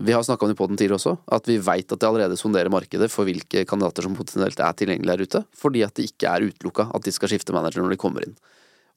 vi 0.02 0.14
har 0.16 0.24
snakka 0.26 0.48
om 0.48 0.50
det 0.50 0.58
på 0.58 0.66
den 0.72 0.80
tidligere 0.80 0.98
også, 0.98 1.12
at 1.38 1.46
vi 1.46 1.60
veit 1.62 1.92
at 1.94 2.00
det 2.02 2.08
allerede 2.08 2.38
sonderer 2.40 2.74
markedet 2.74 3.12
for 3.14 3.30
hvilke 3.30 3.62
kandidater 3.70 4.08
som 4.08 4.16
potensielt 4.18 4.58
er 4.58 4.74
tilgjengelige 4.74 5.14
her 5.14 5.22
ute, 5.22 5.42
fordi 5.54 5.84
at 5.86 5.94
det 6.00 6.08
ikke 6.10 6.32
er 6.32 6.48
utelukka 6.50 6.88
at 6.90 7.06
de 7.06 7.14
skal 7.14 7.30
skifte 7.30 7.54
manager 7.54 7.86
når 7.86 7.94
de 7.94 8.00
kommer 8.02 8.26
inn. 8.26 8.34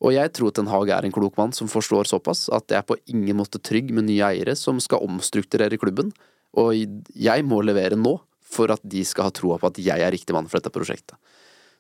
Og 0.01 0.15
jeg 0.17 0.33
tror 0.33 0.55
Ten 0.57 0.71
Hag 0.73 0.89
er 0.89 1.05
en 1.05 1.13
klok 1.13 1.37
mann 1.37 1.53
som 1.53 1.69
forstår 1.69 2.09
såpass 2.09 2.47
at 2.49 2.73
jeg 2.73 2.81
er 2.81 2.89
på 2.89 2.97
ingen 3.13 3.37
måte 3.37 3.61
trygg 3.61 3.93
med 3.93 4.09
nye 4.09 4.25
eiere 4.33 4.57
som 4.57 4.81
skal 4.81 5.05
omstrukturere 5.05 5.77
klubben, 5.81 6.15
og 6.57 6.73
jeg 7.13 7.45
må 7.45 7.61
levere 7.61 8.01
nå 8.01 8.17
for 8.55 8.73
at 8.75 8.83
de 8.87 9.03
skal 9.07 9.29
ha 9.29 9.35
troa 9.35 9.59
på 9.61 9.71
at 9.71 9.81
jeg 9.83 10.05
er 10.05 10.15
riktig 10.15 10.37
mann 10.37 10.49
for 10.51 10.61
dette 10.61 10.73
prosjektet. 10.75 11.19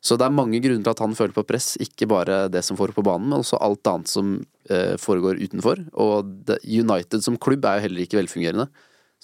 Så 0.04 0.18
det 0.20 0.26
er 0.26 0.34
mange 0.36 0.58
grunner 0.60 0.84
til 0.84 0.92
at 0.92 1.00
han 1.00 1.14
føler 1.16 1.32
på 1.32 1.46
press, 1.48 1.74
ikke 1.80 2.08
bare 2.10 2.42
det 2.52 2.60
som 2.66 2.76
foregår 2.76 2.98
på 2.98 3.06
banen, 3.06 3.30
men 3.30 3.40
også 3.40 3.56
alt 3.64 3.88
annet 3.88 4.10
som 4.12 4.34
eh, 4.68 4.98
foregår 5.00 5.40
utenfor. 5.40 5.80
Og 5.96 6.50
United 6.60 7.24
som 7.24 7.38
klubb 7.40 7.64
er 7.64 7.78
jo 7.78 7.86
heller 7.86 8.04
ikke 8.04 8.18
velfungerende. 8.20 8.66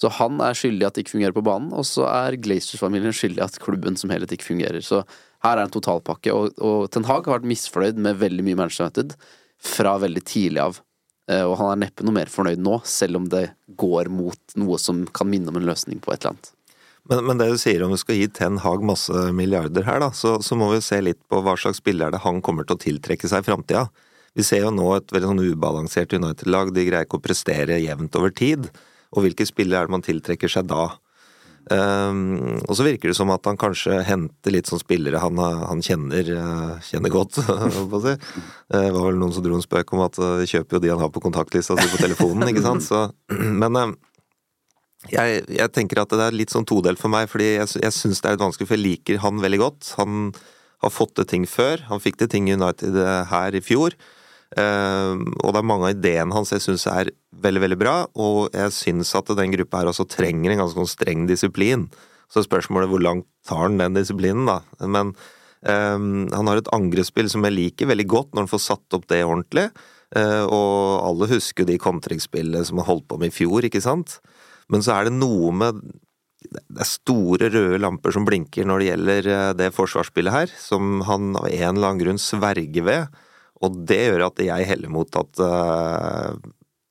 Så 0.01 0.09
han 0.17 0.41
er 0.41 0.57
skyldig 0.57 0.87
at 0.87 0.97
det 0.97 1.05
ikke 1.05 1.19
fungerer 1.19 1.37
på 1.37 1.45
banen, 1.45 1.75
og 1.77 1.85
så 1.85 2.07
er 2.09 2.39
Glazers-familien 2.41 3.13
skyldig 3.13 3.43
at 3.45 3.59
klubben 3.61 3.99
som 4.01 4.13
helhet 4.13 4.33
ikke 4.33 4.49
fungerer. 4.49 4.81
Så 4.81 5.03
her 5.45 5.59
er 5.59 5.67
en 5.67 5.75
totalpakke, 5.75 6.33
og, 6.33 6.57
og 6.65 6.87
Ten 6.95 7.05
Hag 7.09 7.29
har 7.29 7.37
vært 7.37 7.51
misfornøyd 7.51 8.01
med 8.01 8.23
veldig 8.23 8.47
mye 8.47 8.63
Manchester 8.63 8.89
United 8.89 9.19
fra 9.61 9.99
veldig 10.01 10.23
tidlig 10.25 10.63
av. 10.65 10.81
Eh, 11.29 11.45
og 11.45 11.59
han 11.61 11.75
er 11.75 11.83
neppe 11.85 12.07
noe 12.07 12.17
mer 12.17 12.33
fornøyd 12.33 12.63
nå, 12.65 12.79
selv 12.89 13.21
om 13.21 13.29
det 13.29 13.51
går 13.81 14.09
mot 14.13 14.57
noe 14.61 14.81
som 14.81 15.05
kan 15.13 15.29
minne 15.29 15.53
om 15.53 15.61
en 15.61 15.69
løsning 15.69 16.01
på 16.01 16.15
et 16.15 16.23
eller 16.23 16.39
annet. 16.39 16.53
Men, 17.09 17.25
men, 17.27 17.41
det 17.41 17.49
du 17.51 17.59
sier 17.59 17.83
om 17.83 17.95
vi 17.95 18.01
skal 18.01 18.19
gi 18.19 18.29
Ten 18.37 18.61
Hag 18.63 18.85
masse 18.87 19.25
milliarder 19.37 19.87
her, 19.87 20.03
da, 20.03 20.11
så, 20.15 20.37
så, 20.45 20.59
må 20.59 20.71
vi 20.75 20.83
se 20.85 21.01
litt 21.03 21.21
på 21.31 21.41
hva 21.45 21.57
slags 21.59 21.81
spiller 21.81 22.13
det 22.13 22.23
han 22.27 22.43
kommer 22.45 22.67
til 22.67 22.77
å 22.77 22.83
tiltrekke 22.85 23.31
seg 23.31 23.43
i 23.43 23.49
framtida. 23.49 23.89
Vi 24.37 24.47
ser 24.47 24.63
jo 24.67 24.73
nå 24.75 24.87
et 24.95 25.11
veldig 25.11 25.33
sånn 25.33 25.45
ubalansert 25.49 26.13
United-lag. 26.15 26.75
De 26.75 26.87
greier 26.87 27.09
ikke 27.09 27.19
å 27.19 27.25
prestere 27.25 27.81
jevnt 27.83 28.15
over 28.19 28.31
tid. 28.31 28.69
Og 29.11 29.25
hvilke 29.25 29.47
spillere 29.49 29.83
er 29.83 29.89
det 29.89 29.97
man 29.97 30.07
tiltrekker 30.07 30.53
seg 30.53 30.69
da? 30.71 30.93
Um, 31.71 32.57
og 32.65 32.73
så 32.75 32.83
virker 32.87 33.11
det 33.11 33.17
som 33.19 33.31
at 33.31 33.45
han 33.47 33.59
kanskje 33.61 34.01
henter 34.07 34.55
litt 34.55 34.67
sånn 34.71 34.81
spillere 34.81 35.21
han, 35.23 35.39
han 35.39 35.83
kjenner, 35.85 36.31
uh, 36.35 36.79
kjenner 36.83 37.13
godt. 37.13 37.37
si. 38.07 38.15
Det 38.71 38.81
var 38.95 39.05
vel 39.05 39.21
noen 39.21 39.35
som 39.35 39.45
dro 39.45 39.59
en 39.59 39.67
spøk 39.67 39.93
om 39.95 40.03
at 40.07 40.19
uh, 40.23 40.39
de 40.41 40.49
kjøper 40.51 40.79
jo 40.79 40.83
de 40.83 40.93
han 40.95 41.03
har 41.03 41.13
på 41.15 41.23
kontaktlista 41.23 41.77
si 41.79 41.91
på 41.93 42.01
telefonen, 42.01 42.49
ikke 42.51 42.65
sant. 42.65 42.87
Så, 42.87 43.05
men 43.63 43.77
jeg, 45.09 45.45
jeg, 45.49 45.73
tenker 45.73 46.03
at 46.03 46.13
det 46.13 46.27
er 46.27 46.37
litt 46.37 46.53
sånn 46.53 46.69
todelt 46.69 47.01
for 47.01 47.13
meg, 47.13 47.31
fordi 47.33 47.55
jeg, 47.55 47.69
jeg 47.81 47.97
syns 47.97 48.21
det 48.21 48.29
er 48.29 48.37
litt 48.37 48.45
vanskelig, 48.45 48.69
for 48.69 48.77
jeg 48.77 48.85
liker 48.85 49.23
han 49.23 49.41
veldig 49.41 49.61
godt. 49.63 49.93
Han 49.97 50.33
har 50.85 50.93
fått 50.93 51.15
til 51.17 51.29
ting 51.29 51.47
før. 51.49 51.87
Han 51.89 52.03
fikk 52.03 52.21
til 52.21 52.31
ting 52.33 52.49
i 52.49 52.57
United 52.57 52.97
eh, 53.01 53.23
her 53.31 53.57
i 53.57 53.63
fjor. 53.65 53.97
Uh, 54.51 55.15
og 55.45 55.53
det 55.55 55.61
er 55.61 55.67
mange 55.71 55.87
av 55.87 55.93
ideene 55.95 56.35
hans 56.35 56.51
jeg 56.51 56.63
syns 56.65 56.83
er 56.91 57.13
veldig, 57.39 57.61
veldig 57.63 57.77
bra, 57.79 57.93
og 58.19 58.49
jeg 58.51 58.73
syns 58.75 59.13
at 59.15 59.29
den 59.39 59.53
gruppa 59.55 59.79
her 59.79 59.91
også 59.93 60.09
trenger 60.11 60.51
en 60.51 60.65
ganske 60.65 60.81
sånn 60.81 60.91
streng 60.91 61.29
disiplin. 61.31 61.87
Så 62.31 62.43
spørsmålet 62.43 62.91
hvor 62.91 63.03
langt 63.03 63.29
tar 63.47 63.63
han 63.69 63.79
den 63.79 63.95
disiplinen, 63.95 64.49
da. 64.51 64.59
Men 64.83 65.15
um, 65.63 66.27
han 66.35 66.51
har 66.51 66.59
et 66.59 66.73
angrepsspill 66.75 67.31
som 67.31 67.47
jeg 67.47 67.57
liker 67.57 67.91
veldig 67.91 68.09
godt 68.11 68.35
når 68.35 68.47
han 68.47 68.53
får 68.53 68.65
satt 68.67 68.99
opp 68.99 69.07
det 69.11 69.23
ordentlig. 69.23 69.69
Uh, 70.11 70.43
og 70.51 70.75
alle 71.07 71.31
husker 71.37 71.69
de 71.69 71.79
kontringsspillene 71.79 72.65
som 72.67 72.83
han 72.83 72.91
holdt 72.91 73.07
på 73.11 73.21
med 73.23 73.31
i 73.31 73.37
fjor, 73.37 73.67
ikke 73.67 73.83
sant? 73.85 74.19
Men 74.71 74.85
så 74.87 74.97
er 74.97 75.09
det 75.09 75.19
noe 75.19 75.51
med 75.55 75.83
det 76.51 76.81
er 76.81 76.89
store 76.89 77.51
røde 77.53 77.81
lamper 77.83 78.15
som 78.15 78.25
blinker 78.27 78.67
når 78.67 78.81
det 78.81 78.87
gjelder 78.89 79.29
eh, 79.31 79.51
det 79.59 79.69
forsvarsspillet 79.77 80.35
her, 80.35 80.55
som 80.57 81.03
han 81.07 81.35
av 81.39 81.51
en 81.51 81.77
eller 81.77 81.91
annen 81.91 82.01
grunn 82.01 82.23
sverger 82.23 82.87
ved. 82.87 83.21
Og 83.61 83.77
det 83.87 84.01
gjør 84.07 84.31
at 84.31 84.41
jeg 84.43 84.69
heller 84.71 84.93
mot 84.93 85.17
at 85.21 85.43
uh, 85.45 86.33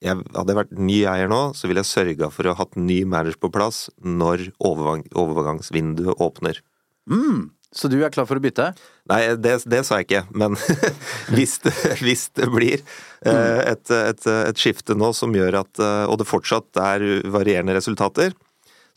jeg, 0.06 0.20
Hadde 0.36 0.54
jeg 0.54 0.60
vært 0.60 0.76
ny 0.78 1.00
eier 1.10 1.32
nå, 1.32 1.40
så 1.58 1.68
ville 1.68 1.82
jeg 1.82 1.90
sørga 1.90 2.30
for 2.32 2.46
å 2.46 2.54
ha 2.54 2.62
hatt 2.62 2.78
ny 2.78 3.02
manager 3.10 3.40
på 3.42 3.50
plass 3.52 3.88
når 4.06 4.52
overgang, 4.62 5.02
overgangsvinduet 5.18 6.22
åpner. 6.22 6.62
Mm. 7.10 7.50
Så 7.70 7.90
du 7.92 8.00
er 8.02 8.10
klar 8.10 8.26
for 8.26 8.40
å 8.40 8.42
bytte? 8.42 8.72
Nei, 9.12 9.22
det, 9.38 9.60
det 9.70 9.84
sa 9.86 10.00
jeg 10.00 10.08
ikke. 10.08 10.24
Men 10.34 10.58
hvis, 11.36 11.60
det, 11.62 11.74
hvis, 12.02 12.26
det, 12.38 12.50
blir 12.50 12.80
eh, 12.82 13.62
et, 13.70 13.86
et, 13.94 14.26
et, 14.26 14.58
skifte 14.58 14.98
nå 14.98 15.12
som 15.14 15.36
gjør 15.38 15.62
at 15.62 15.82
eh, 15.84 16.06
Og 16.10 16.18
det 16.22 16.30
fortsatt 16.30 16.80
er 16.82 17.06
varierende 17.30 17.76
resultater, 17.78 18.34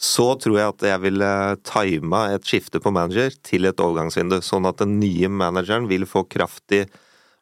så 0.01 0.33
tror 0.41 0.57
jeg 0.57 0.73
at 0.73 0.85
jeg 0.89 1.03
ville 1.05 1.33
tima 1.69 2.25
et 2.33 2.49
skifte 2.49 2.81
på 2.83 2.91
manager 2.95 3.37
til 3.45 3.69
et 3.69 3.83
overgangsvindu. 3.83 4.41
Sånn 4.43 4.67
at 4.67 4.81
den 4.81 4.97
nye 5.03 5.29
manageren 5.31 5.87
vil 5.91 6.09
få 6.09 6.25
kraftig 6.25 6.87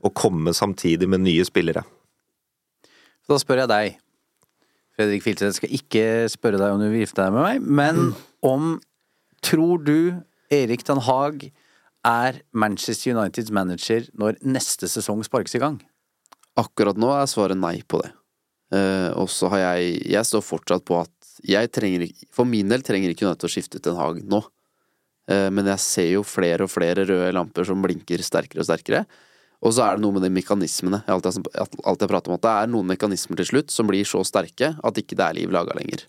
å 0.02 0.10
komme 0.10 0.52
samtidig 0.56 1.08
med 1.08 1.22
nye 1.24 1.46
spillere. 1.46 1.84
Da 3.30 3.38
spør 3.38 3.62
jeg 3.62 3.70
deg, 3.70 3.98
Fredrik 4.98 5.22
Filseth, 5.22 5.60
skal 5.60 5.78
ikke 5.78 6.04
spørre 6.32 6.58
deg 6.58 6.74
om 6.74 6.82
du 6.82 6.88
vil 6.90 7.04
gifte 7.04 7.22
deg 7.22 7.36
med 7.36 7.46
meg, 7.46 7.62
men 7.62 8.10
om 8.44 8.74
tror 9.46 9.80
du 9.86 10.18
Erik 10.50 10.82
Ten 10.82 10.98
Hag 11.06 11.44
er 12.06 12.40
Manchester 12.50 13.14
Uniteds 13.14 13.52
manager 13.54 14.08
når 14.18 14.40
neste 14.42 14.88
sesong 14.90 15.22
sparkes 15.26 15.54
i 15.54 15.62
gang? 15.62 15.78
Akkurat 16.58 16.98
nå 16.98 17.12
er 17.14 17.28
svaret 17.30 17.58
nei 17.58 17.78
på 17.86 18.00
det. 18.02 18.10
Uh, 18.70 19.10
og 19.18 19.26
så 19.30 19.48
har 19.50 19.58
jeg 19.64 19.96
Jeg 20.12 20.26
står 20.28 20.44
fortsatt 20.46 20.84
på 20.86 21.00
at 21.00 21.10
jeg 21.42 21.70
trenger 21.74 22.04
For 22.30 22.46
min 22.46 22.68
del 22.70 22.84
trenger 22.86 23.10
ikke 23.10 23.24
United 23.26 23.48
å 23.48 23.50
skifte 23.50 23.80
Ten 23.82 23.98
Hag 23.98 24.20
nå. 24.26 24.42
Uh, 25.30 25.48
men 25.54 25.66
jeg 25.70 25.82
ser 25.86 26.10
jo 26.16 26.26
flere 26.26 26.66
og 26.66 26.72
flere 26.72 27.06
røde 27.06 27.32
lamper 27.34 27.66
som 27.66 27.82
blinker 27.82 28.22
sterkere 28.22 28.62
og 28.62 28.68
sterkere. 28.68 29.04
Og 29.60 29.74
så 29.76 29.84
er 29.84 29.98
det 29.98 30.04
noe 30.04 30.16
med 30.16 30.24
de 30.24 30.32
mekanismene. 30.32 31.02
Alt 31.10 31.28
Jeg 31.28 31.42
alt 31.54 32.02
jeg 32.02 32.10
prater 32.10 32.32
om 32.32 32.38
at 32.38 32.46
det 32.46 32.54
er 32.56 32.70
noen 32.72 32.90
mekanismer 32.90 33.38
til 33.38 33.50
slutt 33.52 33.74
som 33.74 33.90
blir 33.90 34.06
så 34.08 34.22
sterke 34.26 34.72
at 34.74 35.02
ikke 35.02 35.18
det 35.18 35.26
er 35.26 35.38
liv 35.42 35.54
laga 35.54 35.76
lenger. 35.78 36.06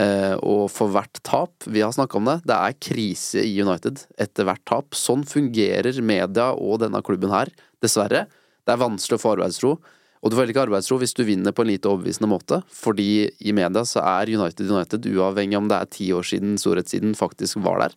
Eh, 0.00 0.34
og 0.40 0.70
for 0.72 0.92
hvert 0.94 1.20
tap, 1.26 1.66
vi 1.68 1.82
har 1.84 1.92
snakka 1.92 2.16
om 2.16 2.30
det, 2.30 2.38
det 2.48 2.56
er 2.56 2.78
krise 2.80 3.42
i 3.44 3.52
United 3.60 4.04
etter 4.20 4.48
hvert 4.48 4.64
tap. 4.68 4.96
Sånn 4.96 5.26
fungerer 5.28 5.98
media 6.00 6.52
og 6.54 6.80
denne 6.84 7.02
klubben 7.04 7.34
her, 7.34 7.52
dessverre. 7.84 8.26
Det 8.62 8.72
er 8.72 8.80
vanskelig 8.80 9.18
å 9.18 9.22
få 9.22 9.34
arbeidsro. 9.36 9.74
Og 10.22 10.30
du 10.30 10.36
får 10.36 10.44
heller 10.44 10.54
ikke 10.54 10.64
arbeidsro 10.68 11.00
hvis 11.02 11.16
du 11.18 11.24
vinner 11.26 11.54
på 11.54 11.64
en 11.64 11.72
lite 11.72 11.90
overbevisende 11.90 12.30
måte, 12.30 12.60
fordi 12.70 13.26
i 13.42 13.54
media 13.56 13.82
så 13.88 14.04
er 14.06 14.30
United 14.30 14.70
United, 14.70 15.08
uavhengig 15.10 15.58
om 15.58 15.70
det 15.70 15.80
er 15.80 15.90
ti 15.90 16.12
år 16.14 16.28
siden 16.28 16.54
storhetssiden 16.62 17.16
faktisk 17.18 17.58
var 17.66 17.82
der. 17.82 17.96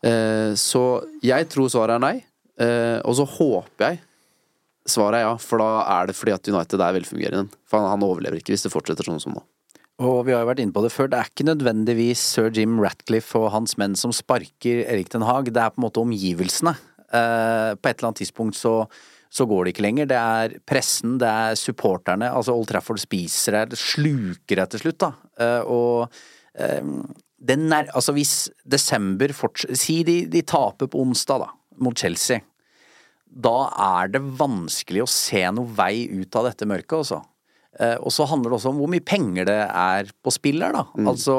Eh, 0.00 0.52
så 0.56 0.84
jeg 1.20 1.50
tror 1.52 1.68
svaret 1.68 1.98
er 1.98 2.06
nei. 2.06 2.16
Eh, 2.60 2.98
og 3.04 3.14
så 3.16 3.28
håper 3.28 3.84
jeg 3.84 4.00
svaret 4.90 5.20
er 5.20 5.26
ja, 5.28 5.34
for 5.40 5.60
da 5.60 5.68
er 5.98 6.08
det 6.08 6.16
fordi 6.18 6.34
at 6.34 6.48
United 6.50 6.82
er 6.82 6.96
velfungerende. 6.96 7.60
For 7.68 7.84
han, 7.84 8.04
overlever 8.04 8.40
ikke 8.40 8.54
hvis 8.54 8.64
det 8.66 8.72
fortsetter 8.72 9.06
sånn 9.06 9.20
som 9.22 9.36
nå. 9.36 9.44
Og 10.00 10.22
vi 10.24 10.32
har 10.32 10.46
jo 10.46 10.48
vært 10.48 10.62
inne 10.62 10.72
på 10.72 10.80
det 10.80 10.92
før, 10.94 11.10
det 11.12 11.18
er 11.18 11.28
ikke 11.28 11.44
nødvendigvis 11.44 12.20
sir 12.32 12.48
Jim 12.56 12.78
Ratcliffe 12.80 13.36
og 13.36 13.50
hans 13.52 13.76
menn 13.80 13.98
som 14.00 14.14
sparker 14.16 14.86
Erik 14.86 15.10
Den 15.12 15.26
Haag, 15.28 15.50
det 15.52 15.60
er 15.60 15.74
på 15.74 15.82
en 15.82 15.84
måte 15.84 16.00
omgivelsene. 16.00 16.72
Eh, 17.10 17.72
på 17.76 17.90
et 17.90 17.98
eller 17.98 18.08
annet 18.08 18.22
tidspunkt 18.22 18.56
så, 18.56 18.74
så 19.28 19.44
går 19.50 19.66
det 19.66 19.74
ikke 19.74 19.84
lenger. 19.84 20.08
Det 20.08 20.20
er 20.20 20.54
pressen, 20.64 21.18
det 21.20 21.28
er 21.28 21.58
supporterne. 21.60 22.30
Altså 22.32 22.54
Old 22.56 22.70
Trafford 22.70 23.02
spiser 23.02 23.58
deg, 23.58 23.76
sluker 23.76 24.62
deg 24.62 24.70
til 24.72 24.84
slutt, 24.86 25.00
da. 25.04 25.10
Eh, 25.36 25.68
og 25.68 26.22
eh, 26.56 26.94
den 27.50 27.66
er, 27.68 27.90
altså 27.96 28.14
hvis 28.16 28.34
desember 28.68 29.34
fortsetter 29.36 29.80
Si 29.80 29.98
de, 30.06 30.22
de 30.32 30.44
taper 30.48 30.88
på 30.88 31.02
onsdag, 31.04 31.44
da, 31.44 31.76
mot 31.84 31.98
Chelsea. 31.98 32.40
Da 33.30 33.58
er 34.00 34.16
det 34.16 34.24
vanskelig 34.40 35.04
å 35.04 35.12
se 35.12 35.44
noe 35.52 35.76
vei 35.76 36.06
ut 36.08 36.40
av 36.40 36.48
dette 36.48 36.68
mørket, 36.68 37.02
altså. 37.02 37.20
Eh, 37.78 37.96
og 38.02 38.10
så 38.10 38.26
handler 38.26 38.50
det 38.50 38.56
også 38.58 38.72
om 38.72 38.80
hvor 38.82 38.90
mye 38.90 39.04
penger 39.06 39.46
det 39.46 39.60
er 39.62 40.10
på 40.24 40.32
spill 40.34 40.64
her, 40.64 40.74
da. 40.74 40.82
Mm. 40.98 41.06
Altså 41.12 41.36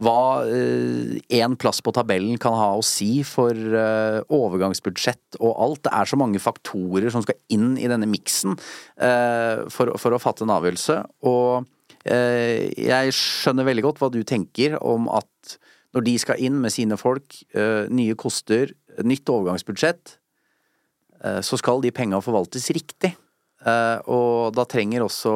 hva 0.00 0.44
én 0.44 1.52
eh, 1.52 1.58
plass 1.60 1.82
på 1.84 1.92
tabellen 1.96 2.40
kan 2.40 2.56
ha 2.56 2.70
å 2.76 2.84
si 2.84 3.20
for 3.28 3.52
eh, 3.52 4.18
overgangsbudsjett 4.32 5.38
og 5.40 5.52
alt. 5.52 5.82
Det 5.84 5.92
er 5.92 6.08
så 6.08 6.20
mange 6.20 6.40
faktorer 6.40 7.12
som 7.12 7.24
skal 7.24 7.38
inn 7.52 7.74
i 7.80 7.88
denne 7.92 8.08
miksen 8.08 8.56
eh, 8.56 9.66
for, 9.72 9.92
for, 10.00 10.16
å 10.16 10.22
fatte 10.22 10.46
en 10.46 10.54
avgjørelse. 10.56 10.98
Og 11.28 11.68
eh, 12.08 12.72
jeg 12.72 13.16
skjønner 13.16 13.68
veldig 13.68 13.88
godt 13.90 14.00
hva 14.00 14.12
du 14.12 14.22
tenker 14.24 14.78
om 14.80 15.10
at 15.12 15.58
når 15.96 16.08
de 16.08 16.16
skal 16.20 16.40
inn 16.44 16.56
med 16.60 16.72
sine 16.72 16.96
folk, 17.00 17.36
eh, 17.56 17.84
nye 17.92 18.16
koster, 18.20 18.72
nytt 19.04 19.28
overgangsbudsjett, 19.28 20.16
så 21.42 21.56
skal 21.58 21.80
de 21.82 21.90
penga 21.96 22.18
forvaltes 22.22 22.68
riktig. 22.76 23.08
Uh, 23.66 23.98
og 24.14 24.54
da 24.54 24.62
trenger 24.70 25.02
også 25.02 25.30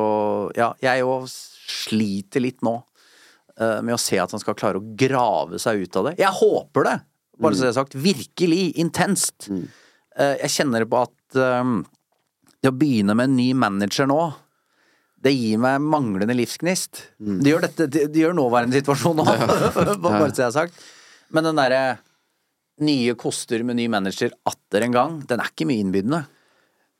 Ja, 0.54 0.68
jeg 0.78 1.02
òg 1.02 1.24
sliter 1.26 2.44
litt 2.44 2.60
nå 2.62 2.76
uh, 2.78 3.80
med 3.82 3.96
å 3.96 3.98
se 3.98 4.20
at 4.22 4.30
han 4.30 4.42
skal 4.42 4.54
klare 4.54 4.78
å 4.78 4.92
grave 4.98 5.58
seg 5.62 5.82
ut 5.82 5.98
av 5.98 6.10
det. 6.10 6.16
Jeg 6.22 6.38
håper 6.38 6.86
det! 6.86 6.96
Bare 7.40 7.56
så 7.56 7.64
det 7.64 7.70
er 7.72 7.78
sagt. 7.78 7.96
Virkelig 7.96 8.68
intenst. 8.78 9.48
Mm. 9.50 9.64
Uh, 10.14 10.36
jeg 10.44 10.54
kjenner 10.60 10.86
på 10.86 11.02
at 11.06 11.16
det 11.30 12.66
å 12.66 12.74
begynne 12.74 13.14
med 13.14 13.28
en 13.28 13.36
ny 13.38 13.52
manager 13.54 14.08
nå 14.10 14.22
det 15.20 15.32
gir 15.36 15.60
meg 15.60 15.82
manglende 15.84 16.34
livsgnist. 16.36 17.02
Mm. 17.20 17.40
Det 17.44 17.52
gjør 17.52 17.64
dette, 17.66 17.86
det, 17.92 18.06
det 18.12 18.22
gjør 18.22 18.36
nåværende 18.38 18.78
situasjon 18.80 19.18
nå, 19.20 19.26
bare 20.04 20.30
så 20.32 20.42
jeg 20.42 20.46
har 20.46 20.54
sagt. 20.56 20.84
Men 21.34 21.46
den 21.46 21.60
derre 21.60 21.82
nye 22.80 23.14
koster 23.20 23.62
med 23.66 23.76
ny 23.76 23.86
manager 23.92 24.32
atter 24.48 24.86
en 24.86 24.96
gang, 24.96 25.18
den 25.28 25.42
er 25.42 25.52
ikke 25.52 25.68
mye 25.68 25.84
innbydende. 25.84 26.22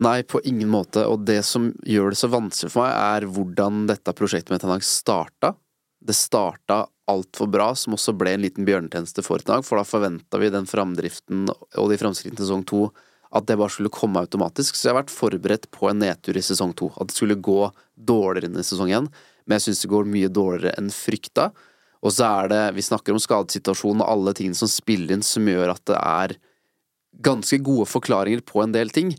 Nei, 0.01 0.23
på 0.25 0.41
ingen 0.49 0.71
måte. 0.73 1.05
Og 1.07 1.27
det 1.29 1.43
som 1.45 1.71
gjør 1.85 2.15
det 2.15 2.21
så 2.21 2.31
vanskelig 2.33 2.73
for 2.73 2.87
meg, 2.87 2.95
er 2.97 3.29
hvordan 3.29 3.85
dette 3.91 4.15
prosjektet 4.17 4.55
med 4.55 4.63
Tenag 4.63 4.85
starta. 4.87 5.53
Det 6.01 6.17
starta 6.17 6.87
altfor 7.11 7.51
bra, 7.53 7.69
som 7.77 7.97
også 7.97 8.15
ble 8.17 8.33
en 8.33 8.45
liten 8.47 8.65
bjørnetjeneste 8.69 9.25
for 9.27 9.45
Tenag, 9.45 9.67
for 9.69 9.77
da 9.77 9.85
forventa 9.85 10.41
vi 10.41 10.49
den 10.53 10.69
framdriften 10.69 11.51
og 11.53 11.91
de 11.93 12.01
framskrittene 12.01 12.41
i 12.41 12.47
sesong 12.47 12.65
to 12.69 12.87
at 13.31 13.47
det 13.47 13.59
bare 13.61 13.71
skulle 13.71 13.93
komme 13.95 14.23
automatisk. 14.25 14.75
Så 14.75 14.89
jeg 14.89 14.95
har 14.95 15.03
vært 15.05 15.15
forberedt 15.15 15.69
på 15.75 15.87
en 15.91 16.01
nedtur 16.03 16.39
i 16.39 16.43
sesong 16.43 16.73
to. 16.75 16.89
At 16.99 17.11
det 17.11 17.15
skulle 17.15 17.39
gå 17.39 17.69
dårligere 17.95 18.51
enn 18.51 18.59
i 18.59 18.67
sesong 18.67 18.91
én. 18.91 19.11
Men 19.47 19.59
jeg 19.59 19.69
syns 19.69 19.85
det 19.85 19.91
går 19.93 20.09
mye 20.11 20.31
dårligere 20.33 20.75
enn 20.81 20.91
frykta. 20.95 21.51
Og 22.01 22.15
så 22.17 22.27
er 22.27 22.51
det 22.51 22.63
Vi 22.75 22.87
snakker 22.89 23.15
om 23.15 23.23
skadesituasjonen 23.23 24.03
og 24.03 24.11
alle 24.11 24.35
tingene 24.35 24.59
som 24.59 24.71
spiller 24.71 25.15
inn, 25.15 25.23
som 25.23 25.47
gjør 25.47 25.77
at 25.77 25.85
det 25.87 26.01
er 26.01 26.35
ganske 27.23 27.61
gode 27.63 27.87
forklaringer 27.91 28.43
på 28.43 28.65
en 28.65 28.75
del 28.75 28.91
ting. 28.91 29.15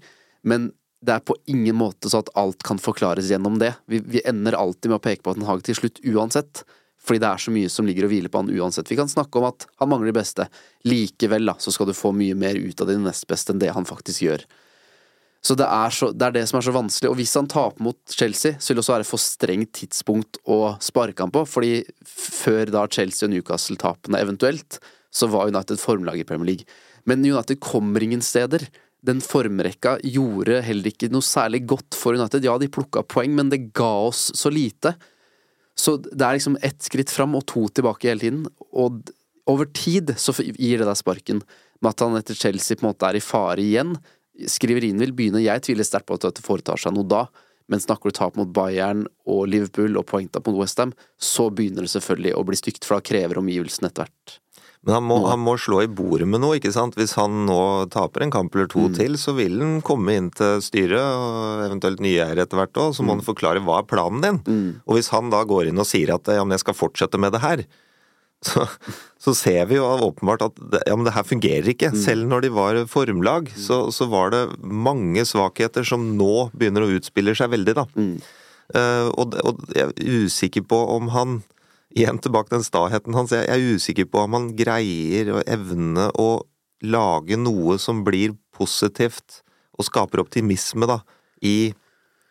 Men 0.47 0.71
det 1.01 1.15
er 1.15 1.25
på 1.25 1.35
ingen 1.49 1.77
måte 1.79 2.11
så 2.11 2.21
at 2.21 2.29
alt 2.37 2.61
kan 2.65 2.81
forklares 2.81 3.31
gjennom 3.31 3.57
det. 3.61 3.73
Vi, 3.89 4.01
vi 4.05 4.21
ender 4.27 4.57
alltid 4.57 4.91
med 4.91 4.99
å 4.99 5.03
peke 5.03 5.25
på 5.25 5.33
at 5.33 5.39
Ten 5.39 5.47
Hag 5.49 5.63
til 5.65 5.77
slutt 5.77 6.01
uansett. 6.05 6.63
Fordi 7.01 7.21
det 7.23 7.29
er 7.31 7.41
så 7.41 7.51
mye 7.53 7.69
som 7.73 7.87
ligger 7.89 8.05
og 8.05 8.11
hviler 8.11 8.29
på 8.29 8.43
han 8.43 8.51
uansett. 8.53 8.91
Vi 8.91 8.97
kan 8.99 9.09
snakke 9.09 9.39
om 9.39 9.47
at 9.49 9.65
han 9.81 9.89
mangler 9.89 10.11
det 10.11 10.19
beste. 10.19 10.45
Likevel 10.85 11.49
da, 11.49 11.55
så 11.57 11.73
skal 11.73 11.89
du 11.89 11.97
få 11.97 12.11
mye 12.13 12.35
mer 12.37 12.59
ut 12.59 12.83
av 12.83 12.91
din 12.91 13.01
nest 13.05 13.25
beste 13.29 13.55
enn 13.55 13.61
det 13.63 13.71
han 13.73 13.87
faktisk 13.89 14.27
gjør. 14.27 14.45
Så 15.41 15.55
det, 15.57 15.65
så 15.97 16.11
det 16.13 16.27
er 16.27 16.35
det 16.35 16.43
som 16.51 16.59
er 16.59 16.67
så 16.67 16.75
vanskelig. 16.75 17.09
Og 17.09 17.17
hvis 17.17 17.33
han 17.33 17.49
taper 17.49 17.81
mot 17.81 17.97
Chelsea, 18.13 18.59
så 18.61 18.69
vil 18.69 18.77
det 18.77 18.83
også 18.83 18.93
være 18.93 19.09
for 19.09 19.23
strengt 19.23 19.73
tidspunkt 19.79 20.37
å 20.45 20.75
sparke 20.83 21.25
han 21.25 21.33
på. 21.33 21.41
Fordi 21.49 21.79
før 22.05 22.69
da 22.69 22.85
Chelsea 22.93 23.25
og 23.25 23.33
Newcastle-tapene 23.33 24.21
eventuelt, 24.21 24.77
så 25.09 25.25
var 25.33 25.49
United 25.49 25.81
formlag 25.81 26.21
i 26.21 26.27
Premier 26.29 26.53
League. 26.53 26.69
Men 27.09 27.25
United 27.25 27.57
kommer 27.65 28.05
ingen 28.05 28.21
steder 28.21 28.67
den 29.05 29.21
formrekka 29.25 29.95
gjorde 30.05 30.59
heller 30.65 30.91
ikke 30.91 31.09
noe 31.13 31.25
særlig 31.25 31.63
godt 31.69 31.97
for 31.97 32.17
United. 32.17 32.45
Ja, 32.45 32.57
de 32.61 32.69
plukka 32.71 33.01
poeng, 33.09 33.33
men 33.37 33.49
det 33.49 33.71
ga 33.77 33.89
oss 34.11 34.29
så 34.37 34.51
lite. 34.53 34.93
Så 35.77 35.95
det 36.03 36.21
er 36.21 36.37
liksom 36.37 36.59
ett 36.61 36.83
skritt 36.85 37.09
fram 37.09 37.33
og 37.37 37.47
to 37.49 37.65
tilbake 37.73 38.11
hele 38.11 38.21
tiden. 38.21 38.43
Og 38.71 39.01
over 39.49 39.69
tid 39.73 40.13
så 40.21 40.35
gir 40.37 40.81
det 40.81 40.87
deg 40.87 40.99
sparken. 40.99 41.41
Med 41.81 41.95
at 41.95 42.03
han 42.05 42.17
etter 42.19 42.37
Chelsea 42.37 42.77
på 42.77 42.85
en 42.85 42.91
måte 42.91 43.07
er 43.09 43.17
i 43.17 43.23
fare 43.25 43.63
igjen. 43.63 43.95
Skriverien 44.49 45.01
vil 45.01 45.15
begynne. 45.17 45.41
Jeg 45.41 45.65
tviler 45.65 45.87
sterkt 45.87 46.09
på 46.11 46.19
at 46.19 46.27
dette 46.27 46.45
foretar 46.45 46.81
seg 46.81 46.93
noe 46.93 47.09
da. 47.09 47.25
Men 47.71 47.81
snakker 47.81 48.11
du 48.11 48.17
tap 48.17 48.37
mot 48.37 48.49
Bayern 48.51 49.05
og 49.29 49.45
Liverpool 49.49 49.95
og 49.97 50.05
poengtap 50.09 50.45
mot 50.49 50.57
Westham, 50.59 50.91
så 51.15 51.47
begynner 51.55 51.85
det 51.85 51.93
selvfølgelig 51.93 52.33
å 52.35 52.43
bli 52.43 52.57
stygt, 52.59 52.83
for 52.83 52.97
da 52.99 53.05
krever 53.07 53.39
omgivelsene 53.39 53.87
etter 53.87 54.09
hvert. 54.09 54.33
Men 54.81 54.95
han 54.97 55.05
må, 55.05 55.17
han 55.29 55.41
må, 55.45 55.53
slå 55.61 55.83
i 55.83 55.89
bordet 55.91 56.25
med 56.29 56.41
noe, 56.41 56.57
ikke 56.57 56.71
sant. 56.73 56.95
Hvis 56.97 57.13
han 57.19 57.43
nå 57.45 57.59
taper 57.93 58.25
en 58.25 58.33
kamp 58.33 58.55
eller 58.57 58.69
to 58.71 58.87
mm. 58.87 58.95
til, 58.97 59.17
så 59.21 59.35
vil 59.37 59.59
han 59.61 59.75
komme 59.85 60.15
inn 60.17 60.31
til 60.33 60.57
styret, 60.65 60.97
og 60.97 61.67
eventuelt 61.67 62.01
nye 62.01 62.23
eiere 62.23 62.47
etter 62.47 62.57
hvert 62.57 62.81
òg, 62.81 62.95
så 62.97 63.05
må 63.05 63.13
mm. 63.13 63.19
han 63.19 63.27
forklare 63.27 63.61
hva 63.67 63.77
er 63.83 63.87
planen 63.91 64.25
din. 64.25 64.41
Mm. 64.41 64.81
Og 64.87 64.97
hvis 64.97 65.11
han 65.13 65.29
da 65.33 65.43
går 65.45 65.69
inn 65.69 65.81
og 65.81 65.89
sier 65.89 66.15
at 66.15 66.33
ja, 66.33 66.41
men 66.41 66.57
jeg 66.57 66.65
skal 66.65 66.77
fortsette 66.79 67.21
med 67.21 67.35
det 67.37 67.43
her, 67.45 67.63
så, 68.49 68.65
så 69.21 69.35
ser 69.37 69.69
vi 69.69 69.77
jo 69.77 69.85
åpenbart 69.85 70.47
at 70.47 70.57
ja, 70.87 70.95
men 70.97 71.05
det 71.05 71.13
her 71.13 71.29
fungerer 71.29 71.71
ikke. 71.75 71.93
Mm. 71.93 72.01
Selv 72.01 72.25
når 72.33 72.47
de 72.47 72.53
var 72.57 72.83
formlag, 72.89 73.53
så, 73.53 73.83
så, 73.93 74.09
var 74.09 74.33
det 74.33 74.47
mange 74.65 75.27
svakheter 75.29 75.85
som 75.85 76.15
nå 76.17 76.47
begynner 76.57 76.87
å 76.87 76.93
utspille 76.97 77.37
seg 77.37 77.53
veldig, 77.53 77.77
da. 77.77 77.85
Uh, 78.71 79.11
og, 79.19 79.37
og 79.45 79.61
jeg 79.75 79.91
er 79.91 80.21
usikker 80.25 80.65
på 80.65 80.79
om 80.95 81.11
han 81.13 81.41
igjen 81.95 82.19
tilbake 82.21 82.49
til 82.49 82.59
den 82.59 82.67
staheten 82.67 83.17
hans. 83.17 83.33
Jeg 83.35 83.49
er 83.49 83.75
usikker 83.75 84.07
på 84.11 84.23
om 84.25 84.37
han 84.37 84.49
greier 84.57 85.33
å 85.35 85.43
evne 85.43 86.09
å 86.19 86.29
lage 86.81 87.37
noe 87.37 87.77
som 87.81 88.03
blir 88.05 88.35
positivt 88.55 89.41
og 89.77 89.87
skaper 89.87 90.23
optimisme 90.23 90.87
da, 90.89 91.01
i 91.41 91.73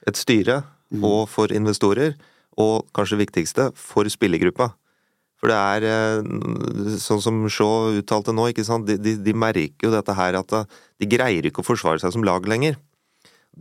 et 0.08 0.18
styre 0.18 0.62
mm. 0.90 1.04
og 1.04 1.24
for 1.30 1.52
investorer, 1.54 2.16
og 2.60 2.90
kanskje 2.96 3.20
viktigste, 3.20 3.70
for 3.78 4.08
spillergruppa. 4.10 4.72
For 5.40 5.48
det 5.48 5.56
er 5.56 5.86
eh, 5.88 6.96
sånn 7.00 7.22
som 7.24 7.38
Shaw 7.48 7.96
uttalte 8.02 8.34
nå? 8.36 8.50
De, 8.52 8.98
de, 9.00 9.14
de 9.24 9.32
merker 9.32 9.88
jo 9.88 9.92
dette 9.94 10.14
her 10.18 10.36
at 10.36 10.52
de 11.00 11.08
greier 11.08 11.46
ikke 11.48 11.64
å 11.64 11.68
forsvare 11.70 12.02
seg 12.02 12.12
som 12.12 12.26
lag 12.26 12.44
lenger. 12.48 12.76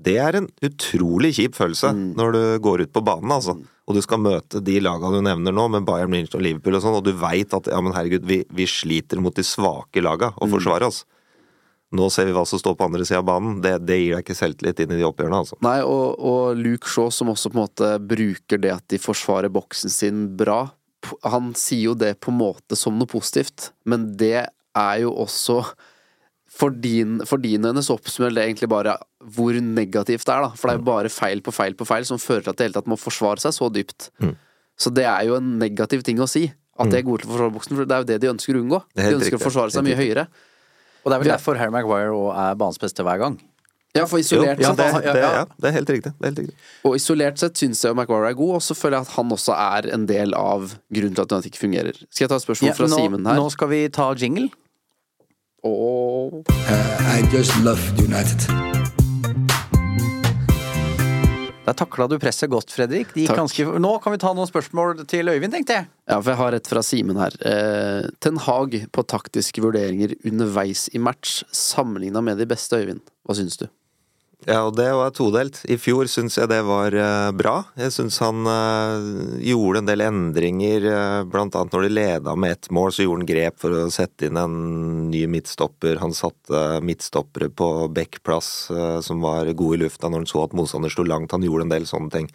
Det 0.06 0.16
er 0.22 0.40
en 0.40 0.48
utrolig 0.66 1.34
kjip 1.38 1.58
følelse 1.58 1.92
mm. 1.96 2.08
når 2.20 2.36
du 2.36 2.42
går 2.64 2.86
ut 2.86 2.96
på 2.96 3.04
banen, 3.06 3.34
altså. 3.36 3.58
Mm. 3.58 3.68
Og 3.90 3.98
du 3.98 4.04
skal 4.06 4.22
møte 4.22 4.62
de 4.62 4.76
lagene 4.86 5.18
du 5.18 5.26
nevner 5.26 5.56
nå, 5.56 5.66
med 5.74 5.86
Bayern 5.88 6.12
München 6.14 6.38
og 6.38 6.44
Liverpool 6.46 6.78
og 6.78 6.84
sånn, 6.84 6.98
og 7.00 7.08
du 7.08 7.14
veit 7.18 7.56
at 7.58 7.72
ja, 7.72 7.80
men 7.82 7.96
herregud, 7.96 8.28
vi, 8.30 8.44
vi, 8.54 8.68
sliter 8.70 9.22
mot 9.24 9.36
de 9.36 9.46
svake 9.46 10.04
laga 10.06 10.30
å 10.38 10.50
forsvare 10.52 10.92
oss. 10.92 11.04
Nå 11.98 12.06
ser 12.14 12.28
vi 12.30 12.36
hva 12.36 12.44
som 12.46 12.62
står 12.62 12.76
på 12.78 12.86
andre 12.86 13.06
sida 13.08 13.24
av 13.24 13.26
banen. 13.32 13.56
Det, 13.66 13.80
det 13.82 13.98
gir 13.98 14.14
deg 14.14 14.22
ikke 14.22 14.38
selvtillit 14.38 14.84
inn 14.84 14.94
i 14.94 15.00
de 15.00 15.08
oppgjørene, 15.08 15.40
altså. 15.42 15.58
Nei, 15.66 15.80
og, 15.82 16.20
og 16.22 16.60
Luke 16.60 16.92
Shaw, 16.92 17.10
som 17.14 17.34
også 17.34 17.50
på 17.50 17.58
en 17.58 17.64
måte 17.64 17.94
bruker 18.12 18.62
det 18.62 18.76
at 18.76 18.86
de 18.94 19.02
forsvarer 19.02 19.50
boksen 19.54 19.94
sin 19.94 20.28
bra, 20.38 20.68
han 21.26 21.54
sier 21.58 21.90
jo 21.90 21.98
det 21.98 22.14
på 22.22 22.30
en 22.30 22.42
måte 22.44 22.78
som 22.78 22.98
noe 23.00 23.10
positivt, 23.10 23.72
men 23.90 24.12
det 24.20 24.46
er 24.78 24.96
jo 25.02 25.16
også 25.24 25.64
for 26.50 26.74
din, 26.74 27.20
for 27.30 27.38
din 27.42 27.64
hennes 27.68 27.90
oppsummerer 27.94 28.36
det 28.40 28.44
egentlig 28.48 28.70
bare 28.72 28.96
hvor 29.36 29.54
negativt 29.62 30.26
det 30.26 30.34
er, 30.34 30.42
da. 30.48 30.50
For 30.58 30.68
det 30.70 30.76
er 30.76 30.80
jo 30.82 30.88
bare 30.90 31.12
feil 31.14 31.42
på 31.46 31.54
feil 31.54 31.76
på 31.78 31.86
feil 31.88 32.08
som 32.10 32.18
fører 32.22 32.44
til 32.48 32.54
at 32.56 32.58
det 32.58 32.66
hele 32.70 32.78
tatt 32.80 32.90
må 32.90 32.98
forsvare 33.00 33.40
seg 33.44 33.54
så 33.54 33.70
dypt. 33.74 34.10
Mm. 34.24 34.34
Så 34.80 34.92
det 34.96 35.06
er 35.06 35.28
jo 35.28 35.36
en 35.38 35.58
negativ 35.62 36.02
ting 36.08 36.20
å 36.24 36.28
si. 36.30 36.48
At 36.80 36.90
de 36.90 36.98
er 36.98 37.04
gode 37.04 37.22
til 37.26 37.30
å 37.30 37.34
forsvare 37.36 37.52
boksen, 37.58 37.76
for 37.76 37.86
det 37.86 37.96
er 37.98 38.04
jo 38.06 38.08
det 38.08 38.18
de 38.24 38.30
ønsker 38.32 38.56
å 38.56 38.62
unngå. 38.64 38.78
De 38.96 39.04
ønsker 39.04 39.26
riktig. 39.34 39.40
å 39.42 39.44
forsvare 39.44 39.74
seg 39.76 39.84
mye 39.84 39.98
høyere. 40.00 40.28
Og 41.04 41.12
det 41.12 41.16
er 41.16 41.20
vel 41.24 41.28
er- 41.28 41.34
derfor 41.38 41.58
Harry 41.60 41.72
Maguire 41.76 42.12
òg 42.16 42.30
er 42.40 42.56
banens 42.56 42.80
beste 42.80 43.04
hver 43.04 43.20
gang. 43.20 43.36
Ja, 43.96 44.06
for 44.06 44.20
Jo, 44.20 44.24
isolert 44.24 44.60
ja, 44.62 44.72
det, 44.78 44.86
ja, 44.86 45.00
det, 45.02 45.22
ja. 45.22 45.30
ja, 45.42 45.46
det 45.60 45.68
er 45.68 45.72
helt 45.74 45.90
riktig. 45.90 46.12
Det 46.14 46.22
er 46.22 46.30
helt 46.30 46.40
riktig. 46.44 46.56
Og 46.86 46.96
isolert 46.96 47.40
sett 47.42 47.58
syns 47.58 47.82
jeg 47.84 47.96
Maguire 47.98 48.30
er 48.30 48.38
god, 48.38 48.56
og 48.60 48.62
så 48.62 48.76
føler 48.78 49.00
jeg 49.00 49.08
at 49.10 49.14
han 49.18 49.30
også 49.34 49.56
er 49.58 49.90
en 49.96 50.06
del 50.06 50.34
av 50.38 50.76
grunnen 50.94 51.16
til 51.18 51.24
at 51.26 51.32
United 51.34 51.52
ikke 51.52 51.62
fungerer. 51.66 51.98
Skal 52.14 52.26
jeg 52.28 52.30
ta 52.30 52.36
et 52.40 52.46
spørsmål 52.46 52.70
Ja, 52.70 52.76
fra 52.78 52.88
Simen 52.94 53.26
her? 53.26 53.36
nå 53.42 53.48
skal 53.52 53.68
vi 53.74 53.80
ta 53.90 54.14
jingle. 54.14 54.50
Åh. 55.64 56.44
I 57.18 57.36
just 57.36 57.56
love 57.64 57.82
United. 58.00 58.40
Der 61.66 61.74
takla 61.78 62.08
du 62.10 62.16
presset 62.18 62.50
godt, 62.50 62.72
Fredrik. 62.74 63.12
Ganske... 63.14 63.66
Nå 63.78 63.92
kan 64.02 64.16
vi 64.16 64.20
ta 64.22 64.32
noen 64.34 64.50
spørsmål 64.50 65.04
til 65.10 65.30
Øyvind, 65.30 65.54
tenkte 65.54 65.76
jeg. 65.76 65.90
Ja, 66.10 66.18
for 66.18 66.32
jeg 66.32 66.40
har 66.40 66.58
et 66.58 66.70
fra 66.72 66.82
Simen 66.86 67.20
her. 67.22 67.36
Eh, 67.46 68.08
Ten 68.24 68.40
Hag 68.42 68.74
på 68.90 69.04
taktiske 69.06 69.62
vurderinger 69.62 70.16
underveis 70.26 70.88
i 70.98 71.02
match, 71.04 71.44
sammenligna 71.54 72.24
med 72.26 72.42
de 72.42 72.48
beste, 72.50 72.80
Øyvind. 72.80 73.04
Hva 73.22 73.38
syns 73.38 73.60
du? 73.62 73.68
Ja, 74.48 74.62
og 74.64 74.78
det 74.78 74.88
var 74.96 75.12
todelt. 75.12 75.58
I 75.68 75.76
fjor 75.76 76.08
syns 76.08 76.38
jeg 76.40 76.48
det 76.48 76.62
var 76.64 76.96
eh, 76.96 77.32
bra. 77.36 77.58
Jeg 77.76 77.92
syns 77.92 78.22
han 78.24 78.48
eh, 78.48 79.42
gjorde 79.50 79.82
en 79.82 79.90
del 79.90 80.04
endringer, 80.06 80.86
eh, 80.88 81.24
blant 81.28 81.58
annet 81.60 81.76
når 81.76 81.84
de 81.84 81.90
leda 81.92 82.36
med 82.40 82.56
ett 82.56 82.70
mål, 82.72 82.94
så 82.96 83.04
gjorde 83.04 83.26
han 83.26 83.30
grep 83.34 83.60
for 83.60 83.76
å 83.76 83.90
sette 83.92 84.30
inn 84.30 84.40
en 84.40 84.56
ny 85.12 85.26
midtstopper. 85.28 86.00
Han 86.00 86.16
satte 86.16 86.80
midtstoppere 86.88 87.52
på 87.52 87.70
backplass 87.92 88.72
som 89.04 89.28
var 89.28 89.52
gode 89.60 89.82
i 89.82 89.84
lufta 89.84 90.08
når 90.08 90.24
han 90.24 90.32
så 90.32 90.46
at 90.46 90.56
motstander 90.56 90.94
sto 90.94 91.04
langt. 91.04 91.36
Han 91.36 91.44
gjorde 91.44 91.68
en 91.68 91.76
del 91.76 91.90
sånne 91.90 92.16
ting. 92.16 92.32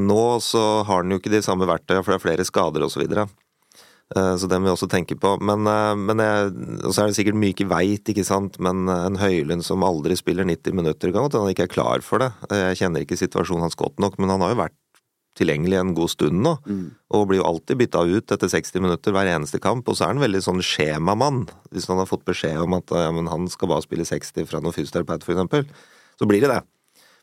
Nå 0.00 0.22
så 0.42 0.62
har 0.86 1.02
han 1.02 1.12
jo 1.14 1.18
ikke 1.20 1.30
de 1.30 1.42
samme 1.46 1.66
verktøyene, 1.68 2.02
for 2.02 2.14
det 2.14 2.18
er 2.18 2.24
flere 2.24 2.46
skader 2.46 2.86
osv. 2.86 3.04
Så. 4.10 4.20
Eh, 4.20 4.36
så 4.36 4.46
det 4.46 4.58
må 4.58 4.68
vi 4.68 4.74
også 4.74 4.88
tenke 4.90 5.16
på. 5.18 5.38
Men, 5.40 5.66
eh, 5.66 5.94
men 5.96 6.18
jeg, 6.18 6.52
så 6.92 7.02
er 7.02 7.06
det 7.08 7.16
sikkert 7.16 7.38
mye 7.38 7.54
ikke 7.54 7.68
veit, 7.70 8.08
ikke 8.08 8.24
sant. 8.24 8.58
Men 8.58 8.88
eh, 8.88 9.06
en 9.06 9.16
Høylund 9.16 9.64
som 9.64 9.82
aldri 9.82 10.16
spiller 10.16 10.44
90 10.44 10.74
minutter, 10.74 11.12
kan 11.12 11.22
godt 11.22 11.34
hende 11.34 11.46
han 11.46 11.54
ikke 11.54 11.68
er 11.68 11.74
klar 11.74 12.00
for 12.00 12.18
det. 12.18 12.32
Jeg 12.50 12.78
kjenner 12.82 13.04
ikke 13.04 13.18
situasjonen 13.18 13.62
hans 13.62 13.78
godt 13.78 13.98
nok, 14.00 14.18
men 14.18 14.30
han 14.30 14.40
har 14.40 14.54
jo 14.54 14.62
vært 14.64 14.76
tilgjengelig 15.38 15.78
en 15.78 15.94
god 15.94 16.10
stund 16.10 16.42
nå. 16.42 16.56
Og 17.14 17.28
blir 17.28 17.40
jo 17.40 17.46
alltid 17.46 17.78
bytta 17.78 18.02
ut 18.02 18.32
etter 18.34 18.50
60 18.50 18.82
minutter 18.82 19.14
hver 19.14 19.30
eneste 19.30 19.60
kamp. 19.62 19.88
Og 19.88 19.96
så 19.96 20.04
er 20.04 20.12
han 20.14 20.24
veldig 20.24 20.42
sånn 20.42 20.60
skjemamann. 20.64 21.46
Hvis 21.70 21.86
han 21.88 22.02
har 22.02 22.10
fått 22.10 22.26
beskjed 22.28 22.58
om 22.60 22.74
at 22.76 22.90
ja, 22.90 23.08
men 23.14 23.30
han 23.30 23.46
skal 23.48 23.70
bare 23.70 23.86
spille 23.86 24.04
60 24.04 24.50
fra 24.50 24.60
noen 24.60 24.74
fysioterapeut, 24.74 25.24
eksempel, 25.24 25.64
så 26.18 26.28
blir 26.28 26.42
det 26.44 26.50
det. 26.52 26.60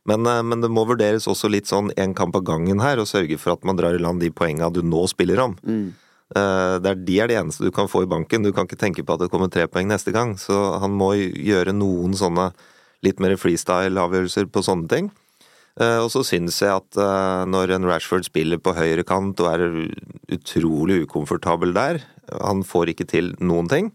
Men, 0.08 0.24
men 0.24 0.64
det 0.64 0.72
må 0.72 0.86
vurderes 0.88 1.28
også 1.28 1.50
litt 1.52 1.68
sånn 1.68 1.92
en 2.00 2.16
kamp 2.16 2.38
av 2.40 2.46
gangen 2.48 2.80
her, 2.80 2.96
og 3.04 3.10
sørge 3.12 3.36
for 3.42 3.58
at 3.58 3.68
man 3.68 3.76
drar 3.76 3.98
i 3.98 4.00
land 4.00 4.24
de 4.24 4.32
poenga 4.32 4.72
du 4.72 4.80
nå 4.88 5.04
spiller 5.12 5.44
om. 5.44 5.58
Eh, 5.68 6.07
Det 6.28 6.90
er, 6.92 6.98
de 7.08 7.20
er 7.24 7.30
det 7.32 7.38
eneste 7.40 7.64
du 7.64 7.72
kan 7.72 7.88
få 7.88 8.02
i 8.04 8.10
banken. 8.10 8.44
Du 8.44 8.52
kan 8.52 8.68
ikke 8.68 8.80
tenke 8.80 9.06
på 9.06 9.16
at 9.16 9.22
det 9.24 9.30
kommer 9.32 9.48
tre 9.48 9.64
poeng 9.72 9.88
neste 9.88 10.12
gang. 10.12 10.34
Så 10.36 10.56
han 10.82 10.92
må 10.92 11.14
gjøre 11.16 11.72
noen 11.76 12.18
sånne 12.20 12.50
litt 13.06 13.22
mer 13.24 13.38
freestyle-avgjørelser 13.40 14.50
på 14.52 14.64
sånne 14.66 14.92
ting. 14.92 15.08
Eh, 15.80 16.00
Og 16.02 16.10
så 16.14 16.24
syns 16.26 16.58
jeg 16.64 16.74
at 16.74 16.98
eh, 16.98 17.46
når 17.50 17.76
en 17.76 17.88
Rashford 17.88 18.26
spiller 18.26 18.60
på 18.62 18.74
høyre 18.78 19.06
kant 19.08 19.40
og 19.44 19.50
er 19.52 19.68
utrolig 20.34 21.04
ukomfortabel 21.06 21.76
der, 21.78 22.02
han 22.34 22.66
får 22.66 22.94
ikke 22.94 23.08
til 23.08 23.34
noen 23.40 23.70
ting, 23.72 23.92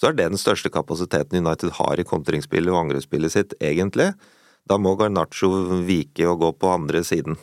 så 0.00 0.08
er 0.08 0.16
det 0.16 0.30
den 0.32 0.40
største 0.40 0.72
kapasiteten 0.72 1.44
United 1.44 1.76
har 1.76 2.00
i 2.00 2.08
kontringsspillet 2.08 2.72
og 2.72 2.86
angrepsspillet 2.86 3.34
sitt, 3.34 3.54
egentlig. 3.60 4.14
Da 4.64 4.78
må 4.80 4.94
Garnaccio 4.96 5.50
vike 5.84 6.24
og 6.30 6.40
gå 6.40 6.50
på 6.56 6.72
andre 6.72 7.04
siden. 7.04 7.36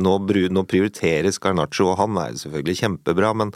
Nå, 0.00 0.16
nå 0.24 0.64
prioriteres 0.68 1.40
Garnaccio, 1.42 1.90
og 1.92 1.98
han 2.00 2.16
er 2.20 2.32
jo 2.32 2.42
selvfølgelig 2.46 2.78
kjempebra, 2.80 3.32
men 3.36 3.52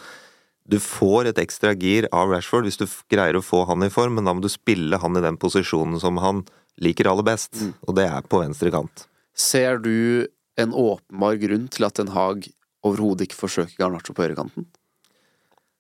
du 0.66 0.78
får 0.82 1.30
et 1.30 1.40
ekstra 1.40 1.72
gir 1.78 2.08
av 2.10 2.32
Rashford 2.32 2.66
hvis 2.66 2.80
du 2.80 2.86
greier 3.12 3.38
å 3.38 3.44
få 3.44 3.62
han 3.68 3.86
i 3.86 3.92
form, 3.92 4.18
men 4.18 4.26
da 4.26 4.34
må 4.34 4.42
du 4.44 4.50
spille 4.52 4.98
han 5.00 5.16
i 5.16 5.24
den 5.24 5.38
posisjonen 5.40 6.00
som 6.02 6.18
han 6.22 6.42
liker 6.82 7.08
aller 7.08 7.24
best, 7.26 7.54
og 7.86 7.96
det 7.96 8.08
er 8.10 8.26
på 8.26 8.42
venstre 8.42 8.72
kant. 8.74 9.06
Ser 9.36 9.78
du 9.80 10.26
en 10.60 10.72
åpenbar 10.72 11.38
grunn 11.40 11.68
til 11.72 11.86
at 11.86 12.00
Den 12.00 12.12
Hag 12.12 12.48
overhodet 12.86 13.28
ikke 13.28 13.38
forsøker 13.44 13.78
Garnaccio 13.78 14.16
på 14.16 14.26
høyrekanten? 14.26 14.66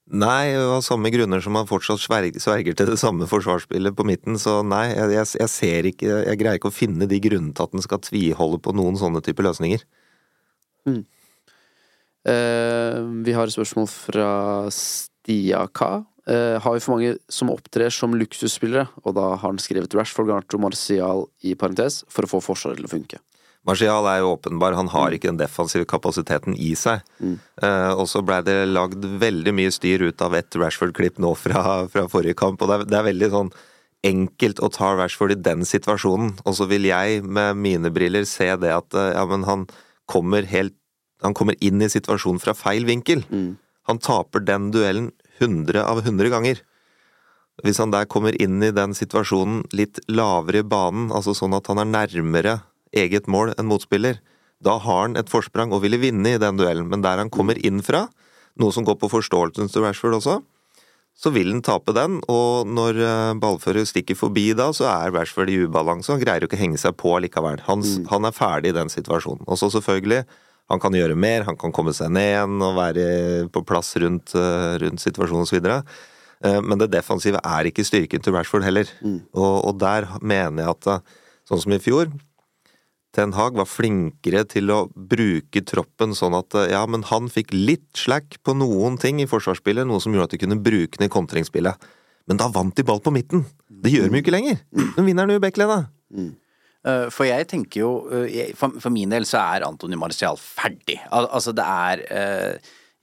Nei, 0.06 0.54
av 0.54 0.84
samme 0.86 1.10
grunner 1.10 1.42
som 1.42 1.56
han 1.58 1.66
fortsatt 1.66 1.98
sverger, 1.98 2.38
sverger 2.38 2.76
til 2.78 2.92
det 2.92 2.98
samme 3.00 3.26
forsvarsspillet 3.26 3.96
på 3.98 4.04
midten, 4.06 4.36
så 4.38 4.60
nei, 4.62 4.92
jeg, 4.92 5.24
jeg, 5.34 5.50
ser 5.50 5.88
ikke 5.90 6.20
Jeg 6.28 6.38
greier 6.38 6.60
ikke 6.60 6.70
å 6.70 6.74
finne 6.74 7.08
de 7.10 7.18
grunnene 7.24 7.56
til 7.56 7.66
at 7.66 7.74
han 7.74 7.82
skal 7.82 8.04
tviholde 8.06 8.60
på 8.62 8.74
noen 8.78 8.94
sånne 9.00 9.24
typer 9.26 9.48
løsninger. 9.48 9.82
Eh, 12.26 12.98
vi 13.26 13.34
har 13.36 13.46
et 13.46 13.54
spørsmål 13.54 13.88
fra 13.90 14.30
Stia 14.74 15.66
K. 15.70 16.04
Uh, 16.26 16.58
har 16.58 16.74
vi 16.74 16.80
for 16.82 16.96
mange 16.96 17.12
som 17.30 17.52
opptrer 17.52 17.92
som 17.94 18.16
luksusspillere? 18.18 18.88
Og 19.06 19.14
da 19.14 19.28
har 19.36 19.44
han 19.44 19.60
skrevet 19.62 19.94
Rashford, 19.94 20.26
Garnto, 20.26 20.58
Martial 20.58 21.28
i 21.46 21.52
parentes 21.54 22.00
for 22.10 22.26
å 22.26 22.30
få 22.32 22.40
forsvaret 22.42 22.80
til 22.80 22.88
å 22.88 22.90
funke. 22.90 23.20
Martial 23.66 24.06
er 24.10 24.20
jo 24.22 24.32
åpenbar, 24.32 24.74
han 24.78 24.90
har 24.90 25.14
ikke 25.14 25.30
den 25.30 25.38
defensive 25.38 25.86
kapasiteten 25.86 26.54
i 26.58 26.72
seg. 26.78 27.02
Eh, 27.62 27.92
og 27.94 28.06
så 28.10 28.22
blei 28.26 28.40
det 28.46 28.58
lagd 28.70 29.06
veldig 29.22 29.54
mye 29.54 29.72
styr 29.74 30.02
ut 30.06 30.22
av 30.22 30.34
et 30.38 30.58
Rashford-klipp 30.58 31.18
nå 31.22 31.32
fra, 31.38 31.62
fra 31.90 32.06
forrige 32.10 32.38
kamp, 32.38 32.62
og 32.62 32.70
det 32.70 32.76
er, 32.76 32.86
det 32.90 32.98
er 32.98 33.08
veldig 33.08 33.30
sånn 33.32 33.54
enkelt 34.06 34.62
å 34.62 34.70
ta 34.70 34.92
Rashford 34.94 35.34
i 35.34 35.40
den 35.46 35.66
situasjonen. 35.66 36.36
Og 36.46 36.58
så 36.58 36.66
vil 36.70 36.86
jeg 36.86 37.22
med 37.26 37.58
mine 37.58 37.90
briller 37.94 38.26
se 38.28 38.52
det 38.62 38.70
at 38.74 38.98
uh, 38.98 39.10
ja, 39.14 39.26
men 39.30 39.46
han 39.46 39.66
kommer 40.06 40.46
helt 40.50 40.74
Han 41.24 41.32
kommer 41.34 41.56
inn 41.64 41.80
i 41.80 41.88
situasjonen 41.88 42.38
fra 42.42 42.52
feil 42.52 42.84
vinkel. 42.84 43.22
Han 43.88 43.98
taper 43.98 44.42
den 44.44 44.70
duellen 44.70 45.12
100 45.38 45.80
av 45.80 46.02
100 46.04 46.28
ganger. 46.28 46.60
Hvis 47.64 47.80
han 47.80 47.90
der 47.90 48.04
kommer 48.04 48.36
inn 48.36 48.60
i 48.62 48.70
den 48.70 48.92
situasjonen 48.94 49.62
litt 49.72 49.98
lavere 50.12 50.60
i 50.60 50.66
banen, 50.66 51.08
altså 51.08 51.32
sånn 51.32 51.56
at 51.56 51.70
han 51.72 51.80
er 51.80 51.88
nærmere 51.88 52.58
eget 52.92 53.30
mål 53.32 53.54
enn 53.56 53.70
motspiller, 53.70 54.20
da 54.60 54.76
har 54.84 55.06
han 55.06 55.16
et 55.16 55.32
forsprang 55.32 55.72
og 55.72 55.82
ville 55.86 56.00
vinne 56.00 56.34
i 56.34 56.40
den 56.42 56.60
duellen. 56.60 56.88
Men 56.92 57.00
der 57.04 57.16
han 57.22 57.32
kommer 57.32 57.56
inn 57.64 57.80
fra, 57.84 58.06
noe 58.60 58.72
som 58.76 58.84
går 58.84 59.00
på 59.00 59.10
forståelsen 59.12 59.72
til 59.72 59.84
Rashford 59.88 60.18
også, 60.20 60.40
så 61.16 61.30
vil 61.32 61.48
han 61.48 61.62
tape 61.64 61.94
den, 61.96 62.18
og 62.28 62.68
når 62.68 62.98
eh, 63.00 63.34
ballfører 63.40 63.86
stikker 63.88 64.18
forbi 64.18 64.50
da, 64.58 64.66
så 64.76 64.84
er 64.90 65.14
Rashford 65.14 65.48
i 65.48 65.62
ubalanse, 65.64 66.12
han 66.12 66.20
greier 66.20 66.44
jo 66.44 66.50
ikke 66.50 66.58
å 66.58 66.60
henge 66.60 66.80
seg 66.82 66.96
på 67.00 67.14
likevel. 67.24 67.62
Han, 67.70 67.84
han 68.10 68.28
er 68.28 68.36
ferdig 68.36 68.74
i 68.74 68.76
den 68.76 68.92
situasjonen. 68.92 69.46
Og 69.48 69.56
så 69.56 69.70
selvfølgelig, 69.72 70.26
han 70.68 70.82
kan 70.82 70.98
gjøre 70.98 71.16
mer, 71.16 71.46
han 71.48 71.56
kan 71.56 71.72
komme 71.72 71.94
seg 71.96 72.12
ned 72.12 72.34
igjen 72.34 72.60
og 72.66 72.76
være 72.76 73.08
på 73.54 73.64
plass 73.64 73.94
rundt, 74.02 74.34
eh, 74.36 74.76
rundt 74.82 75.00
situasjonen 75.00 75.46
osv. 75.48 75.70
Eh, 76.44 76.60
Men 76.60 76.82
det 76.84 76.90
defensive 76.92 77.40
er 77.40 77.70
ikke 77.70 77.86
styrken 77.86 78.20
til 78.20 78.36
Rashford 78.36 78.66
heller. 78.66 78.90
Og, 79.32 79.54
og 79.70 79.80
der 79.80 80.10
mener 80.20 80.66
jeg 80.66 80.74
at 80.76 80.90
sånn 81.48 81.62
som 81.64 81.72
i 81.72 81.80
fjor 81.80 82.10
Ten 83.16 83.32
Hag 83.32 83.56
var 83.56 83.68
flinkere 83.68 84.42
til 84.44 84.68
å 84.74 84.82
bruke 84.92 85.62
troppen 85.64 86.12
sånn 86.16 86.36
at 86.36 86.56
eh, 86.58 86.70
ja, 86.74 86.82
men 86.90 87.06
han 87.08 87.30
fikk 87.32 87.54
litt 87.54 87.88
slack 87.96 88.36
på 88.44 88.52
noen 88.58 88.98
ting 89.00 89.22
i 89.22 89.28
forsvarsspillet, 89.30 89.88
noe 89.88 90.02
som 90.04 90.12
gjorde 90.12 90.28
at 90.28 90.34
de 90.36 90.42
kunne 90.42 90.58
bruke 90.60 90.98
den 90.98 91.08
i 91.08 91.12
kontringsspillet. 91.12 91.86
Men 92.28 92.40
da 92.42 92.50
vant 92.52 92.76
de 92.76 92.84
ball 92.84 93.00
på 93.00 93.14
midten! 93.14 93.46
Det 93.70 93.92
gjør 93.94 94.10
de 94.10 94.18
jo 94.18 94.24
ikke 94.24 94.34
lenger! 94.34 94.58
De 94.98 95.04
vinner 95.06 95.28
nå 95.30 95.38
i 95.38 95.42
backledda! 95.42 95.86
Eh, 96.86 97.06
For 97.14 97.28
jeg 97.28 97.48
tenker 97.50 97.80
jo 97.82 97.90
eh, 98.14 98.52
For 98.56 98.92
min 98.94 99.10
del 99.14 99.24
så 99.26 99.40
er 99.56 99.64
Antony 99.66 99.98
Marcial 99.98 100.36
ferdig. 100.38 100.98
Al 101.14 101.30
altså 101.34 101.54
det 101.56 101.64
er 101.66 102.04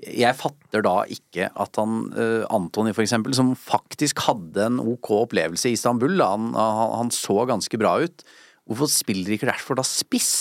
Jeg 0.03 0.37
fatter 0.39 0.85
da 0.85 0.95
ikke 1.11 1.49
at 1.49 1.81
han 1.81 2.05
eh, 2.13 2.45
Antony 2.53 2.93
for 2.93 3.05
eksempel, 3.05 3.33
som 3.35 3.55
faktisk 3.57 4.21
hadde 4.27 4.69
en 4.69 4.79
ok 4.83 5.11
opplevelse 5.23 5.71
i 5.71 5.77
Istanbul, 5.79 6.21
han, 6.21 6.53
han 6.53 7.11
så 7.15 7.47
ganske 7.49 7.81
bra 7.81 7.97
ut. 8.03 8.25
Hvorfor 8.69 8.89
spiller 8.91 9.35
ikke 9.35 9.49
Rashford 9.49 9.81
da 9.81 9.85
spiss? 9.87 10.33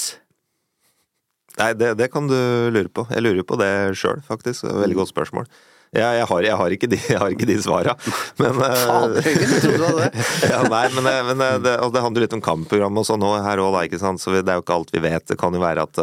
Nei, 1.58 1.72
det, 1.76 1.92
det 2.00 2.08
kan 2.12 2.28
du 2.30 2.38
lure 2.72 2.88
på. 2.88 3.04
Jeg 3.12 3.24
lurer 3.24 3.44
på 3.44 3.58
det 3.60 3.72
sjøl, 3.98 4.22
faktisk. 4.24 4.64
Veldig 4.64 4.98
godt 5.02 5.12
spørsmål. 5.12 5.48
Jeg, 5.92 6.08
jeg, 6.16 6.24
har, 6.30 6.44
jeg, 6.46 6.56
har 6.56 6.72
ikke 6.72 6.88
de, 6.88 6.98
jeg 7.12 7.18
har 7.20 7.34
ikke 7.34 7.46
de 7.50 7.58
svara, 7.60 7.92
men 8.40 8.62
eh, 8.64 8.76
Fader, 8.80 9.26
jeg 9.28 9.58
trodde 9.60 9.72
du 9.76 9.82
hadde 9.84 10.06
det. 10.06 10.22
ja, 10.54 10.60
nei, 10.72 10.86
men, 10.94 11.08
eh, 11.10 11.18
men 11.28 11.42
eh, 11.44 11.58
det, 11.60 11.74
altså, 11.74 11.92
det 11.92 12.04
handler 12.06 12.24
litt 12.24 12.36
om 12.38 12.44
kampprogram 12.46 13.00
og 13.02 13.04
sånn 13.04 13.26
òg 13.28 13.42
her 13.44 13.60
òg, 13.60 13.74
da, 13.76 13.82
ikke 13.84 14.00
sant. 14.00 14.22
Så 14.22 14.32
det 14.32 14.46
er 14.46 14.56
jo 14.56 14.64
ikke 14.64 14.78
alt 14.78 14.94
vi 14.94 15.02
vet. 15.04 15.26
Det 15.28 15.36
kan 15.40 15.52
jo 15.52 15.60
være 15.60 15.84
at 15.84 16.00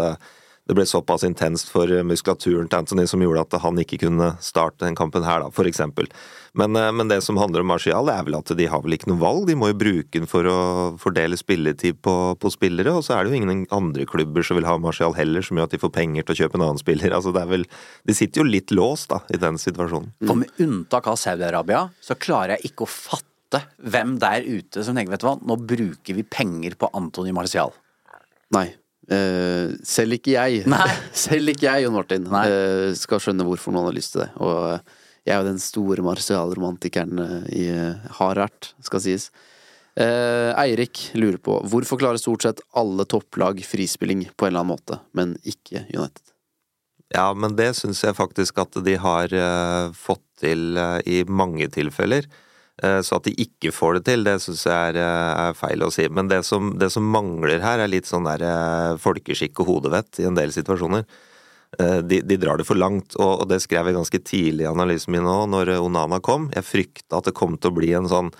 det 0.70 0.76
ble 0.78 0.86
såpass 0.86 1.24
intenst 1.26 1.72
for 1.74 1.89
muskulaturen 2.05 2.67
til 2.70 2.84
Anthony 2.84 3.07
som 3.09 3.24
gjorde 3.24 3.41
at 3.41 3.55
han 3.63 3.80
ikke 3.82 3.97
kunne 4.03 4.36
starte 4.43 4.84
den 4.84 4.97
kampen 4.97 5.26
her, 5.26 5.41
da, 5.41 5.47
for 5.49 5.65
eksempel. 5.65 6.05
Men, 6.53 6.76
eh, 6.78 6.91
men 6.93 7.09
det 7.09 7.24
som 7.26 7.38
handler 7.41 7.63
om 7.63 7.72
Martial, 7.72 8.09
er 8.13 8.22
vel 8.28 8.38
at 8.38 8.51
de 8.53 8.67
har 8.70 8.84
vel 8.84 8.93
ikke 8.93 9.09
noe 9.09 9.22
valg. 9.22 9.47
De 9.49 9.55
må 9.57 9.72
jo 9.72 9.80
bruke 9.80 10.13
den 10.13 10.30
for 10.30 10.45
å 10.45 10.59
fordele 11.01 11.39
spilletid 11.39 11.97
på, 12.05 12.13
på 12.38 12.51
spillere, 12.53 12.93
og 12.93 13.01
så 13.05 13.15
er 13.15 13.26
det 13.26 13.34
jo 13.34 13.39
ingen 13.41 13.63
andre 13.74 14.05
klubber 14.09 14.45
som 14.45 14.59
vil 14.59 14.67
ha 14.70 14.76
Martial 14.82 15.17
heller, 15.17 15.45
som 15.45 15.57
gjør 15.57 15.72
at 15.72 15.74
de 15.74 15.82
får 15.82 15.93
penger 15.95 16.28
til 16.28 16.36
å 16.36 16.39
kjøpe 16.43 16.59
en 16.59 16.65
annen 16.67 16.82
spiller. 16.82 17.15
Altså 17.20 17.34
det 17.36 17.41
er 17.41 17.49
vel 17.49 17.65
De 18.07 18.13
sitter 18.15 18.39
jo 18.39 18.45
litt 18.47 18.72
låst, 18.72 19.09
da, 19.09 19.24
i 19.34 19.39
den 19.41 19.57
situasjonen. 19.59 20.13
For 20.30 20.38
med 20.38 20.61
unntak 20.61 21.09
av 21.09 21.17
Saudi-Arabia, 21.20 21.88
så 22.05 22.15
klarer 22.15 22.55
jeg 22.55 22.72
ikke 22.72 22.86
å 22.86 22.91
fatte 22.93 23.63
hvem 23.82 24.13
der 24.22 24.45
ute 24.45 24.86
som 24.86 24.93
tenker, 24.93 25.15
vet 25.17 25.26
du 25.26 25.28
hva, 25.32 25.34
nå 25.41 25.57
bruker 25.57 26.20
vi 26.20 26.24
penger 26.24 26.78
på 26.78 26.91
Antony 26.93 27.34
Martial. 27.36 27.74
Nei. 28.53 28.70
Eh, 29.10 29.76
selv 29.88 30.20
ikke 30.20 30.36
jeg, 30.36 30.64
Nei. 30.70 30.88
selv 31.18 31.53
ikke 31.53 31.66
jeg, 31.66 31.86
Jon 31.88 31.95
Martin, 31.97 32.28
eh, 32.43 32.89
skal 32.99 33.22
skjønne 33.24 33.47
hvorfor 33.47 33.74
noen 33.74 33.89
har 33.89 33.97
lyst 33.97 34.14
til 34.16 34.26
det. 34.26 34.32
Og 34.38 34.57
eh, 34.76 34.97
jeg 35.30 35.36
er 35.36 35.43
jo 35.43 35.49
den 35.51 35.62
store 35.62 36.03
Martial-romantikeren 36.05 37.22
eh, 37.22 37.47
i 37.62 37.66
uh, 37.70 38.10
har 38.20 38.39
vært, 38.39 38.72
skal 38.86 39.03
sies. 39.03 39.30
Eh, 39.99 40.49
Eirik 40.57 41.10
lurer 41.18 41.38
på 41.43 41.57
hvorfor 41.68 41.99
klarer 41.99 42.22
stort 42.22 42.45
sett 42.45 42.62
alle 42.78 43.03
topplag 43.10 43.60
frispilling 43.68 44.28
på 44.32 44.47
en 44.47 44.53
eller 44.53 44.64
annen 44.64 44.74
måte, 44.78 44.99
men 45.18 45.36
ikke 45.43 45.84
United? 45.91 46.24
Ja, 47.14 47.28
men 47.34 47.57
det 47.57 47.72
syns 47.78 48.03
jeg 48.05 48.16
faktisk 48.16 48.62
at 48.62 48.78
de 48.86 48.93
har 49.01 49.34
fått 49.97 50.24
til 50.39 50.78
i 51.10 51.24
mange 51.26 51.66
tilfeller. 51.74 52.28
Eh, 52.84 52.99
så 53.03 53.17
at 53.17 53.27
de 53.27 53.34
ikke 53.43 53.73
får 53.75 53.97
det 53.97 54.03
til, 54.07 54.25
det 54.27 54.38
syns 54.43 54.65
jeg 54.67 54.91
er, 54.93 54.99
eh, 55.01 55.47
er 55.49 55.57
feil 55.57 55.84
å 55.84 55.91
si. 55.91 56.07
Men 56.07 56.30
det 56.32 56.43
som, 56.47 56.71
det 56.80 56.91
som 56.93 57.07
mangler 57.15 57.63
her, 57.63 57.84
er 57.84 57.91
litt 57.91 58.07
sånn 58.07 58.27
der 58.27 58.45
eh, 58.45 58.99
folkeskikk 59.01 59.59
og 59.63 59.73
hodevett 59.73 60.21
i 60.21 60.27
en 60.30 60.38
del 60.38 60.55
situasjoner. 60.55 61.07
De, 61.77 62.17
de 62.25 62.36
drar 62.41 62.57
det 62.57 62.63
for 62.65 62.80
langt, 62.82 63.13
og, 63.21 63.43
og 63.43 63.49
det 63.51 63.59
skrev 63.61 63.86
jeg 63.86 63.93
ganske 63.93 64.19
tidlig 64.25 64.63
i 64.63 64.69
analysen 64.71 65.13
min 65.13 65.27
òg, 65.30 65.43
når 65.53 65.69
Onana 65.75 66.17
kom. 66.25 66.47
Jeg 66.55 66.65
frykta 66.65 67.19
at 67.19 67.27
det 67.30 67.36
kom 67.38 67.59
til 67.61 67.69
å 67.69 67.75
bli 67.77 67.91
en 67.93 68.09
sånn 68.09 68.32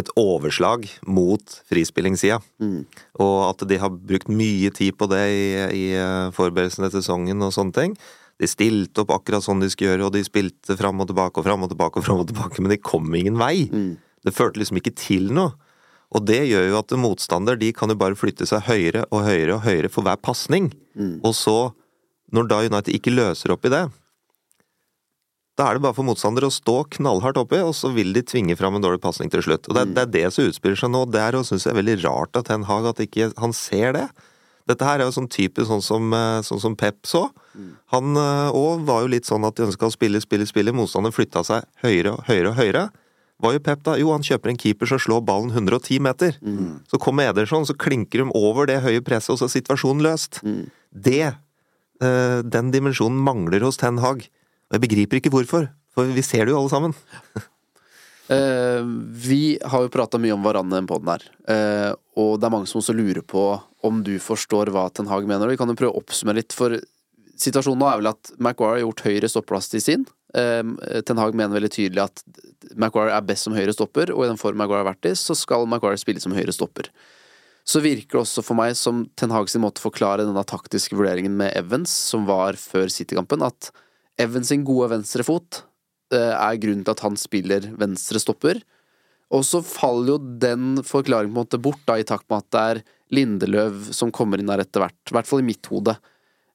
et 0.00 0.08
overslag 0.16 0.86
mot 1.04 1.58
frispillingssida. 1.68 2.38
Og 3.20 3.36
at 3.50 3.66
de 3.68 3.76
har 3.82 3.92
brukt 3.92 4.32
mye 4.32 4.72
tid 4.72 4.96
på 4.96 5.10
det 5.12 5.20
i, 5.28 5.44
i 5.76 5.84
forberedelsene 6.32 6.88
til 6.88 7.02
sesongen 7.02 7.44
og 7.44 7.52
sånne 7.52 7.76
ting. 7.76 7.98
De 8.40 8.48
stilte 8.48 9.02
opp 9.04 9.10
akkurat 9.12 9.44
sånn 9.44 9.60
de 9.60 9.68
skulle 9.68 9.92
gjøre, 9.92 10.06
og 10.08 10.14
de 10.16 10.22
spilte 10.24 10.76
fram 10.80 11.02
og 11.04 11.10
tilbake 11.10 11.36
og 11.42 11.44
fram 11.44 11.66
og 11.66 11.70
tilbake, 11.74 12.00
og 12.00 12.06
frem 12.06 12.22
og 12.22 12.30
tilbake, 12.30 12.62
men 12.64 12.72
de 12.72 12.78
kom 12.80 13.10
ingen 13.14 13.36
vei. 13.40 13.66
Det 14.24 14.32
førte 14.36 14.60
liksom 14.62 14.80
ikke 14.80 14.94
til 14.96 15.28
noe. 15.36 15.52
Og 16.10 16.24
det 16.26 16.40
gjør 16.48 16.64
jo 16.72 16.78
at 16.80 16.90
motstander 16.98 17.54
de 17.60 17.68
kan 17.76 17.92
jo 17.92 17.94
bare 18.00 18.16
flytte 18.18 18.48
seg 18.48 18.64
høyere 18.66 19.04
og 19.14 19.22
høyere 19.28 19.54
og 19.60 19.62
høyere 19.68 19.90
for 19.92 20.02
hver 20.02 20.16
pasning. 20.18 20.72
Og 21.22 21.36
så, 21.38 21.58
når 22.34 22.48
da 22.50 22.62
United 22.66 22.96
ikke 22.96 23.12
løser 23.14 23.52
opp 23.54 23.68
i 23.68 23.70
det, 23.76 23.84
da 25.58 25.66
er 25.68 25.76
det 25.76 25.82
bare 25.84 25.96
for 25.96 26.06
motstandere 26.08 26.48
å 26.48 26.54
stå 26.54 26.74
knallhardt 26.96 27.36
oppi, 27.42 27.58
og 27.60 27.74
så 27.76 27.90
vil 27.92 28.14
de 28.16 28.22
tvinge 28.24 28.56
fram 28.56 28.78
en 28.78 28.84
dårlig 28.84 29.02
pasning 29.04 29.28
til 29.32 29.42
slutt. 29.44 29.68
Og 29.68 29.76
det, 29.76 29.82
er- 29.82 29.92
det 29.94 30.02
er 30.06 30.12
det 30.14 30.32
som 30.32 30.46
utspiller 30.48 30.78
seg 30.80 30.90
nå. 30.94 31.02
Det 31.12 31.20
er 31.20 31.36
og 31.36 31.44
syns 31.44 31.66
jeg 31.68 31.76
veldig 31.76 31.98
rart 32.06 32.38
at 32.40 32.46
Ten 32.48 32.64
Hag 32.64 32.86
at 32.88 33.02
ikke 33.04 33.28
han 33.42 33.52
ser 33.52 33.92
det. 33.98 34.06
Dette 34.70 34.86
her 34.86 35.00
er 35.02 35.08
jo 35.08 35.16
sånn 35.18 35.28
typisk 35.30 35.66
sånn 35.68 35.82
som, 35.84 36.08
eh, 36.14 36.40
sånn 36.46 36.62
som 36.62 36.78
Pep 36.78 37.02
så. 37.08 37.26
Han 37.92 38.14
òg 38.14 38.86
var 38.86 39.02
jo 39.02 39.10
litt 39.10 39.26
sånn 39.28 39.44
at 39.44 39.58
de 39.58 39.66
ønska 39.66 39.88
å 39.88 39.92
spille, 39.92 40.20
spille, 40.22 40.46
spille. 40.46 40.72
Motstanderen 40.72 41.14
flytta 41.16 41.42
seg 41.44 41.66
høyere 41.82 42.14
og 42.14 42.24
høyere 42.30 42.52
og 42.52 42.60
høyere. 42.60 42.84
Hva 43.40 43.54
gjør 43.54 43.62
Pep 43.64 43.82
da? 43.86 43.94
Jo, 43.96 44.10
han 44.12 44.24
kjøper 44.24 44.52
en 44.52 44.58
keeper 44.60 44.88
som 44.90 45.00
slår 45.00 45.22
ballen 45.24 45.50
110 45.50 45.98
meter. 46.04 46.36
Så 46.90 47.00
kommer 47.00 47.30
Ederson, 47.30 47.64
så 47.66 47.76
klinker 47.76 48.22
de 48.22 48.32
over 48.36 48.66
det 48.68 48.82
høye 48.84 49.00
presset, 49.00 49.32
og 49.32 49.40
så 49.40 49.48
er 49.48 49.54
situasjonen 49.56 50.04
løst. 50.04 50.42
Det, 50.92 51.34
eh, 52.00 52.42
den 52.42 52.70
dimensjonen 52.70 53.18
mangler 53.24 53.60
hos 53.64 53.78
Ten 53.80 53.98
Hag. 53.98 54.28
Og 54.70 54.76
jeg 54.76 54.84
begriper 54.84 55.20
ikke 55.20 55.32
hvorfor, 55.32 55.70
for 55.94 56.04
vi 56.04 56.22
ser 56.22 56.44
det 56.46 56.52
jo 56.52 56.60
alle 56.60 56.70
sammen. 56.70 56.94
Eh, 58.30 58.82
vi 59.10 59.58
har 59.62 59.82
jo 59.82 59.90
prata 59.90 60.18
mye 60.22 60.36
om 60.36 60.44
hverandre 60.44 60.76
i 60.76 60.80
den 60.80 60.86
poden 60.86 61.08
her, 61.10 61.24
uh, 61.50 61.92
og 62.20 62.36
det 62.38 62.46
er 62.46 62.52
mange 62.54 62.68
som 62.70 62.78
også 62.78 62.94
lurer 62.94 63.24
på 63.26 63.42
om 63.86 64.04
du 64.06 64.12
forstår 64.22 64.70
hva 64.70 64.84
Ten 64.94 65.08
Hag 65.10 65.26
mener. 65.26 65.50
Vi 65.50 65.58
kan 65.58 65.70
jo 65.70 65.74
prøve 65.78 65.96
å 65.96 66.02
oppsummere 66.02 66.38
litt, 66.38 66.54
for 66.54 66.76
situasjonen 67.40 67.80
nå 67.82 67.88
er 67.90 67.98
vel 67.98 68.10
at 68.12 68.30
Maguire 68.38 68.76
har 68.76 68.84
gjort 68.84 69.02
høyre 69.08 69.30
stopplass 69.32 69.70
til 69.72 69.82
sin. 69.82 70.04
Uh, 70.30 70.62
Ten 71.02 71.18
Hag 71.18 71.34
mener 71.34 71.58
veldig 71.58 71.72
tydelig 71.74 72.04
at 72.04 72.22
Maguire 72.78 73.16
er 73.16 73.26
best 73.26 73.48
som 73.48 73.56
høyre 73.56 73.74
stopper, 73.74 74.12
og 74.14 74.22
i 74.22 74.30
den 74.30 74.38
form 74.38 74.62
Maguire 74.62 74.84
har 74.84 74.92
vært 74.92 75.10
i, 75.10 75.16
så 75.18 75.34
skal 75.34 75.66
Maguire 75.66 75.98
spille 75.98 76.22
som 76.22 76.36
høyre 76.36 76.54
stopper. 76.54 76.92
Så 77.66 77.82
virker 77.82 78.14
det 78.14 78.22
også 78.22 78.44
for 78.46 78.58
meg 78.60 78.76
som 78.78 79.08
Ten 79.18 79.34
Hag 79.34 79.50
sin 79.50 79.64
måte 79.64 79.82
å 79.82 79.88
forklare 79.88 80.28
denne 80.28 80.46
taktiske 80.46 80.94
vurderingen 80.94 81.34
med 81.40 81.50
Evans, 81.58 81.90
som 81.90 82.30
var 82.30 82.54
før 82.60 82.86
City-kampen, 82.94 83.42
at 83.42 83.72
Evans 84.20 84.52
sin 84.52 84.62
gode 84.68 84.92
venstrefot 84.94 85.64
eh, 85.64 85.66
er 86.18 86.60
grunnen 86.62 86.84
til 86.86 86.94
at 86.96 87.02
han 87.04 87.18
spiller 87.20 87.68
venstre 87.78 88.20
stopper. 88.22 88.62
Og 89.30 89.44
så 89.46 89.60
faller 89.62 90.16
jo 90.16 90.20
den 90.42 90.80
forklaringen 90.86 91.30
på 91.34 91.38
en 91.38 91.44
måte 91.44 91.60
bort, 91.62 91.82
da, 91.86 91.98
i 92.00 92.06
takt 92.06 92.26
med 92.30 92.42
at 92.42 92.50
det 92.54 92.62
er 92.70 92.80
Lindeløv 93.14 93.90
som 93.94 94.12
kommer 94.14 94.38
inn 94.38 94.50
der 94.50 94.62
etter 94.62 94.84
hvert. 94.84 94.98
I 95.10 95.16
hvert 95.16 95.28
fall 95.28 95.42
i 95.42 95.46
mitt 95.46 95.66
hode. 95.70 95.96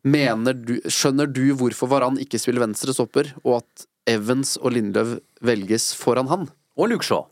Mener 0.05 0.55
du, 0.55 0.77
skjønner 0.91 1.29
du 1.31 1.43
hvorfor 1.57 1.89
Varan 1.91 2.19
ikke 2.21 2.39
spiller 2.39 2.63
venstre 2.63 2.93
stopper, 2.95 3.31
og 3.43 3.61
at 3.63 3.87
Evans 4.11 4.53
og 4.61 4.75
Lindeløv 4.75 5.17
velges 5.45 5.93
foran 5.97 6.29
han? 6.31 6.45
Og 6.77 6.91
Luke 6.91 7.07
Shaw. 7.07 7.25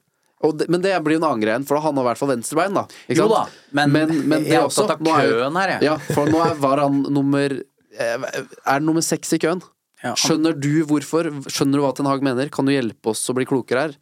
Det, 0.44 0.68
men 0.68 0.82
det 0.84 0.92
blir 1.06 1.16
jo 1.16 1.22
en 1.22 1.28
annen 1.30 1.44
greie, 1.44 1.60
for 1.68 1.80
han 1.80 1.96
har 1.96 2.04
i 2.04 2.08
hvert 2.10 2.20
fall 2.20 2.34
venstrebein, 2.34 2.76
da. 2.76 2.84
Jo 3.16 3.30
da, 3.32 3.46
men 3.80 3.94
jeg 4.44 4.58
er 4.58 4.66
opptatt 4.66 4.98
av 4.98 5.06
køen 5.06 5.60
her, 5.62 5.76
jeg. 5.78 5.86
Ja, 5.88 5.94
for 6.10 6.28
nå 6.28 6.42
er 6.44 6.58
Varan 6.60 6.98
nummer 7.16 7.56
eh, 7.56 8.26
Er 8.68 8.84
nummer 8.84 9.06
seks 9.06 9.32
i 9.38 9.40
køen? 9.40 9.64
Ja, 10.04 10.12
han- 10.12 10.20
Skjønner 10.20 10.58
du 10.60 10.84
hvorfor? 10.86 11.30
Skjønner 11.48 11.80
du 11.80 11.86
hva 11.86 11.94
Ten 11.96 12.10
Hag 12.10 12.22
mener? 12.22 12.50
Kan 12.52 12.68
du 12.68 12.74
hjelpe 12.76 13.14
oss 13.14 13.24
å 13.32 13.36
bli 13.38 13.48
klokere 13.48 13.88
her? 13.88 13.96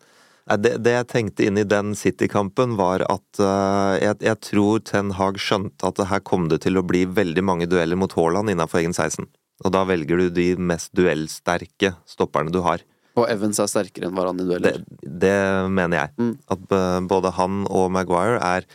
Det, 0.58 0.84
det 0.84 0.96
jeg 0.96 1.08
tenkte 1.08 1.46
inn 1.46 1.60
i 1.62 1.64
den 1.64 1.94
City-kampen, 1.96 2.74
var 2.76 3.06
at 3.06 3.40
uh, 3.40 3.94
jeg, 4.02 4.18
jeg 4.26 4.40
tror 4.42 4.82
Ten 4.84 5.14
Hag 5.16 5.38
skjønte 5.38 5.86
at 5.86 5.96
det 6.02 6.10
her 6.10 6.20
kom 6.26 6.50
det 6.50 6.64
til 6.66 6.82
å 6.82 6.84
bli 6.84 7.06
veldig 7.06 7.44
mange 7.46 7.70
dueller 7.70 7.96
mot 7.96 8.12
Haaland 8.18 8.50
innenfor 8.50 8.82
egen 8.82 8.98
16. 8.98 9.30
Og 9.62 9.72
da 9.72 9.86
velger 9.86 10.18
du 10.18 10.30
de 10.34 10.56
mest 10.58 10.90
duellsterke 10.98 11.94
stopperne 12.10 12.52
du 12.52 12.64
har. 12.66 12.82
Og 13.20 13.28
Evans 13.30 13.60
er 13.62 13.70
sterkere 13.70 14.08
enn 14.08 14.16
Varan 14.18 14.40
i 14.42 14.48
dueller. 14.48 14.80
Det, 14.82 15.10
det 15.22 15.38
mener 15.70 16.00
jeg. 16.00 16.14
Mm. 16.18 16.34
At 16.56 16.76
eh, 16.78 17.00
både 17.12 17.34
han 17.38 17.66
og 17.70 17.92
Maguire 17.94 18.40
er 18.42 18.66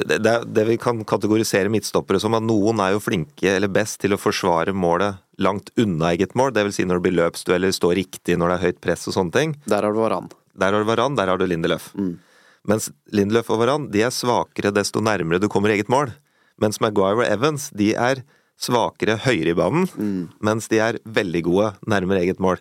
det, 0.00 0.18
det, 0.24 0.32
det 0.56 0.64
vi 0.70 0.78
kan 0.80 1.02
kategorisere 1.04 1.70
midtstoppere 1.70 2.18
som 2.20 2.34
at 2.34 2.44
noen 2.44 2.80
er 2.80 2.94
jo 2.94 3.02
flinke 3.04 3.50
eller 3.52 3.70
best 3.70 4.00
til 4.00 4.16
å 4.16 4.20
forsvare 4.20 4.72
målet 4.72 5.20
langt 5.42 5.70
unna 5.80 6.12
eget 6.14 6.34
mål, 6.38 6.52
dvs. 6.56 6.78
Si 6.78 6.84
når 6.88 7.00
det 7.00 7.04
blir 7.08 7.18
løpsdueller, 7.20 7.72
stå 7.74 7.92
riktig 7.98 8.36
når 8.38 8.52
det 8.52 8.56
er 8.58 8.64
høyt 8.68 8.80
press 8.84 9.08
og 9.10 9.16
sånne 9.16 9.34
ting. 9.36 9.56
Der 9.68 9.82
har 9.84 9.92
du 9.94 10.00
Varan. 10.02 10.30
Der 10.58 10.72
har 10.72 10.82
du 10.84 10.88
Varan, 10.88 11.16
der 11.18 11.26
har 11.32 11.38
du 11.40 11.46
Lindeløf. 11.48 11.90
Mm. 11.98 12.14
Mens 12.68 12.90
Lindeløf 13.10 13.48
og 13.50 13.58
Varan 13.62 13.88
de 13.90 14.02
er 14.06 14.12
svakere 14.14 14.70
desto 14.74 15.00
nærmere 15.02 15.40
du 15.42 15.48
kommer 15.50 15.72
eget 15.74 15.88
mål. 15.90 16.12
Mens 16.62 16.78
Maguire 16.80 17.24
og 17.24 17.26
Evans 17.26 17.70
de 17.74 17.92
er 17.98 18.20
svakere 18.62 19.16
høyere 19.24 19.50
i 19.50 19.58
banen, 19.58 19.88
Mm. 19.98 20.28
mens 20.40 20.68
de 20.68 20.78
er 20.78 20.98
veldig 21.04 21.42
gode 21.48 21.72
nærmere 21.90 22.20
eget 22.22 22.38
mål. 22.38 22.60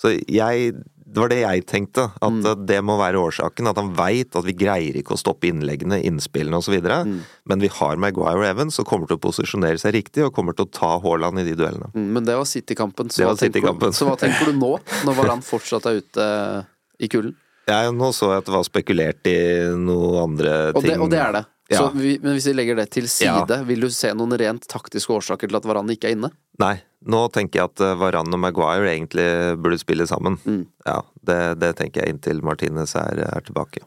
Så 0.00 0.16
jeg 0.28 0.74
Det 1.12 1.20
var 1.20 1.28
det 1.28 1.40
jeg 1.42 1.66
tenkte, 1.68 2.04
at 2.22 2.32
Mm. 2.32 2.64
det 2.64 2.78
må 2.82 2.94
være 2.96 3.20
årsaken. 3.20 3.68
At 3.68 3.76
han 3.76 3.90
veit 3.94 4.34
at 4.34 4.44
vi 4.46 4.54
greier 4.56 4.94
ikke 4.96 5.12
å 5.12 5.18
stoppe 5.20 5.44
innleggene, 5.44 5.98
innspillene 6.02 6.56
osv. 6.56 6.72
Mm. 6.80 7.18
Men 7.44 7.60
vi 7.60 7.68
har 7.68 7.96
Maguire 8.00 8.38
og 8.40 8.46
Evans 8.48 8.74
som 8.76 8.86
kommer 8.86 9.06
til 9.06 9.18
å 9.18 9.20
posisjonere 9.20 9.76
seg 9.76 9.92
riktig, 9.92 10.24
og 10.24 10.32
kommer 10.32 10.56
til 10.56 10.64
å 10.64 10.70
ta 10.72 10.98
Haaland 11.04 11.38
i 11.40 11.44
de 11.44 11.54
duellene. 11.54 11.92
Mm, 11.92 12.12
Men 12.14 12.24
det 12.24 12.34
var 12.34 12.44
City-kampen. 12.48 13.10
Så, 13.12 13.28
City-kampen. 13.36 13.92
så 13.92 14.08
hva 14.08 14.16
tenker 14.16 14.46
du 14.46 14.52
nå, 14.56 14.78
når 15.04 15.14
Varan 15.20 15.42
fortsatt 15.44 15.84
er 15.84 16.00
ute 16.00 16.66
i 16.98 17.08
kulden? 17.08 17.36
Ja, 17.68 17.90
nå 17.92 18.08
så 18.16 18.32
jeg 18.32 18.38
at 18.38 18.46
det 18.48 18.54
var 18.56 18.64
spekulert 18.64 19.26
i 19.28 19.36
noe 19.76 20.22
andre 20.24 20.72
Og 20.72 20.80
ting. 20.80 20.92
det, 20.94 20.98
og 20.98 21.10
det 21.12 21.20
er 21.20 21.32
det. 21.32 21.44
Ja. 21.72 21.82
Så 21.82 21.90
vi, 21.96 22.14
men 22.22 22.36
hvis 22.36 22.46
vi 22.50 22.54
legger 22.54 22.76
det 22.78 22.88
til 22.92 23.08
side, 23.08 23.46
Ja. 23.48 23.62
vil 23.66 23.80
du 23.80 23.88
se 23.90 24.12
noen 24.14 24.36
rent 24.38 24.66
taktiske 24.68 25.12
årsaker 25.14 25.48
til 25.48 25.56
at 25.58 25.68
Varan 25.68 25.90
ikke 25.92 26.10
er 26.10 26.16
inne? 26.16 26.30
Nei, 26.60 26.74
nå 27.08 27.24
tenker 27.32 27.60
jeg 27.62 27.70
at 27.70 27.80
Varan 27.80 28.28
Varane 28.28 28.36
og 28.36 28.42
Maguire 28.44 28.92
egentlig 28.92 29.26
burde 29.62 29.78
spille 29.80 30.06
sammen. 30.06 30.38
Mm. 30.44 30.66
Ja, 30.86 31.00
det, 31.24 31.38
det 31.62 31.74
tenker 31.80 32.02
jeg 32.04 32.16
inntil 32.16 32.42
Martinez 32.44 32.94
er, 32.98 33.24
er 33.26 33.40
tilbake. 33.46 33.82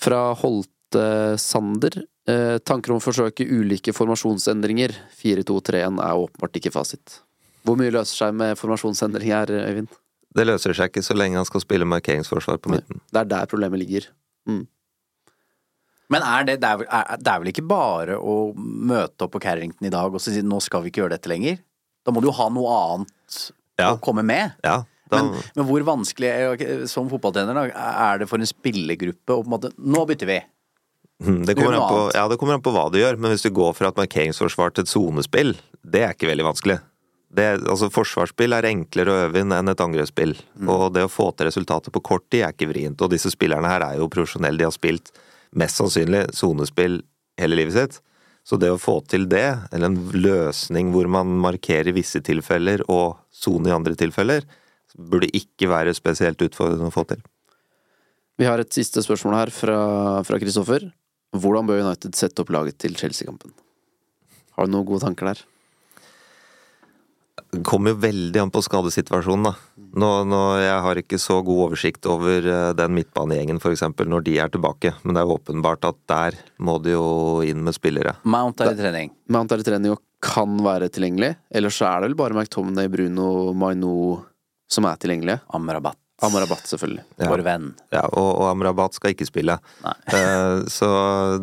Fra 0.00 0.32
Holte 0.40 1.36
Sander. 1.38 2.02
Eh, 2.30 2.58
tanker 2.64 2.92
om 2.94 3.00
å 3.00 3.04
forsøke 3.04 3.44
ulike 3.44 3.92
formasjonsendringer. 3.96 4.94
4-2-3-1 5.20 6.00
er 6.04 6.20
åpenbart 6.24 6.56
ikke 6.60 6.72
fasit. 6.72 7.20
Hvor 7.66 7.76
mye 7.76 7.92
løser 7.92 8.24
seg 8.24 8.36
med 8.36 8.56
formasjonsendring 8.58 9.32
her, 9.34 9.52
Øyvind? 9.52 9.90
Det 10.36 10.46
løser 10.46 10.72
seg 10.76 10.92
ikke 10.92 11.02
så 11.04 11.16
lenge 11.18 11.40
han 11.40 11.48
skal 11.48 11.62
spille 11.64 11.88
markeringsforsvar 11.88 12.60
på 12.62 12.70
midten. 12.72 13.00
Det 13.10 13.24
er 13.24 13.30
der 13.32 13.48
problemet 13.50 13.82
ligger. 13.82 14.06
Mm. 14.48 14.62
Men 16.10 16.24
er 16.26 16.46
det, 16.48 16.56
det, 16.62 16.68
er, 16.68 16.84
er, 16.90 17.18
det 17.22 17.32
er 17.32 17.42
vel 17.42 17.52
ikke 17.52 17.66
bare 17.70 18.16
å 18.18 18.36
møte 18.58 19.26
opp 19.26 19.34
på 19.36 19.42
Carrington 19.44 19.86
i 19.86 19.92
dag 19.94 20.10
og 20.16 20.22
si 20.22 20.40
nå 20.42 20.58
skal 20.64 20.82
vi 20.82 20.90
ikke 20.90 21.04
gjøre 21.04 21.14
dette 21.16 21.30
lenger? 21.30 21.60
Da 22.06 22.14
må 22.14 22.22
du 22.22 22.30
jo 22.30 22.36
ha 22.38 22.48
noe 22.52 22.78
annet 22.94 23.40
Ja. 23.78 23.92
å 23.94 24.00
komme 24.02 24.24
med. 24.26 24.56
Ja, 24.66 24.80
da, 25.10 25.20
Men, 25.22 25.30
men 25.56 25.66
hvor 25.68 25.84
vanskelig 25.86 26.28
er, 26.30 26.86
som 26.90 27.08
fotballtrener 27.10 27.70
er 27.74 28.20
det 28.22 28.28
for 28.30 28.42
en 28.42 28.48
spillergruppe 28.48 29.36
å 29.36 29.42
på 29.42 29.46
en 29.48 29.54
måte 29.54 29.70
Nå 29.78 30.02
bytter 30.10 30.28
vi. 30.30 30.40
Mm, 31.20 31.42
Det 31.46 31.54
kommer, 31.58 31.76
an 31.76 31.88
på, 31.90 32.04
ja, 32.16 32.26
det 32.32 32.38
kommer 32.40 32.56
an 32.56 32.62
på 32.64 32.72
hva 32.72 32.86
du 32.90 32.96
gjør, 32.98 33.18
men 33.20 33.34
hvis 33.34 33.44
du 33.44 33.50
går 33.54 33.74
fra 33.76 33.90
et 33.92 33.98
markeringsforsvar 34.00 34.72
til 34.72 34.86
et 34.86 34.90
sonespill, 34.92 35.50
det 35.84 36.04
er 36.06 36.14
ikke 36.16 36.30
veldig 36.30 36.46
vanskelig. 36.46 36.78
Det, 37.30 37.46
altså 37.70 37.90
Forsvarsspill 37.94 38.56
er 38.56 38.66
enklere 38.66 39.12
å 39.12 39.18
øve 39.28 39.42
inn 39.44 39.52
enn 39.54 39.70
et 39.70 39.82
angrepsspill. 39.84 40.32
Mm. 40.58 40.70
Og 40.72 40.86
det 40.96 41.04
å 41.06 41.10
få 41.12 41.28
til 41.36 41.46
resultater 41.46 41.92
på 41.94 42.02
kort 42.02 42.24
tid 42.32 42.42
er 42.46 42.54
ikke 42.56 42.70
vrient. 42.72 43.02
Og 43.04 43.12
disse 43.12 43.30
spillerne 43.30 43.68
her 43.70 43.84
er 43.86 44.00
jo 44.00 44.08
profesjonelle, 44.10 44.58
de 44.58 44.66
har 44.66 44.74
spilt 44.74 45.12
mest 45.56 45.80
sannsynlig 45.80 46.28
sonespill 46.36 47.00
hele 47.40 47.58
livet 47.58 47.76
sitt. 47.76 47.98
Så 48.46 48.56
det 48.58 48.70
å 48.72 48.80
få 48.80 48.98
til 49.10 49.26
det, 49.30 49.46
eller 49.70 49.90
en 49.90 49.98
løsning 50.16 50.94
hvor 50.94 51.08
man 51.12 51.32
markerer 51.42 51.94
visse 51.94 52.22
tilfeller 52.24 52.82
og 52.88 53.18
sone 53.34 53.70
i 53.70 53.74
andre 53.74 53.96
tilfeller, 53.98 54.46
burde 54.96 55.30
ikke 55.36 55.68
være 55.70 55.94
spesielt 55.94 56.40
utfordrende 56.42 56.88
å 56.88 56.94
få 56.94 57.04
til. 57.12 57.20
Vi 58.40 58.48
har 58.48 58.62
et 58.62 58.72
siste 58.72 59.02
spørsmål 59.04 59.36
her 59.36 59.52
fra 59.52 59.80
fra 60.24 60.40
Kristoffer. 60.40 60.88
Hvordan 61.36 61.68
bør 61.68 61.84
United 61.84 62.16
sette 62.18 62.42
opp 62.42 62.50
laget 62.50 62.80
til 62.80 62.96
Chelsea-kampen? 62.98 63.52
Har 64.56 64.66
du 64.66 64.72
noen 64.72 64.88
gode 64.88 65.04
tanker 65.04 65.30
der? 65.30 65.42
Det 67.50 67.62
kommer 67.66 67.92
jo 67.92 68.00
veldig 68.02 68.40
an 68.42 68.52
på 68.52 68.62
skadesituasjonen, 68.64 69.50
da. 69.50 69.79
Nå, 69.90 70.10
nå, 70.28 70.40
jeg 70.62 70.82
har 70.84 71.00
ikke 71.00 71.18
så 71.18 71.40
god 71.46 71.64
oversikt 71.66 72.06
over 72.10 72.46
eh, 72.46 72.70
den 72.78 72.94
midtbanegjengen, 72.94 73.58
f.eks., 73.58 73.82
når 74.06 74.26
de 74.26 74.36
er 74.42 74.52
tilbake. 74.52 74.92
Men 75.02 75.16
det 75.16 75.22
er 75.22 75.28
jo 75.28 75.38
åpenbart 75.38 75.88
at 75.88 75.98
der 76.10 76.38
må 76.62 76.78
de 76.82 76.94
jo 76.94 77.08
inn 77.46 77.64
med 77.66 77.74
spillere. 77.76 78.14
Mount 78.22 78.62
er 78.62 78.74
i 78.74 78.78
trening. 78.78 79.14
Mount 79.32 79.54
er 79.54 79.64
i 79.64 79.66
trening 79.66 79.96
og 79.96 80.02
kan 80.22 80.58
være 80.62 80.90
tilgjengelig. 80.92 81.32
Ellers 81.50 81.80
så 81.80 81.88
er 81.88 82.02
det 82.02 82.10
vel 82.10 82.20
bare 82.20 82.36
McTominay, 82.36 82.90
Bruno, 82.92 83.30
Maino 83.56 83.94
som 84.70 84.86
er 84.86 85.00
tilgjengelige. 85.00 85.40
Amrabat. 85.56 85.98
Amrabat, 86.26 86.66
selvfølgelig. 86.68 87.02
Ja. 87.20 87.28
Vår 87.30 87.42
venn. 87.46 87.70
Ja, 87.94 88.02
og, 88.08 88.28
og 88.42 88.46
Amrabat 88.50 88.96
skal 88.96 89.14
ikke 89.14 89.28
spille. 89.28 89.58
Eh, 90.10 90.64
så 90.66 90.88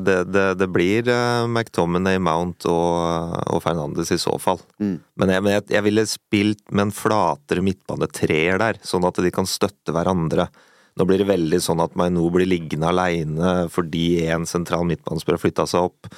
det, 0.03 0.17
det, 0.33 0.57
det 0.59 0.65
blir 0.73 1.07
eh, 1.07 1.45
McTominay, 1.47 2.17
Mount 2.19 2.65
og, 2.67 3.35
og 3.47 3.61
Fernandes 3.63 4.11
i 4.11 4.17
så 4.19 4.33
fall. 4.43 4.59
Mm. 4.83 4.97
Men, 5.21 5.31
jeg, 5.31 5.43
men 5.45 5.55
jeg, 5.55 5.65
jeg 5.71 5.85
ville 5.85 6.03
spilt 6.09 6.63
med 6.67 6.87
en 6.87 6.95
flatere 6.95 7.63
midtbanetreer 7.63 8.59
der, 8.59 8.81
sånn 8.83 9.07
at 9.07 9.21
de 9.23 9.31
kan 9.33 9.47
støtte 9.47 9.95
hverandre. 9.95 10.49
Nå 10.97 11.05
blir 11.07 11.21
det 11.21 11.29
veldig 11.29 11.61
sånn 11.63 11.83
at 11.83 11.95
Maino 11.99 12.25
blir 12.33 12.49
liggende 12.49 12.89
aleine 12.91 13.53
fordi 13.71 14.25
en 14.33 14.47
sentral 14.49 14.83
midtbanespiller 14.89 15.37
har 15.37 15.45
flytta 15.45 15.67
seg 15.69 15.91
opp. 15.91 16.11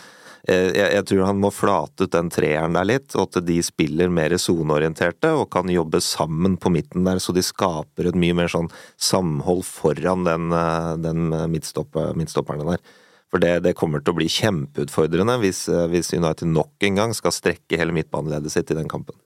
Eh, 0.47 0.69
Jeg, 0.77 0.93
jeg 0.95 1.05
tror 1.09 1.25
han 1.27 1.41
må 1.41 1.51
flate 1.51 2.05
ut 2.05 2.15
den 2.15 2.31
treeren 2.33 2.77
der 2.77 2.87
litt, 2.87 3.11
og 3.15 3.27
at 3.27 3.45
de 3.45 3.59
spiller 3.65 4.11
mer 4.13 4.35
soneorienterte 4.39 5.33
og 5.35 5.49
kan 5.51 5.69
jobbe 5.71 6.01
sammen 6.03 6.57
på 6.61 6.71
midten 6.73 7.07
der, 7.07 7.19
så 7.19 7.35
de 7.35 7.43
skaper 7.45 8.09
et 8.09 8.19
mye 8.19 8.37
mer 8.37 8.51
sånn 8.51 8.71
samhold 8.95 9.65
foran 9.67 10.25
den, 10.27 10.51
eh, 10.55 10.95
den 11.03 11.29
midtstopper, 11.51 12.15
midtstopperne 12.19 12.67
der. 12.71 12.83
For 13.29 13.41
det, 13.41 13.59
det 13.61 13.75
kommer 13.77 14.01
til 14.01 14.15
å 14.15 14.17
bli 14.17 14.29
kjempeutfordrende 14.31 15.37
hvis, 15.43 15.67
eh, 15.69 15.87
hvis 15.91 16.13
United 16.17 16.49
nok 16.49 16.87
en 16.87 17.01
gang 17.01 17.17
skal 17.17 17.35
strekke 17.35 17.77
hele 17.77 17.93
midtbaneleddet 17.95 18.53
sitt 18.53 18.71
i 18.73 18.77
den 18.77 18.89
kampen. 18.89 19.17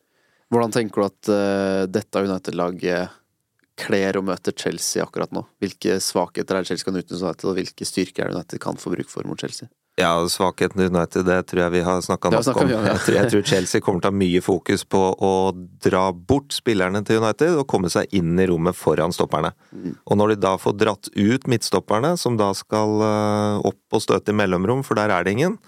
Hvordan 0.52 0.74
tenker 0.76 1.02
du 1.02 1.06
at 1.08 1.30
uh, 1.34 1.84
dette 1.90 2.22
United-laget 2.22 3.14
kler 3.80 4.20
å 4.20 4.22
møte 4.22 4.54
Chelsea 4.54 5.02
akkurat 5.02 5.32
nå? 5.34 5.42
Hvilke 5.64 5.96
svakheter 6.04 6.60
er 6.60 6.62
det 6.62 6.70
Chelsea 6.70 6.86
kan 6.86 7.00
utnytte 7.00 7.48
og 7.50 7.56
hvilke 7.58 7.88
styrker 7.90 8.28
er 8.28 8.30
det 8.30 8.38
United 8.38 8.62
kan 8.62 8.78
få 8.78 8.94
bruk 8.94 9.10
for 9.10 9.26
mot 9.26 9.40
Chelsea? 9.40 9.72
Ja, 9.96 10.30
svakheten 10.30 10.82
i 10.82 10.86
United, 10.86 11.26
det 11.26 11.44
tror 11.52 11.60
jeg 11.62 11.72
vi 11.76 11.82
har 11.86 12.00
snakka 12.02 12.32
nok 12.34 12.48
om. 12.48 12.64
om, 12.64 12.70
ja. 12.72 12.80
Jeg 12.88 13.02
tror, 13.04 13.18
jeg 13.20 13.30
tror 13.30 13.44
Chelsea 13.46 13.82
kommer 13.86 14.02
til 14.02 14.10
å 14.10 14.14
ha 14.16 14.18
mye 14.24 14.42
fokus 14.42 14.82
på 14.90 15.02
å 15.14 15.34
dra 15.86 16.08
bort 16.10 16.56
spillerne 16.56 17.04
til 17.06 17.22
United 17.22 17.60
og 17.62 17.68
komme 17.70 17.92
seg 17.94 18.10
inn 18.18 18.34
i 18.42 18.48
rommet 18.50 18.74
foran 18.78 19.14
stopperne. 19.14 19.52
Og 20.10 20.18
når 20.18 20.34
de 20.34 20.40
da 20.48 20.56
får 20.58 20.80
dratt 20.82 21.12
ut 21.14 21.46
midtstopperne, 21.46 22.16
som 22.18 22.42
da 22.42 22.50
skal 22.58 23.06
eh, 23.06 23.70
opp 23.70 24.00
og 24.00 24.02
støte 24.02 24.34
i 24.34 24.40
mellomrom, 24.42 24.82
for 24.88 24.98
der 24.98 25.14
er 25.14 25.28
det 25.28 25.38
ingen, 25.38 25.60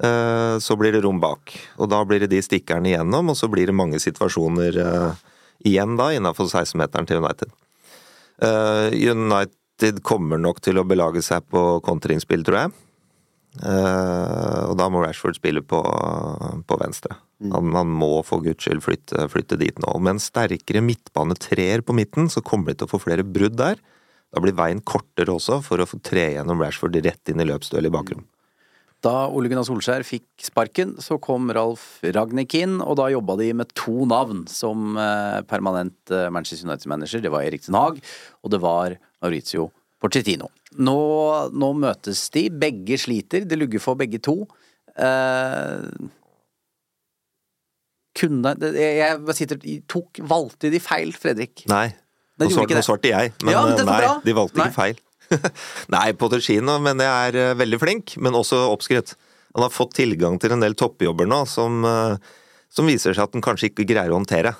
eh, 0.00 0.56
så 0.64 0.78
blir 0.80 0.96
det 0.96 1.04
rom 1.04 1.20
bak. 1.20 1.52
Og 1.76 1.92
da 1.92 2.00
blir 2.08 2.24
det 2.24 2.32
de 2.32 2.40
stikkerne 2.40 2.94
igjennom, 2.94 3.34
og 3.34 3.36
så 3.36 3.52
blir 3.52 3.68
det 3.68 3.76
mange 3.76 4.00
situasjoner 4.00 4.80
eh, 4.80 5.22
igjen 5.68 6.00
da 6.00 6.08
innafor 6.16 6.48
16-meteren 6.48 7.04
til 7.04 7.20
United. 7.20 7.52
United 8.94 9.98
kommer 10.06 10.38
nok 10.40 10.62
til 10.62 10.78
å 10.78 10.88
belage 10.88 11.20
seg 11.26 11.44
på 11.52 11.82
kontringsspill, 11.84 12.46
tror 12.46 12.64
jeg. 12.64 12.78
Eh, 13.56 14.62
og 14.68 14.76
da 14.78 14.86
må 14.92 15.02
Rashford 15.02 15.38
spille 15.38 15.64
på, 15.64 15.80
på 16.68 16.78
venstre. 16.80 17.16
Han, 17.52 17.72
han 17.74 17.90
må 17.90 18.18
for 18.26 18.42
guds 18.44 18.66
skyld 18.66 18.82
flytte, 18.84 19.28
flytte 19.32 19.58
dit 19.60 19.78
nå. 19.82 19.92
Med 20.02 20.16
en 20.16 20.22
sterkere 20.22 20.82
midtbanetreer 20.84 21.84
på 21.86 21.96
midten, 21.96 22.30
så 22.32 22.44
kommer 22.44 22.72
de 22.72 22.80
til 22.80 22.88
å 22.88 22.92
få 22.94 23.02
flere 23.02 23.26
brudd 23.26 23.58
der. 23.60 23.80
Da 24.34 24.42
blir 24.44 24.56
veien 24.56 24.82
kortere 24.84 25.32
også, 25.32 25.62
for 25.64 25.80
å 25.80 25.88
få 25.88 26.00
tre 26.04 26.32
gjennom 26.34 26.60
Rashford 26.60 26.98
rett 27.04 27.32
inn 27.32 27.40
i 27.40 27.48
løpsduell 27.48 27.88
i 27.88 27.94
bakrom. 27.94 28.26
Da 29.04 29.28
Ole 29.30 29.46
Gunnar 29.46 29.66
Solskjær 29.66 30.02
fikk 30.02 30.26
sparken, 30.42 30.96
så 30.98 31.20
kom 31.22 31.52
Ralf 31.54 32.00
Ragnhild 32.02 32.54
inn, 32.58 32.78
og 32.82 32.98
da 32.98 33.06
jobba 33.12 33.36
de 33.38 33.52
med 33.60 33.70
to 33.78 34.02
navn 34.10 34.42
som 34.50 34.98
eh, 34.98 35.38
permanent 35.46 36.10
eh, 36.10 36.26
Manchester 36.34 36.66
United-manager. 36.66 37.22
Det 37.22 37.30
var 37.30 37.46
Erik 37.46 37.62
Den 37.66 37.78
Haag, 37.78 38.02
og 38.42 38.52
det 38.52 38.60
var 38.64 38.98
Maurizio 39.22 39.68
Pochettino. 40.02 40.50
Nå, 40.76 40.98
nå 41.56 41.72
møtes 41.80 42.26
de, 42.34 42.48
begge 42.52 42.98
sliter, 43.00 43.46
det 43.48 43.56
lugger 43.56 43.80
for 43.80 43.96
begge 43.96 44.20
to. 44.20 44.42
Eh, 44.98 45.86
kunne 48.18 48.52
Jeg 48.74 49.36
sitter 49.38 49.60
tok, 49.88 50.20
Valgte 50.28 50.70
de 50.72 50.80
feil, 50.82 51.14
Fredrik? 51.16 51.64
Nei. 51.70 51.88
Nei, 52.38 52.46
Nå, 52.46 52.54
svarte, 52.54 52.76
nå 52.76 52.82
svarte 52.86 53.10
jeg, 53.10 53.32
men 53.42 53.54
Ja, 53.54 53.64
men 53.66 53.80
eh, 53.80 53.86
nei, 53.88 54.10
de 54.22 54.34
valgte 54.36 54.60
Nei. 54.60 54.68
ikke 54.68 54.76
feil. 54.78 55.00
nei, 55.94 56.06
Potterkino 56.18 56.76
mener 56.82 57.08
jeg 57.08 57.30
er 57.32 57.38
eh, 57.42 57.56
veldig 57.58 57.80
flink, 57.82 58.14
men 58.22 58.36
også 58.38 58.60
oppskrytt. 58.70 59.16
Han 59.56 59.64
har 59.64 59.74
fått 59.74 59.96
tilgang 59.98 60.38
til 60.38 60.54
en 60.54 60.62
del 60.62 60.76
toppjobber 60.78 61.26
nå 61.28 61.40
som, 61.50 61.82
eh, 61.88 62.14
som 62.70 62.86
viser 62.86 63.16
seg 63.16 63.26
at 63.26 63.34
han 63.34 63.44
kanskje 63.44 63.72
ikke 63.72 63.88
greier 63.90 64.14
å 64.14 64.20
håndtere. 64.20 64.54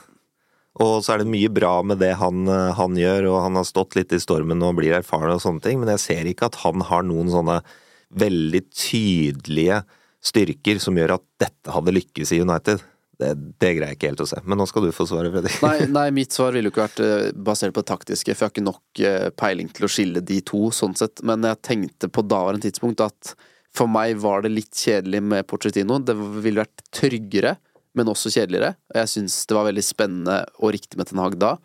Og 0.79 1.01
så 1.03 1.14
er 1.14 1.23
det 1.23 1.33
mye 1.33 1.51
bra 1.51 1.81
med 1.87 2.01
det 2.03 2.12
han, 2.21 2.45
eh, 2.47 2.75
han 2.79 2.99
gjør, 2.99 3.31
og 3.33 3.43
han 3.47 3.59
har 3.59 3.66
stått 3.66 3.97
litt 3.99 4.12
i 4.14 4.21
stormen 4.23 4.62
og 4.62 4.77
blir 4.79 4.95
erfaren 5.01 5.35
og 5.35 5.43
sånne 5.43 5.64
ting, 5.64 5.81
men 5.81 5.91
jeg 5.97 6.05
ser 6.05 6.29
ikke 6.31 6.51
at 6.51 6.61
han 6.62 6.85
har 6.87 7.07
noen 7.07 7.33
sånne 7.33 7.61
veldig 8.09 8.62
tydelige 8.73 9.83
styrker 10.25 10.79
som 10.83 10.97
gjør 10.99 11.19
at 11.19 11.27
dette 11.41 11.75
hadde 11.75 11.95
lykkes 11.95 12.33
i 12.35 12.41
United. 12.45 12.81
Det, 13.19 13.33
det 13.59 13.73
greier 13.75 13.91
jeg 13.91 13.99
ikke 13.99 14.11
helt 14.12 14.23
å 14.23 14.29
se. 14.31 14.39
Men 14.47 14.61
nå 14.61 14.66
skal 14.71 14.85
du 14.87 14.93
få 14.95 15.05
svaret, 15.11 15.33
Fredrik. 15.35 15.59
Nei, 15.64 15.89
nei, 15.91 16.07
mitt 16.14 16.35
svar 16.35 16.55
ville 16.55 16.71
jo 16.71 16.75
ikke 16.75 16.85
vært 16.85 17.03
eh, 17.03 17.31
basert 17.35 17.75
på 17.75 17.83
det 17.83 17.91
taktiske, 17.91 18.35
for 18.35 18.47
jeg 18.47 18.47
har 18.47 18.55
ikke 18.55 18.69
nok 18.69 19.03
eh, 19.03 19.29
peiling 19.35 19.71
til 19.75 19.89
å 19.89 19.91
skille 19.91 20.23
de 20.23 20.39
to, 20.47 20.69
sånn 20.75 20.95
sett. 20.99 21.25
Men 21.27 21.47
jeg 21.47 21.62
tenkte 21.66 22.11
på 22.12 22.23
daværende 22.27 22.69
tidspunkt 22.69 23.03
at 23.03 23.35
for 23.75 23.91
meg 23.91 24.21
var 24.23 24.45
det 24.45 24.55
litt 24.55 24.71
kjedelig 24.75 25.23
med 25.35 25.49
Pochettino. 25.51 25.99
Det 25.99 26.14
ville 26.14 26.62
vært 26.62 26.87
tryggere, 26.95 27.57
men 27.99 28.11
også 28.11 28.32
kjedeligere. 28.32 28.76
Og 28.92 29.03
jeg 29.03 29.12
syns 29.14 29.42
det 29.49 29.59
var 29.59 29.68
veldig 29.68 29.84
spennende 29.84 30.38
og 30.62 30.72
riktig 30.76 31.01
med 31.01 31.11
Ten 31.11 31.20
Hag 31.22 31.36
da. 31.42 31.57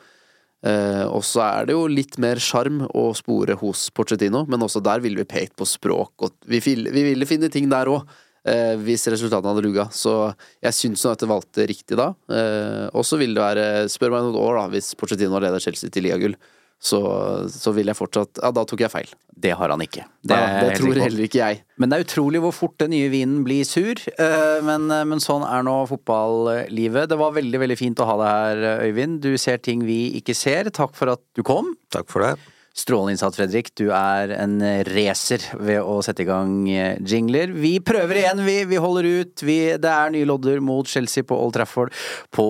Eh, 0.63 1.05
og 1.09 1.23
så 1.27 1.43
er 1.45 1.67
det 1.67 1.75
jo 1.75 1.87
litt 1.91 2.15
mer 2.23 2.39
sjarm 2.41 2.85
å 2.95 3.09
spore 3.17 3.57
hos 3.59 3.89
Porcetino, 3.95 4.45
men 4.49 4.63
også 4.63 4.81
der 4.83 5.03
ville 5.03 5.19
vi 5.19 5.27
pekt 5.27 5.57
på 5.59 5.67
språk, 5.67 6.13
og 6.23 6.37
vi, 6.47 6.61
vi 6.63 7.03
ville 7.11 7.27
finne 7.27 7.51
ting 7.51 7.67
der 7.71 7.91
òg. 7.91 8.07
Eh, 8.43 8.73
hvis 8.83 9.05
resultatene 9.07 9.53
hadde 9.53 9.63
luga. 9.63 9.85
Så 9.95 10.11
jeg 10.59 10.75
syns 10.75 11.05
det 11.07 11.29
valgte 11.31 11.63
riktig 11.69 11.95
da. 11.95 12.09
Eh, 12.27 12.89
og 12.91 13.05
så 13.07 13.15
vil 13.21 13.31
det 13.31 13.39
være 13.39 13.67
Spør 13.91 14.11
meg 14.11 14.25
noen 14.25 14.39
år, 14.41 14.57
da, 14.57 14.65
hvis 14.73 14.91
Porcetino 14.99 15.39
leder 15.39 15.63
Chelsea 15.63 15.93
til 15.93 16.03
ligagull. 16.03 16.35
Så, 16.83 16.99
så 17.47 17.71
vil 17.71 17.87
jeg 17.87 17.95
fortsatt 17.95 18.41
Ja, 18.43 18.49
da 18.51 18.65
tok 18.67 18.81
jeg 18.83 18.91
feil. 18.91 19.11
Det 19.43 19.53
har 19.55 19.71
han 19.71 19.79
ikke. 19.83 20.03
Det, 20.19 20.35
ja, 20.35 20.59
det, 20.65 20.73
tror 20.81 20.99
heller 20.99 21.23
ikke 21.25 21.39
jeg. 21.39 21.61
Men 21.79 21.89
det 21.91 21.97
er 21.97 22.05
utrolig 22.05 22.41
hvor 22.43 22.51
fort 22.55 22.75
den 22.83 22.91
nye 22.91 23.07
vinen 23.11 23.41
blir 23.47 23.63
sur. 23.67 23.95
eh, 24.19 24.59
Men, 24.67 24.87
men 24.91 25.23
sånn 25.23 25.45
er 25.47 25.63
nå 25.63 25.77
fotballivet. 25.89 27.07
Det 27.11 27.17
var 27.19 27.35
veldig 27.39 27.61
veldig 27.63 27.77
fint 27.79 28.03
å 28.03 28.07
ha 28.11 28.17
deg 28.19 28.33
her, 28.33 28.83
Øyvind. 28.89 29.21
Du 29.23 29.31
ser 29.39 29.63
ting 29.63 29.85
vi 29.87 30.01
ikke 30.19 30.35
ser. 30.35 30.67
Takk 30.75 30.95
for 30.99 31.15
at 31.15 31.23
du 31.39 31.43
kom. 31.47 31.71
Takk 31.95 32.11
for 32.11 32.27
det. 32.27 32.35
Strålende 32.73 33.13
innsats, 33.13 33.37
Fredrik. 33.37 33.67
Du 33.77 33.91
er 33.93 34.31
en 34.33 34.55
racer 34.89 35.43
ved 35.61 35.79
å 35.85 35.99
sette 36.03 36.23
i 36.25 36.29
gang 36.29 36.55
eh, 36.73 36.95
jingler. 37.05 37.51
Vi 37.53 37.75
prøver 37.85 38.23
igjen, 38.23 38.41
vi. 38.47 38.59
Vi 38.71 38.79
holder 38.81 39.07
ut. 39.21 39.43
Vi, 39.45 39.59
det 39.79 39.91
er 39.93 40.11
nye 40.15 40.25
lodder 40.29 40.59
mot 40.59 40.89
Chelsea 40.89 41.23
på 41.23 41.37
Old 41.37 41.53
Trafford 41.55 41.93
på 42.33 42.47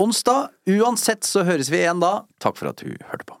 onsdag. 0.00 0.52
Uansett 0.70 1.26
så 1.26 1.42
høres 1.48 1.68
vi 1.72 1.82
igjen 1.84 2.00
da. 2.00 2.20
Takk 2.40 2.56
for 2.60 2.70
at 2.72 2.80
du 2.84 2.94
hørte 3.10 3.26
på. 3.28 3.40